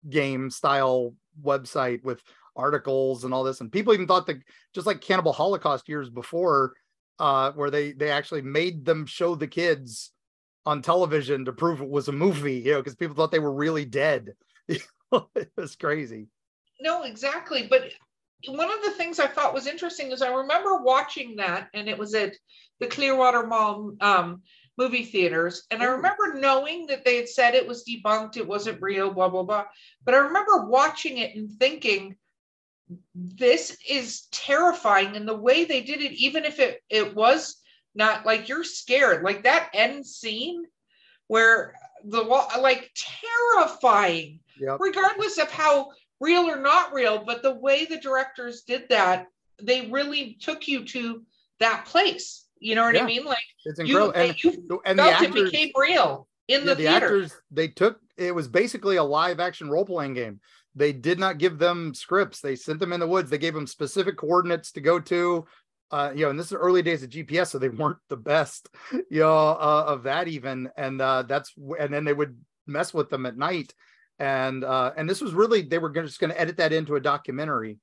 game 0.08 0.48
style 0.48 1.14
website 1.42 2.02
with 2.04 2.22
articles 2.58 3.24
and 3.24 3.32
all 3.32 3.44
this. 3.44 3.60
And 3.60 3.72
people 3.72 3.94
even 3.94 4.06
thought 4.06 4.26
that 4.26 4.42
just 4.74 4.86
like 4.86 5.00
Cannibal 5.00 5.32
Holocaust 5.32 5.88
years 5.88 6.10
before, 6.10 6.74
uh, 7.18 7.52
where 7.52 7.70
they 7.70 7.92
they 7.92 8.10
actually 8.10 8.42
made 8.42 8.84
them 8.84 9.06
show 9.06 9.34
the 9.34 9.46
kids 9.46 10.10
on 10.66 10.82
television 10.82 11.46
to 11.46 11.52
prove 11.52 11.80
it 11.80 11.88
was 11.88 12.08
a 12.08 12.12
movie, 12.12 12.56
you 12.58 12.72
know, 12.72 12.80
because 12.80 12.94
people 12.94 13.16
thought 13.16 13.30
they 13.30 13.38
were 13.38 13.54
really 13.54 13.84
dead. 13.84 14.34
it 14.68 15.50
was 15.56 15.76
crazy. 15.76 16.28
No, 16.80 17.04
exactly. 17.04 17.66
But 17.68 17.90
one 18.46 18.70
of 18.70 18.82
the 18.84 18.92
things 18.92 19.18
I 19.18 19.26
thought 19.26 19.54
was 19.54 19.66
interesting 19.66 20.12
is 20.12 20.22
I 20.22 20.32
remember 20.32 20.76
watching 20.82 21.36
that, 21.36 21.68
and 21.74 21.88
it 21.88 21.98
was 21.98 22.14
at 22.14 22.36
the 22.80 22.86
Clearwater 22.86 23.46
Mall 23.46 23.92
um, 24.00 24.42
movie 24.76 25.04
theaters, 25.04 25.64
and 25.70 25.82
I 25.82 25.86
remember 25.86 26.34
knowing 26.34 26.86
that 26.86 27.04
they 27.04 27.16
had 27.16 27.28
said 27.28 27.54
it 27.54 27.66
was 27.66 27.84
debunked, 27.84 28.36
it 28.36 28.46
wasn't 28.46 28.82
real, 28.82 29.10
blah 29.10 29.28
blah 29.28 29.42
blah. 29.42 29.64
But 30.04 30.14
I 30.14 30.18
remember 30.18 30.66
watching 30.66 31.18
it 31.18 31.34
and 31.34 31.50
thinking, 31.50 32.14
this 33.14 33.76
is 33.88 34.26
terrifying, 34.32 35.16
and 35.16 35.28
the 35.28 35.36
way 35.36 35.64
they 35.64 35.82
did 35.82 36.00
it, 36.00 36.12
even 36.12 36.44
if 36.44 36.58
it 36.58 36.82
it 36.88 37.14
was 37.14 37.56
not 37.94 38.24
like 38.24 38.48
you're 38.48 38.64
scared, 38.64 39.22
like 39.22 39.42
that 39.42 39.70
end 39.74 40.06
scene 40.06 40.64
where 41.26 41.74
the 42.04 42.24
wall 42.24 42.48
like 42.60 42.90
terrifying, 42.94 44.40
yep. 44.58 44.78
regardless 44.80 45.38
of 45.38 45.50
how 45.50 45.90
real 46.20 46.48
or 46.48 46.60
not 46.60 46.92
real, 46.92 47.24
but 47.24 47.42
the 47.42 47.54
way 47.54 47.84
the 47.84 47.98
directors 47.98 48.62
did 48.62 48.88
that, 48.88 49.26
they 49.62 49.88
really 49.88 50.36
took 50.40 50.66
you 50.66 50.84
to 50.84 51.22
that 51.60 51.84
place. 51.86 52.46
You 52.60 52.74
know 52.74 52.84
what 52.84 52.94
yeah, 52.94 53.02
I 53.02 53.06
mean? 53.06 53.24
Like 53.24 53.38
it's 53.64 53.78
incredible. 53.78 54.12
You, 54.16 54.28
and, 54.28 54.44
you 54.44 54.82
and 54.84 54.98
felt 54.98 55.20
the 55.20 55.26
actors, 55.26 55.42
it 55.42 55.52
became 55.52 55.70
real 55.76 56.28
in 56.48 56.64
the, 56.64 56.70
yeah, 56.70 56.74
the 56.74 56.82
theater. 56.82 57.06
actors 57.06 57.36
they 57.50 57.68
took 57.68 58.00
it 58.16 58.34
was 58.34 58.48
basically 58.48 58.96
a 58.96 59.04
live 59.04 59.38
action 59.38 59.70
role 59.70 59.84
playing 59.84 60.14
game. 60.14 60.40
They 60.74 60.92
did 60.92 61.18
not 61.18 61.38
give 61.38 61.58
them 61.58 61.94
scripts. 61.94 62.40
They 62.40 62.56
sent 62.56 62.80
them 62.80 62.92
in 62.92 63.00
the 63.00 63.06
woods. 63.06 63.30
They 63.30 63.38
gave 63.38 63.54
them 63.54 63.66
specific 63.66 64.16
coordinates 64.16 64.72
to 64.72 64.80
go 64.80 65.00
to. 65.00 65.46
Uh, 65.90 66.12
you 66.14 66.24
know, 66.24 66.30
and 66.30 66.38
this 66.38 66.46
is 66.46 66.52
early 66.52 66.82
days 66.82 67.02
of 67.02 67.10
GPS, 67.10 67.48
so 67.48 67.58
they 67.58 67.70
weren't 67.70 67.96
the 68.08 68.16
best, 68.16 68.68
you 68.92 69.20
know, 69.20 69.32
uh, 69.32 69.84
of 69.86 70.02
that 70.02 70.28
even. 70.28 70.68
And 70.76 71.00
uh, 71.00 71.22
that's 71.22 71.54
and 71.78 71.92
then 71.92 72.04
they 72.04 72.12
would 72.12 72.38
mess 72.66 72.92
with 72.92 73.08
them 73.08 73.24
at 73.24 73.38
night 73.38 73.72
and 74.18 74.64
uh, 74.64 74.92
and 74.96 75.08
this 75.08 75.20
was 75.20 75.32
really 75.32 75.62
they 75.62 75.78
were 75.78 75.90
just 75.90 76.20
going 76.20 76.32
to 76.32 76.40
edit 76.40 76.56
that 76.56 76.72
into 76.72 76.96
a 76.96 77.00
documentary 77.00 77.78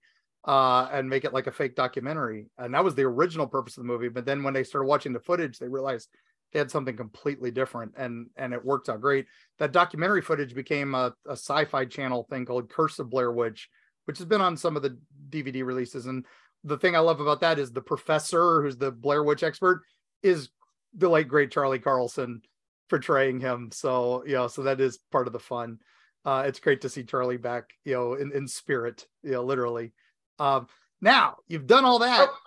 uh, 0.45 0.87
and 0.91 1.09
make 1.09 1.23
it 1.23 1.33
like 1.33 1.47
a 1.47 1.51
fake 1.51 1.75
documentary, 1.75 2.47
and 2.57 2.73
that 2.73 2.83
was 2.83 2.95
the 2.95 3.03
original 3.03 3.47
purpose 3.47 3.77
of 3.77 3.83
the 3.83 3.87
movie. 3.87 4.09
But 4.09 4.25
then 4.25 4.43
when 4.43 4.53
they 4.53 4.63
started 4.63 4.87
watching 4.87 5.13
the 5.13 5.19
footage, 5.19 5.57
they 5.57 5.67
realized 5.67 6.09
they 6.55 6.59
had 6.59 6.71
something 6.71 6.95
completely 6.95 7.51
different, 7.51 7.93
and 7.97 8.27
and 8.37 8.53
it 8.53 8.63
worked 8.63 8.87
out 8.87 9.01
great. 9.01 9.25
That 9.59 9.73
documentary 9.73 10.21
footage 10.21 10.55
became 10.55 10.95
a, 10.95 11.13
a 11.27 11.33
sci-fi 11.33 11.83
channel 11.85 12.23
thing 12.29 12.45
called 12.45 12.69
Curse 12.69 12.99
of 12.99 13.09
Blair 13.09 13.31
Witch, 13.33 13.69
which 14.05 14.17
has 14.19 14.25
been 14.25 14.41
on 14.41 14.55
some 14.55 14.77
of 14.77 14.81
the 14.81 14.97
DVD 15.29 15.65
releases. 15.65 16.05
And 16.05 16.25
the 16.63 16.77
thing 16.77 16.95
I 16.95 16.99
love 16.99 17.19
about 17.19 17.41
that 17.41 17.59
is 17.59 17.71
the 17.71 17.81
professor, 17.81 18.61
who's 18.61 18.77
the 18.77 18.91
Blair 18.91 19.23
Witch 19.23 19.43
expert, 19.43 19.81
is 20.23 20.49
the 20.93 21.09
late 21.09 21.27
great 21.27 21.51
Charlie 21.51 21.79
Carlson 21.79 22.41
portraying 22.89 23.41
him. 23.41 23.69
So 23.73 24.23
yeah, 24.25 24.47
so 24.47 24.63
that 24.63 24.79
is 24.79 24.99
part 25.11 25.27
of 25.27 25.33
the 25.33 25.39
fun 25.39 25.79
uh, 26.25 26.43
it's 26.47 26.59
great 26.59 26.81
to 26.81 26.89
see 26.89 27.03
Charlie 27.03 27.37
back, 27.37 27.69
you 27.85 27.93
know, 27.93 28.13
in, 28.15 28.31
in 28.31 28.47
spirit, 28.47 29.05
you 29.23 29.31
know, 29.31 29.43
literally. 29.43 29.93
Um, 30.39 30.67
now 30.99 31.37
you've 31.47 31.67
done 31.67 31.85
all 31.85 31.99
that, 31.99 32.27
oh. 32.29 32.37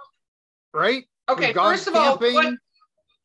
right? 0.74 1.04
Okay, 1.28 1.52
first 1.52 1.86
of 1.86 1.94
all, 1.94 2.18
what, 2.18 2.54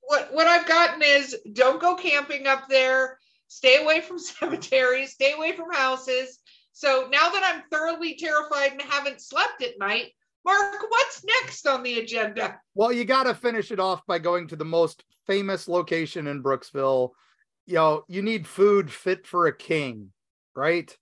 what 0.05 0.33
what 0.33 0.47
I've 0.47 0.67
gotten 0.67 1.01
is 1.01 1.35
don't 1.53 1.81
go 1.81 1.95
camping 1.95 2.47
up 2.47 2.67
there. 2.69 3.19
Stay 3.47 3.81
away 3.81 4.01
from 4.01 4.19
cemeteries. 4.19 5.11
Stay 5.11 5.33
away 5.33 5.53
from 5.53 5.71
houses. 5.71 6.39
So 6.71 7.07
now 7.11 7.29
that 7.29 7.43
I'm 7.43 7.63
thoroughly 7.71 8.15
terrified 8.15 8.71
and 8.71 8.81
haven't 8.81 9.21
slept 9.21 9.61
at 9.61 9.77
night, 9.77 10.11
Mark, 10.43 10.83
what's 10.89 11.23
next 11.23 11.67
on 11.67 11.83
the 11.83 11.99
agenda? 11.99 12.59
Well, 12.73 12.91
you 12.91 13.05
got 13.05 13.23
to 13.23 13.35
finish 13.35 13.71
it 13.71 13.79
off 13.79 14.03
by 14.07 14.17
going 14.17 14.47
to 14.47 14.55
the 14.55 14.65
most 14.65 15.03
famous 15.27 15.67
location 15.67 16.25
in 16.25 16.41
Brooksville. 16.41 17.11
You 17.67 17.75
know, 17.75 18.03
you 18.07 18.23
need 18.23 18.47
food 18.47 18.91
fit 18.91 19.27
for 19.27 19.45
a 19.45 19.55
king 19.55 20.11
right? 20.55 20.95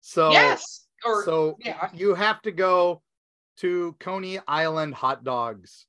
So 0.00 0.30
yes, 0.30 0.86
or 1.04 1.24
so 1.24 1.56
yeah. 1.64 1.90
you 1.94 2.14
have 2.14 2.40
to 2.42 2.52
go 2.52 3.02
to 3.58 3.94
Coney 4.00 4.38
Island 4.46 4.94
hot 4.94 5.24
dogs. 5.24 5.86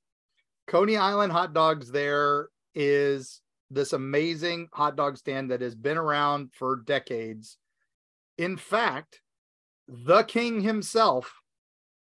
Coney 0.71 0.95
Island 0.95 1.31
hot 1.31 1.53
dogs 1.53 1.91
there 1.91 2.47
is 2.73 3.41
this 3.69 3.93
amazing 3.93 4.69
hot 4.73 4.95
dog 4.95 5.17
stand 5.17 5.51
that 5.51 5.61
has 5.61 5.75
been 5.75 5.97
around 5.97 6.51
for 6.53 6.81
decades. 6.85 7.57
In 8.37 8.55
fact, 8.55 9.21
the 9.87 10.23
king 10.23 10.61
himself, 10.61 11.41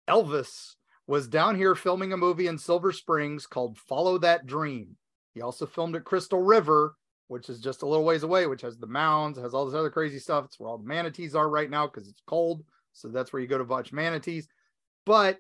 Elvis, 0.09 0.75
was 1.07 1.29
down 1.29 1.57
here 1.57 1.75
filming 1.75 2.13
a 2.13 2.17
movie 2.17 2.47
in 2.47 2.59
Silver 2.59 2.93
Springs 2.93 3.47
called 3.47 3.79
Follow 3.79 4.19
That 4.19 4.47
Dream. 4.47 4.97
He 5.35 5.41
also 5.41 5.67
filmed 5.67 5.97
at 5.97 6.05
Crystal 6.05 6.43
River 6.43 6.95
which 7.33 7.49
is 7.49 7.61
just 7.61 7.81
a 7.81 7.87
little 7.87 8.05
ways 8.05 8.25
away, 8.25 8.47
which 8.47 8.61
has 8.61 8.77
the 8.77 8.87
mounds, 8.87 9.39
has 9.39 9.55
all 9.55 9.65
this 9.65 9.75
other 9.75 9.89
crazy 9.89 10.19
stuff. 10.19 10.45
It's 10.45 10.61
where 10.61 10.69
all 10.69 10.77
the 10.77 10.85
manatees 10.85 11.35
are 11.35 11.49
right 11.49 11.71
now 11.71 11.87
because 11.87 12.07
it's 12.07 12.21
cold. 12.27 12.63
So 12.93 13.09
that's 13.09 13.33
where 13.33 13.41
you 13.41 13.49
go 13.49 13.57
to 13.57 13.65
watch 13.65 13.91
manatees. 13.91 14.49
But 15.07 15.39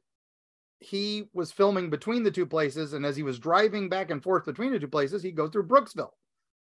he 0.83 1.25
was 1.33 1.53
filming 1.53 1.91
between 1.91 2.23
the 2.23 2.31
two 2.31 2.47
places. 2.47 2.93
And 2.93 3.05
as 3.07 3.17
he 3.17 3.23
was 3.23 3.39
driving 3.39 3.89
back 3.89 4.11
and 4.11 4.23
forth 4.23 4.45
between 4.45 4.73
the 4.73 4.79
two 4.79 4.89
places, 4.89 5.23
he 5.23 5.33
goes 5.33 5.51
through 5.51 5.67
Brooksville 5.67 6.13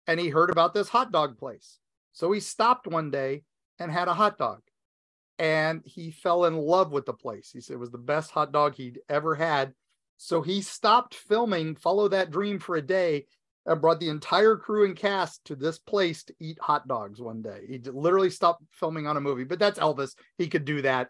and 0.07 0.19
he 0.19 0.29
heard 0.29 0.49
about 0.49 0.73
this 0.73 0.89
hot 0.89 1.11
dog 1.11 1.37
place. 1.37 1.79
So 2.13 2.31
he 2.31 2.39
stopped 2.39 2.87
one 2.87 3.11
day 3.11 3.43
and 3.79 3.91
had 3.91 4.07
a 4.07 4.13
hot 4.13 4.37
dog. 4.37 4.61
And 5.39 5.81
he 5.85 6.11
fell 6.11 6.45
in 6.45 6.55
love 6.55 6.91
with 6.91 7.05
the 7.05 7.13
place. 7.13 7.49
He 7.51 7.59
said 7.59 7.73
it 7.73 7.79
was 7.79 7.91
the 7.91 7.97
best 7.97 8.31
hot 8.31 8.51
dog 8.51 8.75
he'd 8.75 8.99
ever 9.09 9.33
had. 9.35 9.73
So 10.17 10.41
he 10.41 10.61
stopped 10.61 11.15
filming 11.15 11.75
Follow 11.75 12.07
That 12.07 12.29
Dream 12.29 12.59
for 12.59 12.75
a 12.75 12.81
day 12.81 13.25
and 13.65 13.81
brought 13.81 13.99
the 13.99 14.09
entire 14.09 14.55
crew 14.55 14.85
and 14.85 14.95
cast 14.95 15.43
to 15.45 15.55
this 15.55 15.79
place 15.79 16.23
to 16.25 16.35
eat 16.39 16.59
hot 16.61 16.87
dogs 16.87 17.19
one 17.19 17.41
day. 17.41 17.61
He 17.67 17.79
literally 17.79 18.29
stopped 18.29 18.63
filming 18.71 19.07
on 19.07 19.17
a 19.17 19.21
movie, 19.21 19.43
but 19.43 19.59
that's 19.59 19.79
Elvis. 19.79 20.15
He 20.37 20.47
could 20.47 20.65
do 20.65 20.81
that. 20.83 21.09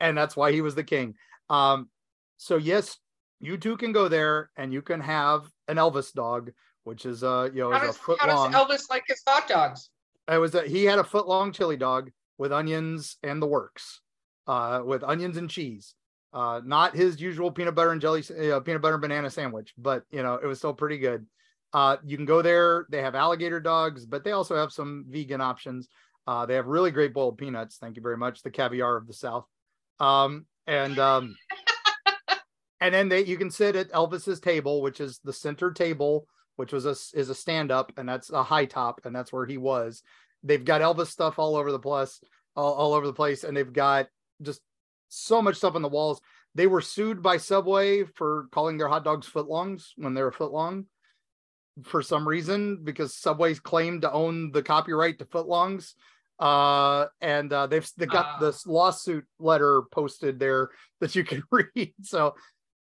And 0.00 0.18
that's 0.18 0.36
why 0.36 0.52
he 0.52 0.60
was 0.60 0.74
the 0.74 0.82
king. 0.82 1.14
Um, 1.48 1.88
so 2.42 2.56
yes, 2.56 2.98
you 3.40 3.56
too 3.56 3.76
can 3.76 3.92
go 3.92 4.08
there 4.08 4.50
and 4.56 4.72
you 4.72 4.82
can 4.82 5.00
have 5.00 5.46
an 5.68 5.76
Elvis 5.76 6.12
dog, 6.12 6.50
which 6.84 7.06
is 7.06 7.22
uh 7.22 7.48
you 7.52 7.60
know 7.60 7.72
how 7.72 7.80
does, 7.80 7.96
a 7.96 7.98
foot 7.98 8.18
how 8.20 8.34
long. 8.34 8.50
Does 8.50 8.60
Elvis 8.60 8.90
like 8.90 9.04
his 9.06 9.22
hot 9.26 9.48
dogs? 9.48 9.90
It 10.30 10.38
was 10.38 10.54
a, 10.54 10.62
he 10.62 10.84
had 10.84 10.98
a 10.98 11.04
foot 11.04 11.28
long 11.28 11.52
chili 11.52 11.76
dog 11.76 12.10
with 12.38 12.52
onions 12.52 13.16
and 13.22 13.40
the 13.40 13.46
works, 13.46 14.00
uh, 14.46 14.82
with 14.84 15.02
onions 15.02 15.36
and 15.36 15.48
cheese. 15.48 15.94
Uh, 16.32 16.60
not 16.64 16.96
his 16.96 17.20
usual 17.20 17.50
peanut 17.50 17.74
butter 17.74 17.92
and 17.92 18.00
jelly, 18.00 18.22
uh, 18.50 18.58
peanut 18.60 18.80
butter 18.80 18.94
and 18.94 19.02
banana 19.02 19.30
sandwich, 19.30 19.72
but 19.76 20.04
you 20.10 20.22
know 20.22 20.34
it 20.34 20.46
was 20.46 20.58
still 20.58 20.74
pretty 20.74 20.98
good. 20.98 21.26
Uh, 21.72 21.96
you 22.04 22.16
can 22.16 22.26
go 22.26 22.42
there. 22.42 22.86
They 22.90 23.02
have 23.02 23.14
alligator 23.14 23.60
dogs, 23.60 24.04
but 24.04 24.24
they 24.24 24.32
also 24.32 24.56
have 24.56 24.72
some 24.72 25.04
vegan 25.08 25.40
options. 25.40 25.88
Uh, 26.26 26.46
they 26.46 26.54
have 26.54 26.66
really 26.66 26.90
great 26.90 27.14
boiled 27.14 27.38
peanuts. 27.38 27.76
Thank 27.76 27.96
you 27.96 28.02
very 28.02 28.16
much. 28.16 28.42
The 28.42 28.50
caviar 28.50 28.96
of 28.96 29.06
the 29.06 29.14
South. 29.14 29.46
Um, 29.98 30.46
and 30.66 30.98
um, 30.98 31.36
and 32.82 32.92
then 32.92 33.08
they 33.08 33.24
you 33.24 33.36
can 33.36 33.50
sit 33.50 33.76
at 33.76 33.92
Elvis's 33.92 34.40
table, 34.40 34.82
which 34.82 35.00
is 35.00 35.20
the 35.22 35.32
center 35.32 35.72
table, 35.72 36.26
which 36.56 36.72
was 36.72 36.84
a 36.84 36.96
is 37.16 37.30
a 37.30 37.34
stand 37.34 37.70
up, 37.70 37.92
and 37.96 38.08
that's 38.08 38.30
a 38.30 38.42
high 38.42 38.64
top, 38.64 39.00
and 39.04 39.14
that's 39.14 39.32
where 39.32 39.46
he 39.46 39.56
was. 39.56 40.02
They've 40.42 40.64
got 40.64 40.80
Elvis 40.80 41.06
stuff 41.06 41.38
all 41.38 41.54
over 41.54 41.70
the 41.70 41.78
place, 41.78 42.20
all, 42.56 42.74
all 42.74 42.92
over 42.92 43.06
the 43.06 43.12
place, 43.12 43.44
and 43.44 43.56
they've 43.56 43.72
got 43.72 44.08
just 44.42 44.60
so 45.08 45.40
much 45.40 45.56
stuff 45.56 45.76
on 45.76 45.82
the 45.82 45.88
walls. 45.88 46.20
They 46.56 46.66
were 46.66 46.80
sued 46.80 47.22
by 47.22 47.36
Subway 47.36 48.02
for 48.02 48.48
calling 48.50 48.78
their 48.78 48.88
hot 48.88 49.04
dogs 49.04 49.28
footlongs 49.30 49.90
when 49.96 50.14
they 50.14 50.22
were 50.22 50.32
footlong 50.32 50.86
for 51.84 52.02
some 52.02 52.26
reason 52.26 52.80
because 52.82 53.14
Subway's 53.14 53.60
claimed 53.60 54.02
to 54.02 54.12
own 54.12 54.50
the 54.50 54.62
copyright 54.62 55.20
to 55.20 55.24
footlongs. 55.24 55.92
Uh, 56.38 57.06
and 57.20 57.52
uh, 57.52 57.68
they've 57.68 57.88
they 57.96 58.06
got 58.06 58.26
uh, 58.26 58.44
this 58.44 58.66
lawsuit 58.66 59.24
letter 59.38 59.82
posted 59.92 60.40
there 60.40 60.70
that 61.00 61.14
you 61.14 61.22
can 61.22 61.44
read. 61.52 61.94
So 62.02 62.34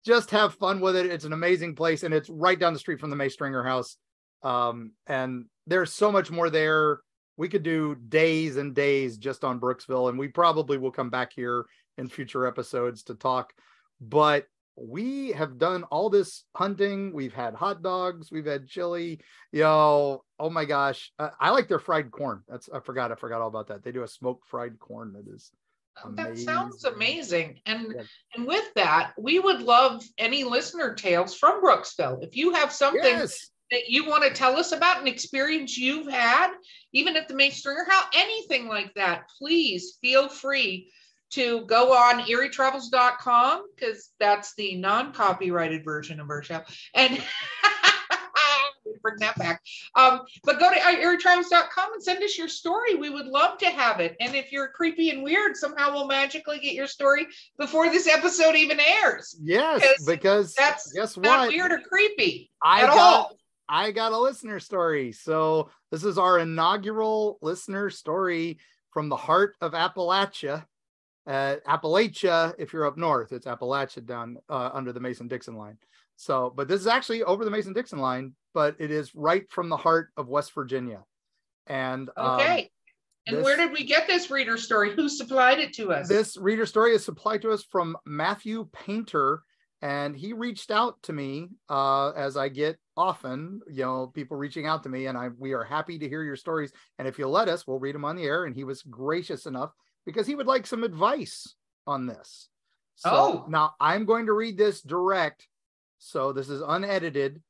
just 0.06 0.32
have 0.32 0.53
fun 0.56 0.80
with 0.80 0.95
it. 0.95 1.08
It's 1.08 1.26
an 1.26 1.34
amazing 1.34 1.76
place, 1.76 2.03
and 2.03 2.14
it's 2.14 2.30
right 2.30 2.60
down 2.60 2.74
the 2.74 2.80
street 2.80 2.99
from 2.99 3.10
the 3.10 3.16
May 3.16 3.30
Stringer 3.30 3.64
house. 3.64 3.97
Um, 4.43 4.91
and 5.08 5.45
there's 5.66 5.91
so 5.91 6.12
much 6.12 6.30
more 6.30 6.49
there. 6.49 6.99
We 7.38 7.49
could 7.49 7.64
do 7.64 7.95
days 7.95 8.58
and 8.58 8.76
days 8.76 9.18
just 9.18 9.43
on 9.43 9.60
Brooksville, 9.60 10.10
and 10.10 10.20
we 10.20 10.28
probably 10.28 10.78
will 10.78 10.91
come 10.91 11.10
back 11.10 11.34
here 11.36 11.66
in 11.97 12.08
future 12.08 12.45
episodes 12.45 13.03
to 13.03 13.16
talk. 13.16 13.53
But 13.99 14.45
we 14.78 15.32
have 15.32 15.58
done 15.58 15.84
all 15.86 16.10
this 16.10 16.43
hunting. 16.56 17.14
We've 17.14 17.34
had 17.34 17.56
hot 17.56 17.82
dogs, 17.82 18.32
we've 18.32 18.45
had 18.45 18.68
chili. 18.68 19.22
Yo, 19.51 20.24
oh 20.39 20.49
my 20.49 20.66
gosh, 20.66 21.12
I, 21.18 21.30
I 21.39 21.49
like 21.49 21.68
their 21.68 21.80
fried 21.80 22.12
corn. 22.12 22.43
That's 22.47 22.70
I 22.74 22.80
forgot. 22.80 23.12
I 23.12 23.16
forgot 23.16 23.41
all 23.41 23.47
about 23.47 23.68
that. 23.68 23.84
They 23.84 23.91
do 23.91 24.03
a 24.03 24.08
smoked 24.08 24.47
fried 24.47 24.78
corn 24.80 25.14
that 25.14 25.34
is 25.34 25.51
Oh, 26.04 26.12
that 26.12 26.38
sounds 26.38 26.84
amazing. 26.84 27.62
And 27.66 27.93
Yeah. 27.96 28.04
and 28.34 28.46
with 28.46 28.74
that, 28.76 29.14
we 29.18 29.39
would 29.39 29.62
love 29.62 30.04
any 30.18 30.43
listener 30.43 30.93
tales 30.93 31.36
from 31.36 31.62
Brooksville. 31.62 32.24
If 32.24 32.36
you 32.36 32.54
have 32.54 32.72
something 32.72 33.02
yes. 33.04 33.50
that 33.72 33.89
you 33.89 34.06
want 34.06 34.24
to 34.24 34.32
tell 34.32 34.58
us 34.58 34.72
about 34.72 35.02
an 35.02 35.08
experience 35.08 35.78
you've 35.78 36.12
had, 36.12 36.54
even 36.91 37.16
at 37.16 37.28
the 37.28 37.34
May 37.34 37.50
Stringer 37.50 37.86
House, 37.89 38.06
anything 38.14 38.68
like 38.68 38.93
that, 38.96 39.30
please 39.38 39.98
feel 40.02 40.28
free 40.28 40.91
to 41.32 41.66
go 41.66 41.93
on 41.93 42.22
eerietravels.com 42.22 43.64
because 43.76 44.12
that's 44.20 44.54
the 44.56 44.76
non-copyrighted 44.76 45.84
version 45.84 46.20
of 46.20 46.30
our 46.30 46.43
show. 46.43 46.62
And 46.93 47.22
bring 49.06 49.20
that 49.20 49.38
back. 49.38 49.62
Um, 49.95 50.22
but 50.43 50.60
go 50.60 50.74
to 50.74 50.80
eerietravels.com 50.80 51.93
and 51.93 52.03
send 52.03 52.24
us 52.24 52.38
your 52.38 52.47
story. 52.47 52.95
We 52.95 53.10
would 53.10 53.28
love 53.28 53.58
to 53.60 53.68
have 53.68 53.99
it. 53.99 54.16
And 54.20 54.36
if 54.36 54.51
you're 54.51 54.70
creepy 54.70 55.12
and 55.12 55.24
weird, 55.24 55.56
somehow 55.56 55.93
we'll 55.93 56.08
magically 56.08 56.60
get 56.60 56.74
your 56.74 56.88
story 56.88 57.28
before 57.60 57.89
this 57.89 58.08
episode 58.08 58.56
even 58.56 58.80
airs. 58.80 59.38
Yes, 59.41 60.03
Because 60.06 60.53
That's 60.56 60.91
guess 60.93 61.18
not 61.18 61.39
what? 61.41 61.49
weird 61.49 61.72
or 61.72 61.80
creepy 61.80 62.49
I 62.64 62.82
at 62.82 62.88
got 62.88 62.97
all. 62.97 63.38
I 63.68 63.91
got 63.91 64.12
a 64.12 64.18
listener 64.18 64.60
story. 64.60 65.12
So 65.12 65.70
this 65.91 66.03
is 66.03 66.18
our 66.18 66.39
inaugural 66.39 67.38
listener 67.41 67.89
story 67.89 68.60
from 68.91 69.10
the 69.10 69.16
heart 69.16 69.56
of 69.62 69.74
Appalachia. 69.74 70.66
Uh, 71.28 71.56
Appalachia, 71.68 72.53
if 72.60 72.72
you're 72.72 72.86
up 72.86 72.97
north, 72.97 73.32
it's 73.32 73.47
Appalachia 73.47 74.06
down 74.06 74.38
uh, 74.49 74.70
under 74.74 74.93
the 74.93 74.99
Mason 74.99 75.28
Dixon 75.28 75.56
line. 75.56 75.78
So, 76.16 76.53
but 76.56 76.68
this 76.68 76.80
is 76.80 76.88
actually 76.88 77.24
over 77.24 77.43
the 77.43 77.51
Mason 77.51 77.74
Dixon 77.74 77.99
line, 77.99 78.34
but 78.56 78.76
it 78.80 78.89
is 78.89 79.14
right 79.14 79.47
from 79.51 79.70
the 79.70 79.78
heart 79.78 80.10
of 80.18 80.30
West 80.30 80.53
Virginia. 80.56 81.03
And 81.68 82.10
um, 82.18 82.39
Okay. 82.39 82.72
and 83.28 83.38
this- 83.38 83.43
where 83.43 83.58
did 83.58 83.72
we 83.72 83.84
get 83.86 84.08
this 84.08 84.32
reader 84.32 84.58
story? 84.58 84.95
Who 84.95 85.08
supplied 85.10 85.60
it 85.60 85.74
to 85.74 85.91
us? 85.91 86.08
this 86.08 86.38
reader 86.38 86.66
story 86.66 86.95
is 86.95 87.03
supplied 87.06 87.41
to 87.43 87.51
us 87.51 87.64
from 87.64 87.97
Matthew 88.06 88.68
Painter, 88.72 89.43
and 89.82 90.16
he 90.16 90.32
reached 90.34 90.72
out 90.72 91.01
to 91.03 91.14
me 91.14 91.49
uh, 91.70 92.12
as 92.12 92.38
I 92.38 92.47
get 92.49 92.80
often, 92.95 93.60
you 93.70 93.84
know, 93.84 94.08
people 94.08 94.38
reaching 94.38 94.66
out 94.68 94.84
to 94.84 94.89
me, 94.89 95.08
and 95.08 95.18
I 95.18 95.28
we 95.38 95.53
are 95.53 95.64
happy 95.66 95.99
to 95.99 96.08
hear 96.10 96.24
your 96.24 96.38
stories. 96.38 96.72
And 96.97 97.08
if 97.08 97.20
you'll 97.20 97.32
let 97.32 97.49
us, 97.49 97.68
we'll 97.68 97.80
read 97.80 97.93
them 97.95 98.06
on 98.06 98.16
the 98.16 98.24
air. 98.24 98.45
And 98.45 98.56
he 98.56 98.64
was 98.64 98.82
gracious 98.84 99.45
enough 99.47 99.72
because 100.06 100.26
he 100.26 100.36
would 100.36 100.47
like 100.47 100.66
some 100.66 100.84
advice 100.86 101.56
on 101.86 102.06
this. 102.08 102.47
So 102.95 103.10
Oh. 103.12 103.45
now 103.49 103.76
I'm 103.82 104.06
going 104.06 104.28
to 104.28 104.34
read 104.34 104.58
this 104.58 104.82
direct. 104.82 105.45
So 105.97 106.32
this 106.32 106.47
is 106.49 106.62
unedited. 106.62 107.41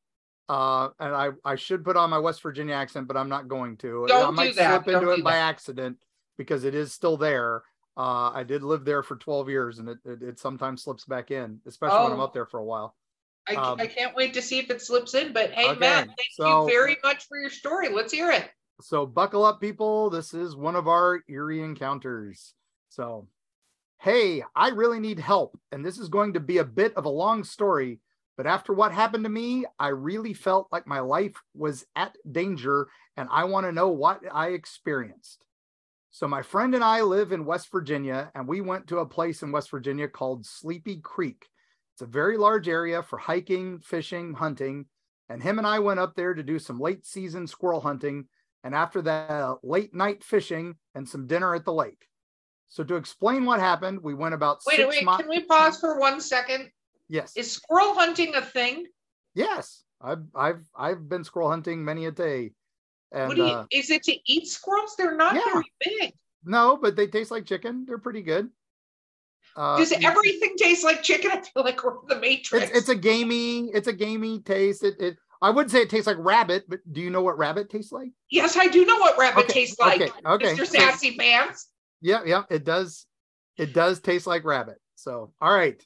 Uh, 0.48 0.90
and 1.00 1.16
I, 1.16 1.30
I 1.44 1.56
should 1.56 1.84
put 1.84 1.98
on 1.98 2.10
my 2.10 2.20
West 2.20 2.42
Virginia 2.42 2.76
accent, 2.76 3.08
but 3.08 3.18
I'm 3.18 3.30
not 3.30 3.48
going 3.48 3.78
to. 3.78 4.06
I 4.06 4.08
Don't 4.08 4.36
might 4.36 4.50
do 4.50 4.54
that. 4.56 4.84
slip 4.84 4.96
into 4.96 5.08
Don't 5.08 5.20
it 5.20 5.24
by 5.24 5.32
that. 5.34 5.50
accident 5.50 5.98
because 6.38 6.64
it 6.64 6.76
is 6.76 6.94
still 6.94 7.18
there. 7.18 7.64
Uh, 7.98 8.30
I 8.34 8.44
did 8.44 8.62
live 8.62 8.86
there 8.86 9.02
for 9.04 9.16
12 9.16 9.50
years 9.50 9.80
and 9.80 9.90
it, 9.90 9.98
it, 10.06 10.22
it 10.22 10.40
sometimes 10.40 10.84
slips 10.84 11.06
back 11.06 11.32
in, 11.32 11.60
especially 11.66 12.04
when 12.04 12.12
I'm 12.14 12.20
Oh. 12.20 12.24
up 12.26 12.34
there 12.34 12.46
for 12.46 12.60
a 12.60 12.64
while. 12.64 12.96
I, 13.48 13.56
um, 13.56 13.80
I 13.80 13.88
can't 13.88 14.16
wait 14.16 14.34
to 14.34 14.42
see 14.42 14.60
if 14.60 14.70
it 14.70 14.82
slips 14.82 15.14
in. 15.16 15.32
But 15.34 15.52
hey, 15.52 15.70
Okay, 15.70 15.80
Matt, 15.80 16.08
thank 16.08 16.20
so- 16.34 16.64
you 16.68 16.70
very 16.72 16.98
much 17.04 17.28
for 17.28 17.38
your 17.40 17.50
story. 17.50 17.90
Let's 17.90 18.12
hear 18.12 18.32
it. 18.32 18.50
So 18.82 19.06
buckle 19.06 19.46
up, 19.46 19.62
people. 19.62 20.10
This 20.10 20.34
is 20.34 20.56
one 20.56 20.76
of 20.76 20.88
our 20.88 21.22
eerie 21.30 21.62
encounters. 21.62 22.54
So, 22.90 23.28
hey, 24.02 24.44
I 24.56 24.70
really 24.70 25.00
need 25.00 25.20
help. 25.20 25.58
And 25.72 25.84
this 25.86 25.98
is 25.98 26.10
going 26.10 26.34
to 26.34 26.40
be 26.42 26.58
a 26.58 26.64
bit 26.66 26.94
of 26.96 27.06
a 27.06 27.10
long 27.10 27.44
story. 27.46 28.00
But 28.38 28.48
after 28.48 28.74
what 28.74 28.92
happened 28.92 29.24
to 29.24 29.30
me, 29.30 29.66
I 29.80 29.90
really 29.90 30.34
felt 30.34 30.68
like 30.72 30.88
my 30.88 31.00
life 31.00 31.36
was 31.54 31.86
at 31.96 32.16
danger 32.30 32.88
and 33.16 33.30
I 33.32 33.46
want 33.46 33.66
to 33.66 33.72
know 33.72 33.90
what 33.90 34.22
I 34.32 34.50
experienced. 34.50 35.46
So, 36.12 36.28
my 36.28 36.42
friend 36.42 36.76
and 36.76 36.84
I 36.84 37.02
live 37.02 37.34
in 37.34 37.46
West 37.46 37.70
Virginia, 37.72 38.32
and 38.36 38.48
we 38.48 38.62
went 38.62 38.88
to 38.88 39.00
a 39.00 39.06
place 39.06 39.42
in 39.42 39.52
West 39.52 39.70
Virginia 39.70 40.08
called 40.08 40.46
Sleepy 40.46 41.02
Creek. 41.02 41.46
It's 41.94 42.02
a 42.02 42.06
very 42.06 42.38
large 42.38 42.70
area 42.70 43.04
for 43.04 43.18
hiking, 43.18 43.80
fishing, 43.80 44.34
hunting. 44.34 44.86
And 45.28 45.44
him 45.44 45.58
and 45.58 45.68
I 45.68 45.80
went 45.80 46.00
up 46.00 46.16
there 46.16 46.34
to 46.34 46.44
do 46.44 46.58
some 46.58 46.80
late 46.80 47.06
season 47.06 47.48
squirrel 47.48 47.82
hunting 47.82 48.28
and 48.66 48.74
after 48.74 49.04
that, 49.04 49.30
uh, 49.30 49.56
late 49.62 49.94
night 49.94 50.24
fishing 50.24 50.76
and 50.96 51.08
some 51.08 51.28
dinner 51.28 51.54
at 51.54 51.66
the 51.66 51.72
lake. 51.72 52.08
So 52.68 52.84
to 52.84 52.96
explain 52.96 53.46
what 53.46 53.60
happened, 53.60 54.02
we 54.02 54.16
went 54.16 54.34
about 54.34 54.62
Wait, 54.66 54.88
wait, 54.88 55.06
mi- 55.06 55.18
can 55.18 55.30
we 55.30 55.44
pause 55.44 55.80
for 55.80 56.00
one 56.00 56.20
second? 56.20 56.72
Yes, 57.08 57.34
Is 57.36 57.52
squirrel 57.52 57.94
hunting 57.94 58.34
a 58.36 58.42
thing? 58.42 58.88
yes, 59.36 59.84
I've 60.02 60.24
I've 60.36 60.64
I've 60.76 61.08
been 61.08 61.24
squirrel 61.24 61.50
hunting 61.50 61.86
many 61.86 62.06
a 62.06 62.12
day, 62.12 62.52
and 63.12 63.28
what 63.28 63.38
do 63.38 63.44
you, 63.44 63.50
uh, 63.50 63.66
is 63.72 63.90
it 63.92 64.04
to 64.04 64.16
eat 64.26 64.48
squirrels? 64.48 64.96
They're 64.98 65.16
not 65.16 65.36
Yeah. 65.36 65.42
very 65.54 65.74
big. 66.00 66.14
no, 66.44 66.78
but 66.78 66.96
they 66.96 67.08
taste 67.08 67.32
like 67.32 67.46
chicken. 67.46 67.86
They're 67.88 67.98
pretty 68.00 68.22
good. 68.24 68.50
Uh, 69.56 69.78
Does 69.78 69.92
you- 69.92 69.98
everything 70.04 70.56
taste 70.58 70.84
like 70.84 71.04
chicken? 71.04 71.32
I 71.34 71.42
feel 71.42 71.64
like 71.64 71.84
we're 71.84 71.94
in 72.02 72.08
the 72.08 72.20
Matrix. 72.20 72.70
it's 72.70 72.78
it's 72.80 72.90
a 72.90 72.96
gamey 72.96 73.70
it's 73.74 73.88
a 73.88 73.94
gamey 73.94 74.40
taste. 74.40 74.84
It, 74.84 74.96
it 75.00 75.18
I 75.42 75.50
would 75.52 75.70
say 75.70 75.82
it 75.82 75.90
tastes 75.92 76.08
like 76.08 76.18
rabbit, 76.20 76.66
but 76.68 76.80
do 76.92 77.02
you 77.02 77.10
know 77.12 77.22
what 77.22 77.38
rabbit 77.38 77.70
tastes 77.70 77.92
like? 77.92 78.10
yes, 78.32 78.58
I 78.58 78.68
do 78.68 78.84
know 78.86 78.98
what 78.98 79.18
rabbit 79.18 79.46
Okay, 79.46 79.54
tastes 79.54 79.80
like. 79.80 80.02
okay, 80.02 80.12
okay. 80.26 80.56
Mr. 80.56 80.66
Sassy 80.66 81.16
Pants. 81.18 81.70
Yeah, 82.02 82.22
yeah, 82.26 82.44
it 82.50 82.64
does. 82.64 83.06
It 83.58 83.74
does 83.74 84.00
taste 84.00 84.26
like 84.28 84.44
rabbit. 84.44 84.78
So 84.96 85.34
all 85.40 85.54
right. 85.54 85.82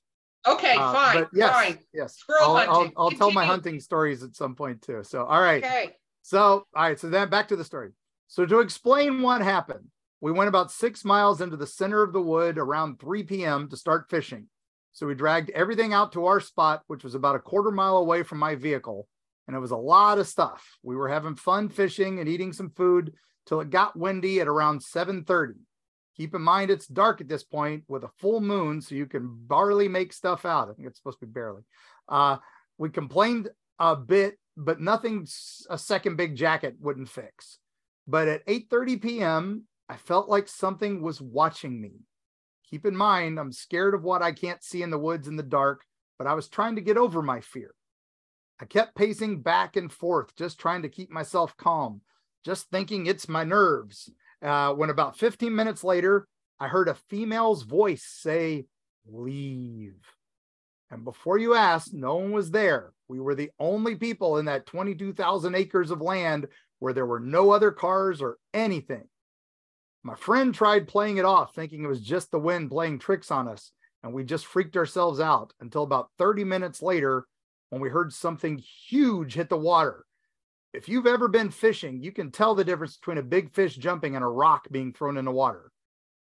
Okay, 0.48 0.76
Uh, 0.76 0.94
fine, 0.94 1.28
yes, 1.34 1.54
fine. 1.54 1.80
yes. 1.94 2.16
Squirrel 2.16 2.56
I'll, 2.56 2.70
I'll. 2.70 2.92
I'll 2.98 3.12
tell 3.12 3.32
my 3.32 3.46
hunting 3.46 3.80
stories 3.80 4.24
at 4.24 4.36
some 4.36 4.56
point 4.56 4.82
too. 4.82 5.04
So, 5.04 5.26
all 5.26 5.42
right. 5.42 5.64
Okay. 5.64 5.96
So, 6.22 6.66
all 6.76 6.84
right. 6.84 7.00
So 7.00 7.10
then 7.10 7.30
back 7.30 7.50
to 7.50 7.56
the 7.56 7.64
story. 7.64 7.92
So 8.28 8.46
to 8.46 8.60
explain 8.60 9.22
what 9.22 9.42
happened, 9.42 9.86
we 10.22 10.32
went 10.32 10.48
about 10.50 10.72
six 10.72 11.04
miles 11.04 11.42
into 11.42 11.58
the 11.58 11.68
center 11.68 12.04
of 12.04 12.14
the 12.14 12.22
wood 12.22 12.58
around 12.58 13.00
3 13.00 13.24
p.m. 13.24 13.70
to 13.70 13.78
start 13.78 14.10
fishing. 14.10 14.48
So 14.92 15.08
we 15.08 15.16
dragged 15.16 15.50
everything 15.52 15.94
out 15.94 16.14
to 16.14 16.26
our 16.26 16.40
spot, 16.40 16.84
which 16.88 17.04
was 17.04 17.16
about 17.16 17.36
a 17.36 17.40
quarter 17.40 17.72
mile 17.72 17.98
away 17.98 18.24
from 18.24 18.38
my 18.38 18.56
vehicle. 18.56 19.08
And 19.48 19.56
it 19.56 19.60
was 19.60 19.72
a 19.72 19.78
lot 19.78 20.20
of 20.20 20.28
stuff. 20.28 20.78
We 20.84 20.96
were 20.96 21.10
having 21.10 21.36
fun 21.36 21.70
fishing 21.70 22.20
and 22.20 22.30
eating 22.30 22.54
some 22.54 22.70
food 22.70 23.14
till 23.46 23.62
it 23.62 23.72
got 23.72 23.98
windy 23.98 24.40
at 24.42 24.48
around 24.48 24.82
7:30. 24.82 25.54
Keep 26.20 26.36
in 26.36 26.42
mind 26.42 26.70
it's 26.70 26.86
dark 26.86 27.22
at 27.22 27.30
this 27.30 27.46
point 27.46 27.86
with 27.88 28.04
a 28.04 28.12
full 28.18 28.42
moon, 28.42 28.82
so 28.82 28.94
you 28.94 29.06
can 29.06 29.30
barely 29.48 29.88
make 29.88 30.12
stuff 30.12 30.44
out. 30.44 30.70
I 30.70 30.74
think 30.74 30.86
it's 30.86 30.98
supposed 30.98 31.22
to 31.22 31.26
be 31.26 31.32
barely. 31.32 31.62
Uh, 32.10 32.38
we 32.78 32.90
complained 32.90 33.48
a 33.80 33.96
bit, 33.96 34.38
but 34.58 34.82
nothing 34.82 35.26
a 35.70 35.78
second 35.78 36.18
big 36.18 36.36
jacket 36.36 36.76
wouldn't 36.78 37.08
fix. 37.08 37.60
But 38.06 38.28
at 38.28 38.46
8:30 38.48 39.02
p.m., 39.02 39.64
I 39.88 39.96
felt 39.96 40.28
like 40.28 40.50
something 40.50 41.02
was 41.02 41.22
watching 41.22 41.80
me. 41.80 42.02
Keep 42.70 42.86
in 42.86 42.98
mind, 42.98 43.40
I'm 43.40 43.54
scared 43.54 43.94
of 43.94 44.04
what 44.04 44.22
I 44.22 44.34
can't 44.34 44.62
see 44.62 44.84
in 44.84 44.90
the 44.90 45.00
woods 45.00 45.30
in 45.30 45.38
the 45.38 45.42
dark, 45.42 45.86
but 46.18 46.28
I 46.28 46.34
was 46.34 46.50
trying 46.50 46.76
to 46.76 46.82
get 46.82 46.98
over 46.98 47.22
my 47.22 47.40
fear. 47.40 47.74
I 48.60 48.66
kept 48.66 48.94
pacing 48.94 49.42
back 49.42 49.78
and 49.78 49.90
forth, 49.90 50.36
just 50.36 50.60
trying 50.60 50.82
to 50.82 50.90
keep 50.90 51.10
myself 51.10 51.56
calm, 51.56 52.02
just 52.44 52.70
thinking 52.72 53.06
it's 53.06 53.30
my 53.30 53.46
nerves. 53.46 54.12
Uh, 54.42 54.74
when 54.74 54.90
about 54.90 55.18
15 55.18 55.54
minutes 55.54 55.84
later, 55.84 56.28
I 56.60 56.68
heard 56.68 56.88
a 56.88 56.96
female's 57.10 57.64
voice 57.64 58.04
say, 58.04 58.66
Leave. 59.08 59.96
And 60.92 61.04
before 61.04 61.38
you 61.38 61.54
ask, 61.54 61.94
no 61.94 62.16
one 62.16 62.32
was 62.32 62.52
there. 62.52 62.94
We 63.08 63.20
were 63.20 63.36
the 63.36 63.52
only 63.60 63.96
people 63.96 64.38
in 64.38 64.46
that 64.46 64.66
22,000 64.66 65.56
acres 65.56 65.92
of 65.92 66.02
land 66.02 66.48
where 66.80 66.94
there 66.94 67.06
were 67.06 67.20
no 67.20 67.52
other 67.52 67.72
cars 67.72 68.22
or 68.22 68.38
anything. 68.54 69.04
My 70.04 70.16
friend 70.16 70.54
tried 70.54 70.88
playing 70.88 71.18
it 71.18 71.26
off, 71.26 71.54
thinking 71.54 71.84
it 71.84 71.88
was 71.88 72.02
just 72.02 72.32
the 72.32 72.40
wind 72.40 72.72
playing 72.72 73.00
tricks 73.00 73.32
on 73.32 73.48
us, 73.48 73.72
and 74.02 74.14
we 74.14 74.24
just 74.24 74.46
freaked 74.46 74.78
ourselves 74.78 75.20
out 75.20 75.54
until 75.60 75.84
about 75.84 76.10
30 76.18 76.46
minutes 76.46 76.82
later 76.82 77.26
when 77.70 77.82
we 77.82 77.90
heard 77.90 78.14
something 78.14 78.58
huge 78.58 79.34
hit 79.34 79.50
the 79.50 79.58
water. 79.58 80.06
If 80.72 80.88
you've 80.88 81.08
ever 81.08 81.28
been 81.28 81.50
fishing, 81.50 82.04
you 82.04 82.12
can 82.12 82.32
tell 82.32 82.54
the 82.54 82.64
difference 82.64 82.98
between 82.98 83.18
a 83.18 83.24
big 83.24 83.52
fish 83.52 83.76
jumping 83.76 84.16
and 84.16 84.24
a 84.24 84.28
rock 84.28 84.68
being 84.70 84.94
thrown 84.94 85.18
in 85.18 85.26
the 85.26 85.32
water. 85.32 85.72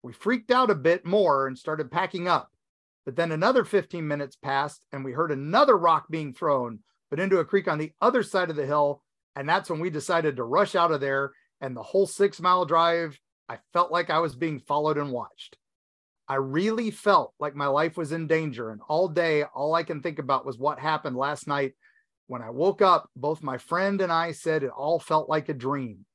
We 0.03 0.13
freaked 0.13 0.51
out 0.51 0.71
a 0.71 0.75
bit 0.75 1.05
more 1.05 1.47
and 1.47 1.57
started 1.57 1.91
packing 1.91 2.27
up. 2.29 2.49
But 3.05 3.15
then 3.15 3.31
another 3.31 3.65
15 3.65 4.07
minutes 4.07 4.37
passed 4.37 4.85
and 4.93 5.03
we 5.03 5.11
heard 5.11 5.31
another 5.31 5.77
rock 5.77 6.05
being 6.09 6.33
thrown, 6.33 6.79
but 7.09 7.19
into 7.19 7.39
a 7.39 7.45
creek 7.45 7.67
on 7.67 7.77
the 7.77 7.91
other 7.99 8.23
side 8.23 8.49
of 8.49 8.55
the 8.55 8.65
hill. 8.65 9.03
And 9.35 9.49
that's 9.49 9.69
when 9.69 9.79
we 9.79 9.89
decided 9.89 10.37
to 10.37 10.43
rush 10.43 10.75
out 10.75 10.91
of 10.91 11.01
there. 11.01 11.31
And 11.59 11.75
the 11.75 11.83
whole 11.83 12.07
six 12.07 12.39
mile 12.39 12.65
drive, 12.65 13.19
I 13.49 13.57
felt 13.73 13.91
like 13.91 14.09
I 14.09 14.19
was 14.19 14.35
being 14.35 14.59
followed 14.59 14.97
and 14.97 15.11
watched. 15.11 15.57
I 16.27 16.35
really 16.35 16.89
felt 16.89 17.33
like 17.37 17.55
my 17.55 17.67
life 17.67 17.97
was 17.97 18.13
in 18.13 18.27
danger. 18.27 18.69
And 18.69 18.79
all 18.87 19.09
day, 19.09 19.43
all 19.43 19.75
I 19.75 19.83
can 19.83 20.01
think 20.01 20.19
about 20.19 20.45
was 20.45 20.57
what 20.57 20.79
happened 20.79 21.17
last 21.17 21.47
night 21.47 21.73
when 22.31 22.41
I 22.41 22.49
woke 22.49 22.81
up, 22.81 23.09
both 23.13 23.43
my 23.43 23.57
friend 23.57 23.99
and 23.99 24.09
I 24.09 24.31
said 24.31 24.63
it 24.63 24.69
all 24.69 25.01
felt 25.01 25.27
like 25.27 25.49
a 25.49 25.53
dream. 25.53 26.05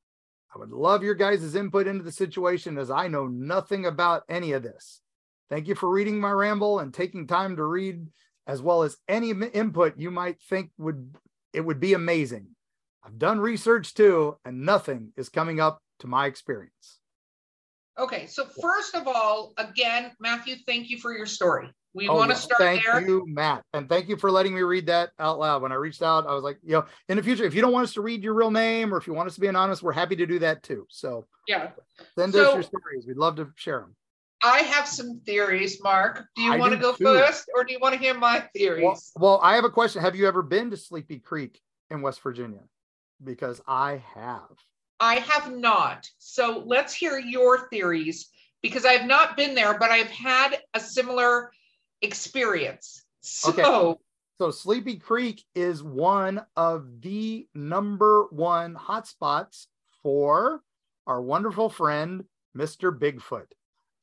I 0.54 0.58
would 0.58 0.70
love 0.70 1.02
your 1.02 1.14
guys' 1.14 1.54
input 1.54 1.86
into 1.86 2.02
the 2.02 2.10
situation 2.10 2.78
as 2.78 2.90
I 2.90 3.08
know 3.08 3.26
nothing 3.26 3.84
about 3.84 4.22
any 4.26 4.52
of 4.52 4.62
this. 4.62 5.02
Thank 5.50 5.68
you 5.68 5.74
for 5.74 5.90
reading 5.90 6.18
my 6.18 6.30
ramble 6.30 6.78
and 6.78 6.94
taking 6.94 7.26
time 7.26 7.56
to 7.56 7.64
read 7.64 8.06
as 8.46 8.62
well 8.62 8.82
as 8.82 8.96
any 9.06 9.32
input 9.32 9.98
you 9.98 10.10
might 10.10 10.40
think 10.40 10.70
would 10.78 11.14
it 11.52 11.60
would 11.60 11.80
be 11.80 11.92
amazing. 11.92 12.46
I've 13.04 13.18
done 13.18 13.38
research 13.38 13.92
too 13.92 14.38
and 14.42 14.64
nothing 14.64 15.12
is 15.18 15.28
coming 15.28 15.60
up 15.60 15.82
to 15.98 16.06
my 16.06 16.24
experience. 16.24 16.98
Okay, 17.98 18.26
so 18.26 18.44
first 18.60 18.94
of 18.94 19.06
all, 19.06 19.54
again, 19.56 20.12
Matthew, 20.20 20.56
thank 20.66 20.90
you 20.90 20.98
for 20.98 21.16
your 21.16 21.26
story. 21.26 21.70
We 21.94 22.08
oh, 22.08 22.14
want 22.14 22.30
to 22.30 22.34
yeah. 22.34 22.40
start 22.40 22.60
thank 22.60 22.84
there. 22.84 22.92
Thank 22.92 23.06
you, 23.06 23.24
Matt. 23.26 23.62
And 23.72 23.88
thank 23.88 24.06
you 24.10 24.18
for 24.18 24.30
letting 24.30 24.54
me 24.54 24.60
read 24.60 24.86
that 24.86 25.12
out 25.18 25.38
loud. 25.38 25.62
When 25.62 25.72
I 25.72 25.76
reached 25.76 26.02
out, 26.02 26.26
I 26.26 26.34
was 26.34 26.44
like, 26.44 26.58
you 26.62 26.72
know, 26.72 26.84
in 27.08 27.16
the 27.16 27.22
future, 27.22 27.44
if 27.44 27.54
you 27.54 27.62
don't 27.62 27.72
want 27.72 27.84
us 27.84 27.94
to 27.94 28.02
read 28.02 28.22
your 28.22 28.34
real 28.34 28.50
name 28.50 28.92
or 28.92 28.98
if 28.98 29.06
you 29.06 29.14
want 29.14 29.28
us 29.28 29.34
to 29.36 29.40
be 29.40 29.46
anonymous, 29.46 29.82
we're 29.82 29.92
happy 29.92 30.14
to 30.16 30.26
do 30.26 30.38
that 30.40 30.62
too. 30.62 30.86
So 30.90 31.26
yeah, 31.48 31.70
send 32.14 32.34
so, 32.34 32.48
us 32.48 32.54
your 32.54 32.62
stories. 32.64 33.06
We'd 33.06 33.16
love 33.16 33.36
to 33.36 33.50
share 33.56 33.80
them. 33.80 33.96
I 34.42 34.58
have 34.58 34.86
some 34.86 35.20
theories, 35.24 35.82
Mark. 35.82 36.26
Do 36.36 36.42
you 36.42 36.52
I 36.52 36.58
want 36.58 36.74
to 36.74 36.78
go 36.78 36.92
too. 36.94 37.04
first 37.04 37.50
or 37.54 37.64
do 37.64 37.72
you 37.72 37.78
want 37.80 37.94
to 37.94 37.98
hear 37.98 38.12
my 38.12 38.40
theories? 38.54 38.84
Well, 38.84 39.00
well, 39.16 39.40
I 39.42 39.54
have 39.54 39.64
a 39.64 39.70
question. 39.70 40.02
Have 40.02 40.14
you 40.14 40.28
ever 40.28 40.42
been 40.42 40.70
to 40.70 40.76
Sleepy 40.76 41.18
Creek 41.18 41.62
in 41.90 42.02
West 42.02 42.20
Virginia? 42.20 42.60
Because 43.24 43.62
I 43.66 44.02
have. 44.14 44.42
I 45.00 45.16
have 45.16 45.52
not. 45.52 46.08
So 46.18 46.62
let's 46.66 46.94
hear 46.94 47.18
your 47.18 47.68
theories 47.68 48.28
because 48.62 48.84
I've 48.84 49.06
not 49.06 49.36
been 49.36 49.54
there, 49.54 49.78
but 49.78 49.90
I've 49.90 50.10
had 50.10 50.58
a 50.74 50.80
similar 50.80 51.52
experience. 52.02 53.04
So, 53.20 53.50
okay. 53.50 54.00
So 54.38 54.50
Sleepy 54.50 54.96
Creek 54.96 55.44
is 55.54 55.82
one 55.82 56.42
of 56.56 57.00
the 57.00 57.48
number 57.54 58.26
one 58.30 58.74
hotspots 58.74 59.66
for 60.02 60.62
our 61.06 61.22
wonderful 61.22 61.70
friend, 61.70 62.24
Mr. 62.56 62.96
Bigfoot. 62.96 63.46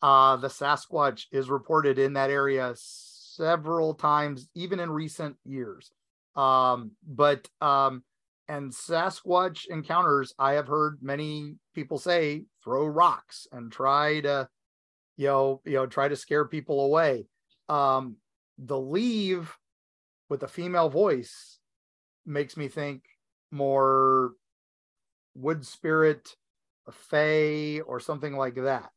Uh, 0.01 0.37
the 0.37 0.47
Sasquatch 0.47 1.25
is 1.31 1.49
reported 1.49 1.99
in 1.99 2.13
that 2.13 2.29
area 2.29 2.73
several 2.75 3.93
times, 3.93 4.47
even 4.55 4.79
in 4.79 4.89
recent 4.89 5.37
years. 5.45 5.91
Um, 6.35 6.91
but 7.07 7.47
um, 7.61 8.03
and 8.47 8.71
Sasquatch 8.71 9.67
encounters, 9.69 10.33
I 10.37 10.53
have 10.53 10.67
heard 10.67 10.99
many 11.01 11.55
people 11.73 11.97
say 11.97 12.43
throw 12.63 12.85
rocks 12.85 13.47
and 13.51 13.71
try 13.71 14.21
to, 14.21 14.47
you 15.17 15.27
know, 15.27 15.61
you 15.65 15.73
know, 15.73 15.85
try 15.85 16.07
to 16.07 16.15
scare 16.15 16.45
people 16.45 16.81
away. 16.81 17.25
Um, 17.69 18.17
the 18.57 18.79
leave 18.79 19.55
with 20.29 20.43
a 20.43 20.47
female 20.47 20.89
voice 20.89 21.59
makes 22.25 22.57
me 22.57 22.67
think 22.67 23.03
more 23.51 24.33
wood 25.35 25.65
spirit, 25.65 26.35
a 26.87 26.91
fae, 26.91 27.81
or 27.81 27.99
something 27.99 28.35
like 28.35 28.55
that. 28.55 28.89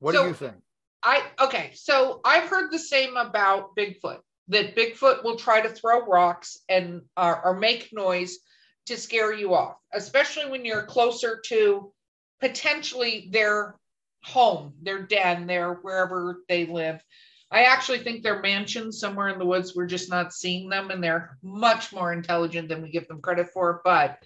What 0.00 0.14
so, 0.14 0.22
do 0.22 0.28
you 0.28 0.34
think? 0.34 0.56
I 1.02 1.22
okay, 1.40 1.70
so 1.74 2.20
I've 2.24 2.48
heard 2.48 2.70
the 2.70 2.78
same 2.78 3.16
about 3.16 3.74
Bigfoot. 3.76 4.18
That 4.48 4.76
Bigfoot 4.76 5.24
will 5.24 5.36
try 5.36 5.60
to 5.60 5.68
throw 5.68 6.04
rocks 6.06 6.58
and 6.68 7.02
uh, 7.16 7.36
or 7.42 7.56
make 7.56 7.88
noise 7.92 8.38
to 8.86 8.96
scare 8.96 9.32
you 9.32 9.54
off, 9.54 9.76
especially 9.92 10.50
when 10.50 10.64
you're 10.64 10.84
closer 10.84 11.40
to 11.46 11.92
potentially 12.40 13.28
their 13.30 13.76
home, 14.22 14.74
their 14.82 15.02
den, 15.02 15.46
their 15.46 15.74
wherever 15.74 16.42
they 16.48 16.66
live. 16.66 17.02
I 17.50 17.64
actually 17.64 18.00
think 18.00 18.22
they're 18.22 18.42
mansions 18.42 18.98
somewhere 18.98 19.28
in 19.28 19.38
the 19.38 19.46
woods. 19.46 19.74
We're 19.74 19.86
just 19.86 20.10
not 20.10 20.32
seeing 20.32 20.68
them, 20.68 20.90
and 20.90 21.02
they're 21.02 21.38
much 21.42 21.92
more 21.92 22.12
intelligent 22.12 22.68
than 22.68 22.82
we 22.82 22.90
give 22.90 23.06
them 23.06 23.20
credit 23.20 23.50
for. 23.52 23.80
But 23.84 24.18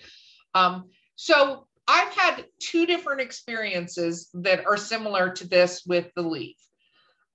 um, 0.55 0.89
so 1.17 1.67
I've 1.87 2.13
had 2.15 2.47
two 2.61 2.87
different 2.87 3.21
experiences 3.21 4.31
that 4.35 4.65
are 4.67 4.77
similar 4.77 5.31
to 5.35 5.47
this 5.47 5.83
with 5.85 6.07
the 6.17 6.23
leaf. 6.23 6.57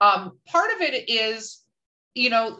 Um, 0.01 0.39
part 0.47 0.71
of 0.73 0.81
it 0.81 1.09
is, 1.09 1.61
you 2.15 2.29
know, 2.29 2.59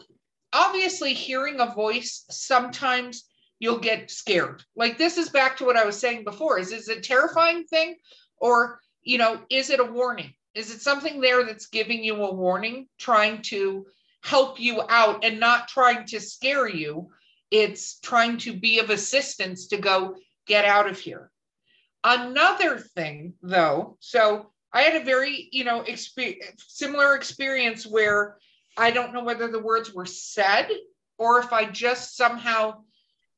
obviously 0.52 1.12
hearing 1.12 1.60
a 1.60 1.74
voice 1.74 2.24
sometimes 2.30 3.24
you'll 3.58 3.78
get 3.78 4.10
scared. 4.10 4.62
Like 4.74 4.98
this 4.98 5.16
is 5.16 5.28
back 5.28 5.56
to 5.58 5.64
what 5.64 5.76
I 5.76 5.84
was 5.84 5.98
saying 5.98 6.24
before. 6.24 6.58
Is 6.58 6.72
is 6.72 6.88
it 6.88 6.98
a 6.98 7.00
terrifying 7.00 7.64
thing 7.64 7.96
or 8.38 8.80
you 9.02 9.18
know, 9.18 9.40
is 9.48 9.70
it 9.70 9.80
a 9.80 9.84
warning? 9.84 10.34
Is 10.54 10.74
it 10.74 10.82
something 10.82 11.20
there 11.20 11.44
that's 11.44 11.66
giving 11.66 12.02
you 12.02 12.16
a 12.16 12.34
warning, 12.34 12.88
trying 12.98 13.40
to 13.42 13.86
help 14.22 14.58
you 14.58 14.82
out 14.88 15.24
and 15.24 15.38
not 15.38 15.68
trying 15.68 16.06
to 16.06 16.20
scare 16.20 16.68
you? 16.68 17.10
It's 17.50 18.00
trying 18.00 18.38
to 18.38 18.52
be 18.52 18.80
of 18.80 18.90
assistance 18.90 19.68
to 19.68 19.76
go 19.76 20.16
get 20.46 20.64
out 20.64 20.88
of 20.88 20.98
here. 20.98 21.30
Another 22.02 22.78
thing, 22.78 23.34
though, 23.42 23.96
so 24.00 24.50
I 24.72 24.82
had 24.82 25.00
a 25.00 25.04
very, 25.04 25.48
you 25.52 25.64
know, 25.64 25.84
similar 26.58 27.14
experience 27.14 27.86
where 27.86 28.38
I 28.76 28.90
don't 28.90 29.14
know 29.14 29.24
whether 29.24 29.48
the 29.48 29.62
words 29.62 29.92
were 29.92 30.06
said 30.06 30.68
or 31.18 31.38
if 31.38 31.52
I 31.52 31.64
just 31.64 32.16
somehow 32.16 32.82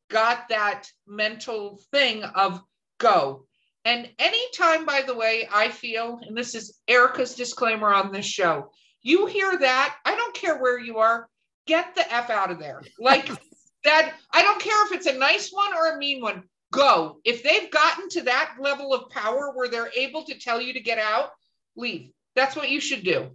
got 0.08 0.48
that 0.48 0.90
mental 1.06 1.80
thing 1.92 2.24
of 2.24 2.62
go. 2.98 3.44
And 3.84 4.10
anytime, 4.18 4.84
by 4.84 5.02
the 5.02 5.14
way, 5.14 5.48
I 5.52 5.68
feel, 5.68 6.20
and 6.26 6.36
this 6.36 6.54
is 6.54 6.78
Erika's 6.88 7.34
disclaimer 7.34 7.92
on 7.92 8.12
this 8.12 8.26
show, 8.26 8.70
you 9.02 9.26
hear 9.26 9.56
that, 9.58 9.96
I 10.04 10.14
don't 10.14 10.34
care 10.34 10.58
where 10.58 10.78
you 10.78 10.98
are, 10.98 11.28
get 11.66 11.94
the 11.94 12.12
F 12.12 12.30
out 12.30 12.50
of 12.50 12.58
there. 12.58 12.82
Like 12.98 13.30
that, 13.84 14.14
I 14.32 14.42
don't 14.42 14.60
care 14.60 14.86
if 14.86 14.92
it's 14.92 15.06
a 15.06 15.16
nice 15.16 15.50
one 15.50 15.72
or 15.74 15.94
a 15.94 15.98
mean 15.98 16.20
one, 16.20 16.42
go. 16.72 17.20
If 17.24 17.42
they've 17.42 17.70
gotten 17.70 18.08
to 18.10 18.22
that 18.22 18.56
level 18.60 18.92
of 18.92 19.10
power 19.10 19.52
where 19.54 19.68
they're 19.68 19.92
able 19.96 20.24
to 20.24 20.38
tell 20.38 20.60
you 20.60 20.72
to 20.74 20.80
get 20.80 20.98
out, 20.98 21.30
leave. 21.76 22.10
That's 22.34 22.56
what 22.56 22.70
you 22.70 22.80
should 22.80 23.04
do. 23.04 23.30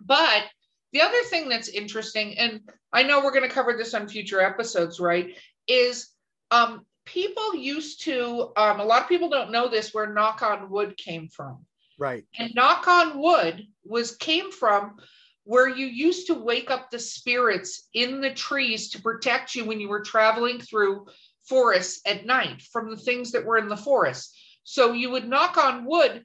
But 0.00 0.44
the 0.92 1.00
other 1.00 1.22
thing 1.24 1.48
that's 1.48 1.68
interesting, 1.68 2.36
and 2.38 2.60
I 2.92 3.04
know 3.04 3.24
we're 3.24 3.32
going 3.32 3.48
to 3.48 3.54
cover 3.54 3.74
this 3.76 3.94
on 3.94 4.08
future 4.08 4.40
episodes, 4.40 5.00
right? 5.00 5.34
Is 5.68 6.08
um, 6.50 6.86
people 7.04 7.54
used 7.54 8.02
to, 8.04 8.52
um, 8.56 8.80
a 8.80 8.84
lot 8.84 9.02
of 9.02 9.08
people 9.08 9.28
don't 9.28 9.52
know 9.52 9.68
this, 9.68 9.92
where 9.92 10.12
knock 10.12 10.42
on 10.42 10.70
wood 10.70 10.96
came 10.96 11.28
from. 11.28 11.64
Right. 11.98 12.24
And 12.38 12.52
knock 12.54 12.88
on 12.88 13.20
wood 13.20 13.66
was 13.84 14.16
came 14.16 14.50
from 14.50 14.96
where 15.44 15.68
you 15.68 15.86
used 15.86 16.28
to 16.28 16.34
wake 16.34 16.70
up 16.70 16.90
the 16.90 16.98
spirits 16.98 17.88
in 17.94 18.20
the 18.20 18.32
trees 18.32 18.90
to 18.90 19.02
protect 19.02 19.54
you 19.54 19.64
when 19.64 19.80
you 19.80 19.88
were 19.88 20.02
traveling 20.02 20.60
through 20.60 21.06
forests 21.48 22.00
at 22.06 22.26
night 22.26 22.62
from 22.62 22.90
the 22.90 22.96
things 22.96 23.32
that 23.32 23.44
were 23.44 23.58
in 23.58 23.68
the 23.68 23.76
forest. 23.76 24.36
So 24.64 24.92
you 24.92 25.10
would 25.10 25.28
knock 25.28 25.56
on 25.56 25.84
wood 25.84 26.24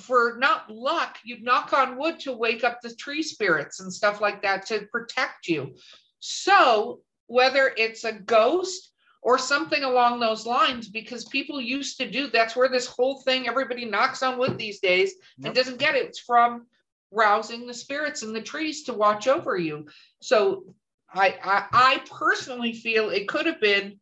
for 0.00 0.36
not 0.38 0.70
luck, 0.70 1.18
you'd 1.24 1.42
knock 1.42 1.72
on 1.72 1.96
wood 1.96 2.20
to 2.20 2.32
wake 2.32 2.62
up 2.62 2.80
the 2.80 2.94
tree 2.94 3.22
spirits 3.22 3.80
and 3.80 3.92
stuff 3.92 4.20
like 4.20 4.42
that 4.42 4.66
to 4.66 4.86
protect 4.92 5.48
you. 5.48 5.74
So 6.20 7.00
whether 7.32 7.72
it's 7.78 8.04
a 8.04 8.12
ghost 8.12 8.90
or 9.22 9.38
something 9.38 9.84
along 9.84 10.20
those 10.20 10.44
lines 10.44 10.90
because 10.90 11.24
people 11.24 11.62
used 11.62 11.96
to 11.96 12.10
do 12.10 12.26
that's 12.26 12.54
where 12.54 12.68
this 12.68 12.86
whole 12.86 13.22
thing 13.22 13.48
everybody 13.48 13.86
knocks 13.86 14.22
on 14.22 14.36
wood 14.38 14.58
these 14.58 14.80
days 14.80 15.14
yep. 15.38 15.46
and 15.46 15.54
doesn't 15.54 15.78
get 15.78 15.94
it. 15.94 16.04
It's 16.04 16.18
from 16.18 16.66
rousing 17.10 17.66
the 17.66 17.72
spirits 17.72 18.22
in 18.22 18.34
the 18.34 18.42
trees 18.42 18.82
to 18.82 18.92
watch 18.92 19.28
over 19.28 19.56
you. 19.56 19.86
So 20.20 20.74
I, 21.14 21.38
I 21.42 21.66
i 21.72 22.02
personally 22.10 22.72
feel 22.72 23.10
it 23.10 23.28
could 23.28 23.46
have 23.46 23.60
been 23.60 23.98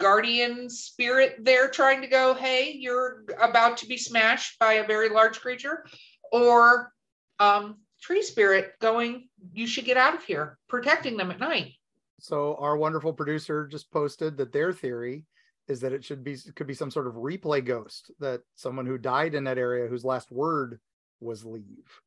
guardian 0.00 0.68
spirit 0.68 1.36
there 1.40 1.68
trying 1.68 2.00
to 2.02 2.08
go 2.08 2.34
hey 2.34 2.72
you're 2.72 3.24
about 3.40 3.76
to 3.78 3.86
be 3.86 3.96
smashed 3.96 4.58
by 4.58 4.74
a 4.74 4.86
very 4.86 5.08
large 5.08 5.40
creature 5.40 5.86
or 6.32 6.92
um 7.38 7.76
tree 8.02 8.22
spirit 8.22 8.72
going 8.80 9.28
you 9.52 9.68
should 9.68 9.84
get 9.84 9.96
out 9.96 10.14
of 10.14 10.24
here 10.24 10.58
protecting 10.68 11.16
them 11.16 11.30
at 11.30 11.38
night 11.38 11.74
so 12.24 12.56
our 12.58 12.78
wonderful 12.78 13.12
producer 13.12 13.66
just 13.66 13.90
posted 13.90 14.38
that 14.38 14.50
their 14.50 14.72
theory 14.72 15.26
is 15.68 15.78
that 15.80 15.92
it 15.92 16.02
should 16.02 16.24
be 16.24 16.38
could 16.56 16.66
be 16.66 16.72
some 16.72 16.90
sort 16.90 17.06
of 17.06 17.16
replay 17.16 17.62
ghost 17.62 18.10
that 18.18 18.40
someone 18.54 18.86
who 18.86 18.96
died 18.96 19.34
in 19.34 19.44
that 19.44 19.58
area 19.58 19.86
whose 19.86 20.06
last 20.06 20.32
word 20.32 20.80
was 21.20 21.44
leave. 21.44 22.00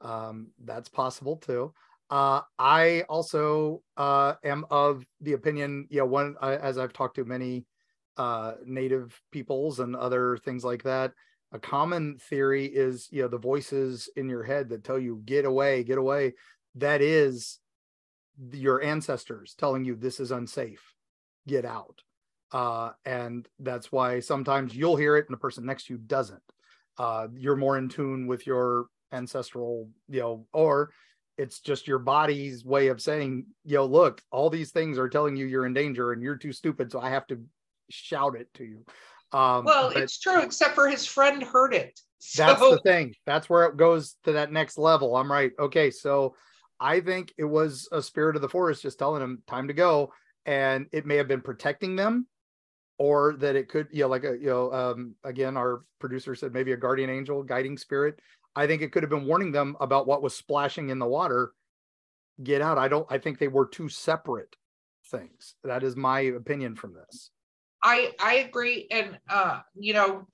Um, 0.00 0.52
that's 0.64 0.88
possible 0.88 1.38
too. 1.38 1.74
Uh, 2.08 2.42
I 2.56 3.02
also 3.08 3.82
uh, 3.96 4.34
am 4.44 4.64
of 4.70 5.04
the 5.20 5.32
opinion, 5.32 5.88
you 5.90 5.98
know, 5.98 6.06
one 6.06 6.36
as 6.40 6.78
I've 6.78 6.92
talked 6.92 7.16
to 7.16 7.24
many 7.24 7.66
uh, 8.16 8.52
native 8.64 9.20
peoples 9.32 9.80
and 9.80 9.96
other 9.96 10.36
things 10.36 10.64
like 10.64 10.84
that. 10.84 11.14
A 11.50 11.58
common 11.58 12.18
theory 12.18 12.66
is, 12.66 13.08
you 13.10 13.22
know, 13.22 13.28
the 13.28 13.38
voices 13.38 14.08
in 14.14 14.28
your 14.28 14.44
head 14.44 14.68
that 14.68 14.84
tell 14.84 15.00
you 15.00 15.20
get 15.24 15.44
away, 15.44 15.82
get 15.82 15.98
away. 15.98 16.34
That 16.76 17.02
is 17.02 17.58
your 18.52 18.82
ancestors 18.82 19.54
telling 19.58 19.84
you 19.84 19.94
this 19.94 20.20
is 20.20 20.30
unsafe 20.30 20.94
get 21.46 21.64
out 21.64 22.02
uh, 22.52 22.90
and 23.04 23.48
that's 23.58 23.90
why 23.90 24.20
sometimes 24.20 24.74
you'll 24.74 24.96
hear 24.96 25.16
it 25.16 25.26
and 25.28 25.34
the 25.34 25.40
person 25.40 25.66
next 25.66 25.86
to 25.86 25.94
you 25.94 25.98
doesn't 25.98 26.42
uh, 26.98 27.26
you're 27.34 27.56
more 27.56 27.78
in 27.78 27.88
tune 27.88 28.26
with 28.26 28.46
your 28.46 28.86
ancestral 29.12 29.88
you 30.08 30.20
know 30.20 30.46
or 30.52 30.90
it's 31.36 31.60
just 31.60 31.88
your 31.88 31.98
body's 31.98 32.64
way 32.64 32.88
of 32.88 33.00
saying, 33.00 33.46
yo, 33.64 33.84
look, 33.84 34.22
all 34.30 34.50
these 34.50 34.70
things 34.70 34.98
are 34.98 35.08
telling 35.08 35.36
you 35.36 35.46
you're 35.46 35.66
in 35.66 35.74
danger 35.74 36.12
and 36.12 36.22
you're 36.22 36.36
too 36.36 36.52
stupid. 36.52 36.92
So 36.92 37.00
I 37.00 37.10
have 37.10 37.26
to 37.28 37.42
shout 37.90 38.36
it 38.36 38.52
to 38.54 38.64
you. 38.64 38.84
Um, 39.32 39.64
well, 39.64 39.90
it's 39.90 40.20
true, 40.20 40.42
except 40.42 40.74
for 40.76 40.88
his 40.88 41.04
friend 41.04 41.42
heard 41.42 41.74
it. 41.74 41.98
So. 42.20 42.44
That's 42.44 42.60
the 42.60 42.80
thing. 42.84 43.14
That's 43.26 43.50
where 43.50 43.64
it 43.64 43.76
goes 43.76 44.16
to 44.24 44.32
that 44.32 44.52
next 44.52 44.78
level. 44.78 45.16
I'm 45.16 45.30
right. 45.30 45.50
Okay. 45.58 45.90
So 45.90 46.36
I 46.80 47.00
think 47.00 47.32
it 47.38 47.44
was 47.44 47.88
a 47.92 48.02
spirit 48.02 48.36
of 48.36 48.42
the 48.42 48.48
forest 48.48 48.82
just 48.82 48.98
telling 48.98 49.20
them 49.20 49.42
time 49.46 49.68
to 49.68 49.74
go. 49.74 50.12
And 50.46 50.86
it 50.92 51.06
may 51.06 51.16
have 51.16 51.28
been 51.28 51.40
protecting 51.40 51.96
them 51.96 52.26
or 52.98 53.34
that 53.38 53.56
it 53.56 53.68
could, 53.68 53.88
you 53.90 54.02
know, 54.02 54.08
like 54.08 54.24
a, 54.24 54.36
you 54.38 54.46
know, 54.46 54.72
um, 54.72 55.14
again, 55.24 55.56
our 55.56 55.84
producer 55.98 56.34
said 56.34 56.52
maybe 56.52 56.72
a 56.72 56.76
guardian 56.76 57.10
angel, 57.10 57.42
guiding 57.42 57.76
spirit. 57.76 58.18
I 58.54 58.66
think 58.66 58.82
it 58.82 58.92
could 58.92 59.02
have 59.02 59.10
been 59.10 59.26
warning 59.26 59.52
them 59.52 59.76
about 59.80 60.06
what 60.06 60.22
was 60.22 60.36
splashing 60.36 60.90
in 60.90 60.98
the 60.98 61.06
water. 61.06 61.52
Get 62.42 62.62
out. 62.62 62.78
I 62.78 62.88
don't, 62.88 63.06
I 63.10 63.18
think 63.18 63.38
they 63.38 63.48
were 63.48 63.66
two 63.66 63.88
separate 63.88 64.56
things. 65.10 65.54
That 65.64 65.82
is 65.82 65.96
my 65.96 66.20
opinion 66.20 66.76
from 66.76 66.94
this. 66.94 67.30
I 67.86 68.12
I 68.18 68.36
agree, 68.36 68.86
and 68.90 69.18
uh, 69.28 69.60
you 69.74 69.92
know, 69.92 70.26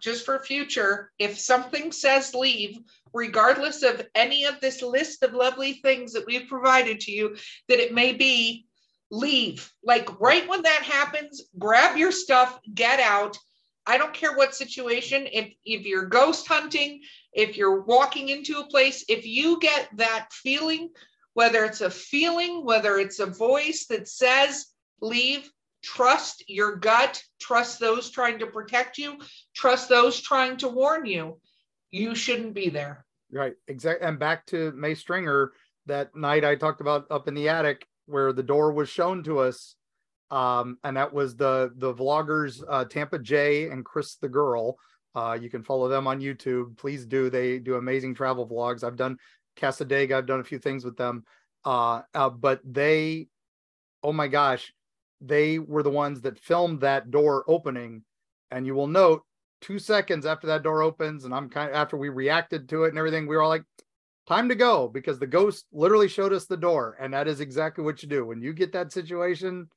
just 0.00 0.24
for 0.24 0.38
future, 0.38 1.10
if 1.18 1.40
something 1.40 1.90
says 1.90 2.34
leave, 2.34 2.78
regardless 3.12 3.82
of 3.82 4.06
any 4.14 4.44
of 4.44 4.60
this 4.60 4.80
list 4.80 5.24
of 5.24 5.34
lovely 5.34 5.74
things 5.74 6.12
that 6.12 6.24
we've 6.24 6.48
provided 6.48 7.00
to 7.00 7.10
you, 7.10 7.36
that 7.68 7.80
it 7.80 7.92
may 7.92 8.12
be 8.12 8.66
leave. 9.10 9.72
Like 9.82 10.20
right 10.20 10.48
when 10.48 10.62
that 10.62 10.82
happens, 10.82 11.42
grab 11.58 11.96
your 11.96 12.12
stuff, 12.12 12.60
get 12.72 13.00
out. 13.00 13.36
I 13.84 13.98
don't 13.98 14.14
care 14.14 14.36
what 14.36 14.54
situation. 14.54 15.26
If 15.32 15.52
if 15.64 15.84
you're 15.84 16.06
ghost 16.06 16.46
hunting, 16.46 17.02
if 17.32 17.56
you're 17.56 17.82
walking 17.82 18.28
into 18.28 18.58
a 18.60 18.68
place, 18.68 19.04
if 19.08 19.26
you 19.26 19.58
get 19.58 19.88
that 19.96 20.28
feeling, 20.32 20.90
whether 21.34 21.64
it's 21.64 21.80
a 21.80 21.90
feeling, 21.90 22.64
whether 22.64 22.98
it's 22.98 23.18
a 23.18 23.26
voice 23.26 23.86
that 23.86 24.06
says 24.06 24.66
leave, 25.00 25.50
trust 25.86 26.42
your 26.48 26.76
gut, 26.76 27.22
trust 27.40 27.78
those 27.78 28.10
trying 28.10 28.40
to 28.40 28.46
protect 28.46 28.98
you, 28.98 29.18
trust 29.54 29.88
those 29.88 30.20
trying 30.20 30.56
to 30.56 30.68
warn 30.68 31.06
you. 31.06 31.38
You 31.92 32.16
shouldn't 32.16 32.54
be 32.54 32.68
there. 32.68 33.06
Right. 33.30 33.54
Exactly. 33.68 34.06
And 34.06 34.18
back 34.18 34.44
to 34.46 34.72
May 34.72 34.94
Stringer, 34.94 35.52
that 35.86 36.14
night 36.16 36.44
I 36.44 36.56
talked 36.56 36.80
about 36.80 37.06
up 37.10 37.28
in 37.28 37.34
the 37.34 37.48
attic 37.48 37.86
where 38.06 38.32
the 38.32 38.42
door 38.42 38.72
was 38.72 38.88
shown 38.88 39.22
to 39.24 39.38
us. 39.38 39.76
Um, 40.32 40.78
and 40.82 40.96
that 40.96 41.12
was 41.12 41.36
the 41.36 41.72
the 41.76 41.94
vloggers 41.94 42.62
uh, 42.68 42.84
Tampa 42.84 43.20
Jay 43.20 43.68
and 43.70 43.84
Cris 43.84 44.16
the 44.16 44.28
Girl. 44.28 44.76
Uh, 45.14 45.38
you 45.40 45.48
can 45.48 45.62
follow 45.62 45.88
them 45.88 46.08
on 46.08 46.20
YouTube. 46.20 46.76
Please 46.76 47.06
do. 47.06 47.30
They 47.30 47.60
do 47.60 47.76
amazing 47.76 48.14
travel 48.14 48.46
vlogs. 48.46 48.82
I've 48.82 48.96
done 48.96 49.18
Cassadaga. 49.56 50.14
I've 50.14 50.26
done 50.26 50.40
a 50.40 50.44
few 50.44 50.58
things 50.58 50.84
with 50.84 50.96
them. 50.96 51.24
Uh, 51.64 52.02
uh, 52.12 52.28
but 52.28 52.60
they, 52.64 53.28
oh 54.02 54.12
my 54.12 54.28
gosh, 54.28 54.72
they 55.20 55.58
were 55.58 55.82
the 55.82 55.90
ones 55.90 56.20
that 56.22 56.38
filmed 56.38 56.80
that 56.80 57.10
door 57.10 57.44
opening. 57.48 58.02
And 58.50 58.66
you 58.66 58.74
will 58.74 58.86
note 58.86 59.22
two 59.60 59.78
seconds 59.78 60.26
after 60.26 60.46
that 60.48 60.62
door 60.62 60.82
opens, 60.82 61.24
and 61.24 61.34
I'm 61.34 61.48
kind 61.48 61.70
of 61.70 61.76
after 61.76 61.96
we 61.96 62.08
reacted 62.08 62.68
to 62.68 62.84
it 62.84 62.90
and 62.90 62.98
everything, 62.98 63.26
we 63.26 63.36
were 63.36 63.42
all 63.42 63.48
like, 63.48 63.64
time 64.28 64.48
to 64.48 64.56
go 64.56 64.88
because 64.88 65.20
the 65.20 65.26
ghost 65.26 65.66
literally 65.72 66.08
showed 66.08 66.32
us 66.32 66.46
the 66.46 66.56
door. 66.56 66.96
And 67.00 67.14
that 67.14 67.28
is 67.28 67.40
exactly 67.40 67.84
what 67.84 68.02
you 68.02 68.08
do. 68.08 68.26
When 68.26 68.42
you 68.42 68.52
get 68.52 68.72
that 68.72 68.92
situation, 68.92 69.68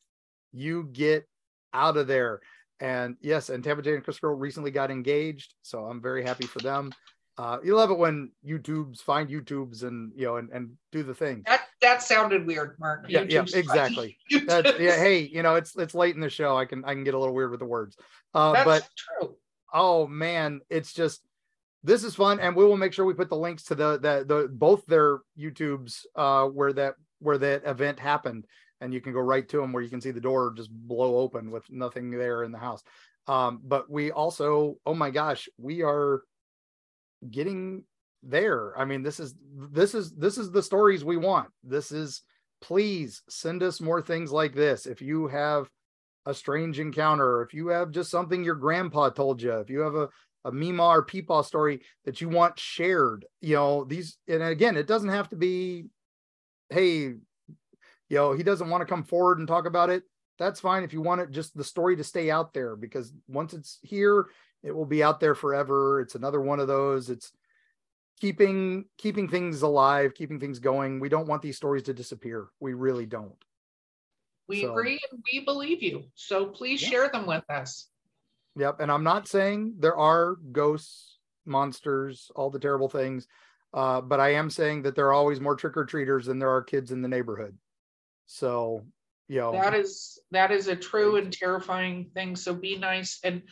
you 0.51 0.89
get 0.91 1.27
out 1.71 1.97
of 1.97 2.07
there. 2.07 2.41
And 2.79 3.15
yes, 3.21 3.49
and 3.49 3.63
Tampa 3.63 3.83
Jay 3.83 3.93
and 3.93 4.03
Cris 4.03 4.19
Girl 4.19 4.35
recently 4.35 4.71
got 4.71 4.89
engaged. 4.89 5.53
So 5.61 5.85
I'm 5.85 6.01
very 6.01 6.23
happy 6.23 6.47
for 6.47 6.59
them 6.59 6.91
uh, 7.39 7.57
you 7.63 7.73
love 7.73 7.89
it 7.89 7.97
when 7.97 8.29
YouTubes 8.45 8.99
find 8.99 9.29
YouTubes 9.29 9.83
and 9.83 10.11
you 10.13 10.25
know 10.25 10.35
and, 10.35 10.49
and 10.51 10.71
do 10.91 11.03
the 11.03 11.13
thing. 11.13 11.43
That 11.45 11.61
that 11.81 12.03
sounded 12.03 12.45
weird, 12.45 12.77
Mark. 12.79 13.05
Yeah, 13.07 13.25
yeah, 13.27 13.45
exactly. 13.53 14.17
Yeah, 14.29 14.97
hey, 14.97 15.29
you 15.31 15.43
know 15.43 15.55
it's 15.55 15.75
it's 15.77 15.95
late 15.95 16.15
in 16.15 16.21
the 16.21 16.29
show. 16.29 16.57
I 16.57 16.65
can 16.65 16.83
I 16.85 16.93
can 16.93 17.03
get 17.03 17.13
a 17.13 17.19
little 17.19 17.33
weird 17.33 17.51
with 17.51 17.59
the 17.59 17.65
words. 17.65 17.97
Uh, 18.33 18.53
That's 18.53 18.65
but 18.65 18.89
true. 18.97 19.35
Oh 19.73 20.07
man, 20.07 20.61
it's 20.69 20.93
just 20.93 21.21
this 21.83 22.03
is 22.03 22.15
fun, 22.15 22.39
and 22.39 22.55
we 22.55 22.65
will 22.65 22.77
make 22.77 22.93
sure 22.93 23.05
we 23.05 23.13
put 23.13 23.29
the 23.29 23.37
links 23.37 23.63
to 23.65 23.75
the 23.75 23.99
the, 23.99 24.25
the 24.27 24.49
both 24.51 24.85
their 24.85 25.19
YouTubes 25.37 26.05
uh, 26.15 26.45
where 26.45 26.73
that 26.73 26.95
where 27.19 27.37
that 27.37 27.63
event 27.65 27.99
happened, 27.99 28.45
and 28.81 28.93
you 28.93 29.01
can 29.01 29.13
go 29.13 29.21
right 29.21 29.47
to 29.49 29.57
them 29.57 29.71
where 29.71 29.83
you 29.83 29.89
can 29.89 30.01
see 30.01 30.11
the 30.11 30.21
door 30.21 30.53
just 30.55 30.71
blow 30.71 31.17
open 31.17 31.51
with 31.51 31.63
nothing 31.69 32.11
there 32.11 32.43
in 32.43 32.51
the 32.51 32.57
house. 32.57 32.83
Um, 33.27 33.61
but 33.63 33.89
we 33.89 34.11
also, 34.11 34.77
oh 34.85 34.95
my 34.95 35.11
gosh, 35.11 35.47
we 35.57 35.83
are 35.83 36.23
getting 37.29 37.83
there. 38.23 38.77
I 38.77 38.85
mean, 38.85 39.03
this 39.03 39.19
is 39.19 39.35
this 39.71 39.93
is 39.93 40.11
this 40.11 40.37
is 40.37 40.51
the 40.51 40.63
stories 40.63 41.03
we 41.03 41.17
want. 41.17 41.49
This 41.63 41.91
is 41.91 42.21
please 42.61 43.21
send 43.29 43.63
us 43.63 43.79
more 43.79 44.01
things 44.01 44.31
like 44.31 44.53
this. 44.53 44.85
If 44.85 45.01
you 45.01 45.27
have 45.27 45.69
a 46.25 46.33
strange 46.33 46.79
encounter, 46.79 47.41
if 47.41 47.53
you 47.53 47.67
have 47.67 47.91
just 47.91 48.11
something 48.11 48.43
your 48.43 48.55
grandpa 48.55 49.09
told 49.09 49.41
you, 49.41 49.53
if 49.53 49.69
you 49.69 49.79
have 49.81 49.95
a 49.95 50.09
a 50.45 50.51
Mima 50.51 50.87
or 50.87 51.05
Peepaw 51.05 51.43
story 51.43 51.81
that 52.05 52.21
you 52.21 52.29
want 52.29 52.57
shared, 52.57 53.25
you 53.41 53.55
know, 53.55 53.83
these 53.83 54.17
and 54.27 54.41
again, 54.41 54.77
it 54.77 54.87
doesn't 54.87 55.09
have 55.09 55.29
to 55.29 55.35
be, 55.35 55.85
hey, 56.69 56.95
you 56.99 57.19
know, 58.09 58.33
he 58.33 58.43
doesn't 58.43 58.69
want 58.69 58.81
to 58.81 58.85
come 58.85 59.03
forward 59.03 59.39
and 59.39 59.47
talk 59.47 59.65
about 59.65 59.89
it. 59.89 60.03
That's 60.37 60.61
fine 60.61 60.83
if 60.83 60.93
you 60.93 61.01
want 61.01 61.19
it 61.19 61.31
just 61.31 61.55
the 61.57 61.63
story 61.65 61.97
to 61.97 62.03
stay 62.05 62.31
out 62.31 62.53
there 62.53 62.77
because 62.77 63.11
once 63.27 63.53
it's 63.53 63.79
here, 63.81 64.27
it 64.63 64.75
will 64.75 64.85
be 64.85 65.03
out 65.03 65.19
there 65.19 65.35
forever 65.35 66.01
it's 66.01 66.15
another 66.15 66.41
one 66.41 66.59
of 66.59 66.67
those 66.67 67.09
it's 67.09 67.31
keeping 68.19 68.85
keeping 68.97 69.27
things 69.27 69.61
alive 69.61 70.13
keeping 70.13 70.39
things 70.39 70.59
going. 70.59 70.99
We 70.99 71.09
don't 71.09 71.27
want 71.27 71.41
these 71.41 71.57
stories 71.57 71.83
to 71.83 71.93
disappear. 71.93 72.47
We 72.59 72.73
really 72.73 73.05
don't. 73.05 73.43
We 74.47 74.61
so, 74.61 74.71
agree 74.71 74.99
and 75.11 75.21
we 75.31 75.45
believe 75.45 75.83
you. 75.83 76.05
So 76.15 76.47
please 76.47 76.81
yeah. 76.81 76.89
share 76.89 77.09
them 77.09 77.25
with 77.25 77.43
us. 77.49 77.87
Yep 78.55 78.79
and 78.79 78.91
i'm 78.91 79.03
not 79.03 79.27
saying 79.27 79.75
there 79.79 79.95
are 79.95 80.35
ghosts 80.51 81.19
monsters 81.45 82.29
all 82.35 82.49
the 82.49 82.59
terrible 82.59 82.89
things 82.89 83.27
uh, 83.73 84.01
but 84.01 84.19
i 84.19 84.33
am 84.33 84.49
saying 84.49 84.81
that 84.81 84.95
there 84.95 85.05
are 85.07 85.13
always 85.13 85.39
more 85.39 85.55
trick-or-treaters 85.55 86.25
than 86.25 86.39
there 86.39 86.49
are 86.49 86.61
kids 86.61 86.91
in 86.91 87.01
the 87.01 87.07
neighborhood. 87.07 87.55
So 88.25 88.83
you 89.27 89.39
know. 89.39 89.51
That 89.51 89.75
is 89.75 90.19
that 90.31 90.51
is 90.51 90.67
a 90.67 90.75
true 90.75 91.17
and 91.17 91.31
terrifying 91.31 92.09
thing. 92.13 92.35
So 92.35 92.53
be 92.53 92.77
nice 92.77 93.19
and 93.23 93.43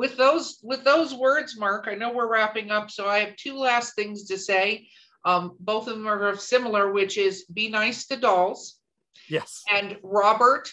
with 0.00 0.16
those 0.16 0.58
with 0.62 0.82
those 0.82 1.12
words, 1.12 1.58
Mark, 1.58 1.86
I 1.86 1.94
know 1.94 2.10
we're 2.10 2.32
wrapping 2.32 2.70
up, 2.70 2.90
so 2.90 3.06
I 3.06 3.18
have 3.18 3.36
two 3.36 3.58
last 3.58 3.94
things 3.94 4.24
to 4.28 4.38
say. 4.38 4.88
Um, 5.26 5.56
both 5.60 5.88
of 5.88 5.98
them 5.98 6.08
are 6.08 6.34
similar, 6.36 6.90
which 6.90 7.18
is 7.18 7.44
be 7.52 7.68
nice 7.68 8.06
to 8.06 8.16
dolls. 8.16 8.78
Yes. 9.28 9.62
And 9.70 9.98
Robert, 10.02 10.72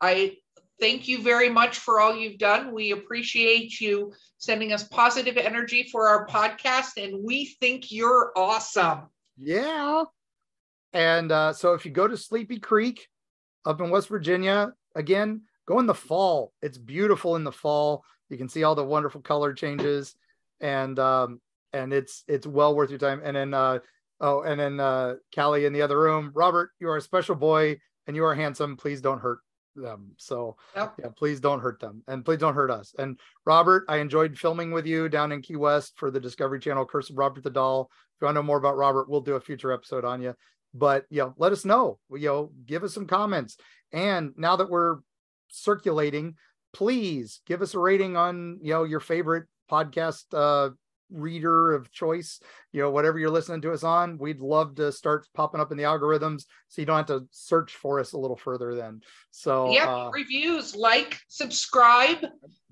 I 0.00 0.36
thank 0.78 1.08
you 1.08 1.20
very 1.20 1.48
much 1.48 1.80
for 1.80 1.98
all 1.98 2.14
you've 2.14 2.38
done. 2.38 2.72
We 2.72 2.92
appreciate 2.92 3.80
you 3.80 4.12
sending 4.36 4.72
us 4.72 4.84
positive 4.84 5.36
energy 5.36 5.88
for 5.90 6.06
our 6.06 6.24
podcast, 6.28 7.02
and 7.02 7.24
we 7.24 7.56
think 7.58 7.90
you're 7.90 8.30
awesome. 8.36 9.08
Yeah. 9.36 10.04
And 10.92 11.32
uh, 11.32 11.52
so 11.52 11.74
if 11.74 11.84
you 11.84 11.90
go 11.90 12.06
to 12.06 12.16
Sleepy 12.16 12.60
Creek 12.60 13.08
up 13.64 13.80
in 13.80 13.90
West 13.90 14.06
Virginia, 14.06 14.72
again, 14.94 15.42
go 15.66 15.80
in 15.80 15.86
the 15.86 15.94
fall. 15.94 16.52
It's 16.62 16.78
beautiful 16.78 17.34
in 17.34 17.42
the 17.42 17.50
fall. 17.50 18.04
You 18.28 18.36
can 18.36 18.48
see 18.48 18.64
all 18.64 18.74
the 18.74 18.84
wonderful 18.84 19.20
color 19.20 19.52
changes, 19.52 20.14
and 20.60 20.98
um, 20.98 21.40
and 21.72 21.92
it's 21.92 22.24
it's 22.28 22.46
well 22.46 22.74
worth 22.74 22.90
your 22.90 22.98
time. 22.98 23.20
And 23.24 23.36
then 23.36 23.54
uh, 23.54 23.78
oh, 24.20 24.42
and 24.42 24.60
then 24.60 24.80
uh, 24.80 25.14
Callie 25.34 25.64
in 25.64 25.72
the 25.72 25.82
other 25.82 25.98
room, 25.98 26.30
Robert, 26.34 26.70
you 26.80 26.88
are 26.88 26.96
a 26.96 27.02
special 27.02 27.34
boy 27.34 27.78
and 28.06 28.16
you 28.16 28.24
are 28.24 28.34
handsome. 28.34 28.76
Please 28.76 29.00
don't 29.00 29.20
hurt 29.20 29.38
them. 29.76 30.12
So 30.16 30.56
yep. 30.74 30.94
yeah, 30.98 31.08
please 31.16 31.40
don't 31.40 31.60
hurt 31.60 31.80
them, 31.80 32.02
and 32.08 32.24
please 32.24 32.38
don't 32.38 32.54
hurt 32.54 32.70
us. 32.70 32.94
And 32.98 33.18
Robert, 33.44 33.84
I 33.88 33.98
enjoyed 33.98 34.36
filming 34.36 34.72
with 34.72 34.86
you 34.86 35.08
down 35.08 35.32
in 35.32 35.42
Key 35.42 35.56
West 35.56 35.94
for 35.96 36.10
the 36.10 36.20
Discovery 36.20 36.58
Channel, 36.58 36.86
Curse 36.86 37.10
of 37.10 37.18
Robert 37.18 37.44
the 37.44 37.50
Doll. 37.50 37.90
If 38.16 38.22
you 38.22 38.26
want 38.26 38.34
to 38.36 38.42
know 38.42 38.46
more 38.46 38.58
about 38.58 38.76
Robert, 38.76 39.08
we'll 39.08 39.20
do 39.20 39.36
a 39.36 39.40
future 39.40 39.72
episode 39.72 40.04
on 40.04 40.20
you. 40.20 40.34
But 40.74 41.04
you 41.10 41.20
know, 41.20 41.34
let 41.38 41.52
us 41.52 41.64
know. 41.64 41.98
You 42.10 42.28
know, 42.28 42.50
give 42.66 42.82
us 42.82 42.94
some 42.94 43.06
comments. 43.06 43.56
And 43.92 44.32
now 44.36 44.56
that 44.56 44.68
we're 44.68 44.98
circulating, 45.48 46.34
please 46.72 47.40
give 47.46 47.62
us 47.62 47.74
a 47.74 47.78
rating 47.78 48.16
on 48.16 48.58
you 48.62 48.72
know 48.72 48.84
your 48.84 49.00
favorite 49.00 49.46
podcast 49.70 50.24
uh 50.32 50.70
reader 51.10 51.72
of 51.74 51.90
choice 51.90 52.38
you 52.72 52.82
know 52.82 52.90
whatever 52.90 53.18
you're 53.18 53.30
listening 53.30 53.62
to 53.62 53.72
us 53.72 53.82
on. 53.82 54.18
We'd 54.18 54.40
love 54.40 54.74
to 54.76 54.92
start 54.92 55.26
popping 55.34 55.60
up 55.60 55.70
in 55.70 55.78
the 55.78 55.84
algorithms 55.84 56.44
so 56.68 56.82
you 56.82 56.86
don't 56.86 56.96
have 56.96 57.06
to 57.06 57.26
search 57.30 57.74
for 57.74 57.98
us 57.98 58.12
a 58.12 58.18
little 58.18 58.36
further 58.36 58.74
then. 58.74 59.00
So 59.30 59.72
yeah 59.72 59.88
uh, 59.88 60.10
reviews 60.12 60.76
like 60.76 61.18
subscribe 61.28 62.18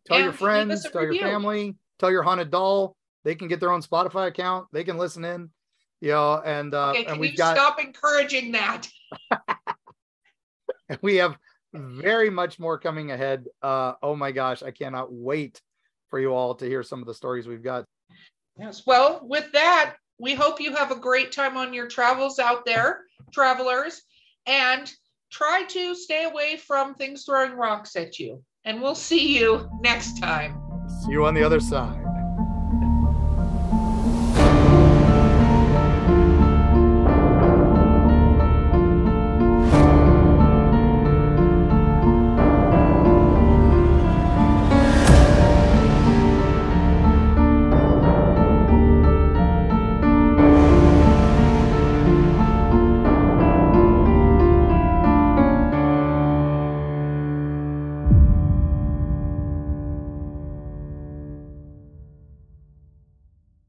tell 0.06 0.20
your 0.20 0.32
friends 0.32 0.86
tell 0.90 1.02
review. 1.02 1.20
your 1.20 1.30
family 1.30 1.76
tell 1.98 2.10
your 2.10 2.22
haunted 2.22 2.50
doll. 2.50 2.96
They 3.24 3.34
can 3.34 3.48
get 3.48 3.58
their 3.58 3.72
own 3.72 3.82
spotify 3.82 4.28
account. 4.28 4.66
They 4.72 4.84
can 4.84 4.98
listen 4.98 5.24
in 5.24 5.50
you 6.00 6.10
know 6.10 6.42
and 6.44 6.74
uh 6.74 6.90
okay, 6.90 7.06
and 7.06 7.18
we've 7.18 7.36
got 7.36 7.56
stop 7.56 7.80
encouraging 7.80 8.52
that? 8.52 8.86
And 10.88 10.98
we 11.02 11.16
have 11.16 11.36
very 11.78 12.30
much 12.30 12.58
more 12.58 12.78
coming 12.78 13.10
ahead. 13.10 13.46
Uh, 13.62 13.94
oh 14.02 14.16
my 14.16 14.32
gosh, 14.32 14.62
I 14.62 14.70
cannot 14.70 15.12
wait 15.12 15.60
for 16.08 16.18
you 16.18 16.32
all 16.32 16.54
to 16.54 16.64
hear 16.66 16.82
some 16.82 17.00
of 17.00 17.06
the 17.06 17.14
stories 17.14 17.46
we've 17.46 17.62
got. 17.62 17.84
Yes. 18.58 18.84
Well, 18.86 19.20
with 19.22 19.50
that, 19.52 19.96
We 20.18 20.34
hope 20.34 20.60
you 20.60 20.74
have 20.74 20.90
a 20.90 20.96
great 20.96 21.32
time 21.32 21.56
on 21.56 21.74
your 21.74 21.88
travels 21.88 22.38
out 22.38 22.64
there, 22.64 23.02
travelers, 23.32 24.02
and 24.46 24.90
try 25.30 25.64
to 25.68 25.94
stay 25.94 26.24
away 26.24 26.56
from 26.56 26.94
things 26.94 27.24
throwing 27.24 27.52
rocks 27.52 27.96
at 27.96 28.18
you. 28.18 28.42
And 28.64 28.80
we'll 28.80 28.94
see 28.94 29.38
you 29.38 29.68
next 29.80 30.18
time. 30.18 30.60
See 31.04 31.12
you 31.12 31.26
on 31.26 31.34
the 31.34 31.44
other 31.44 31.60
side. 31.60 32.05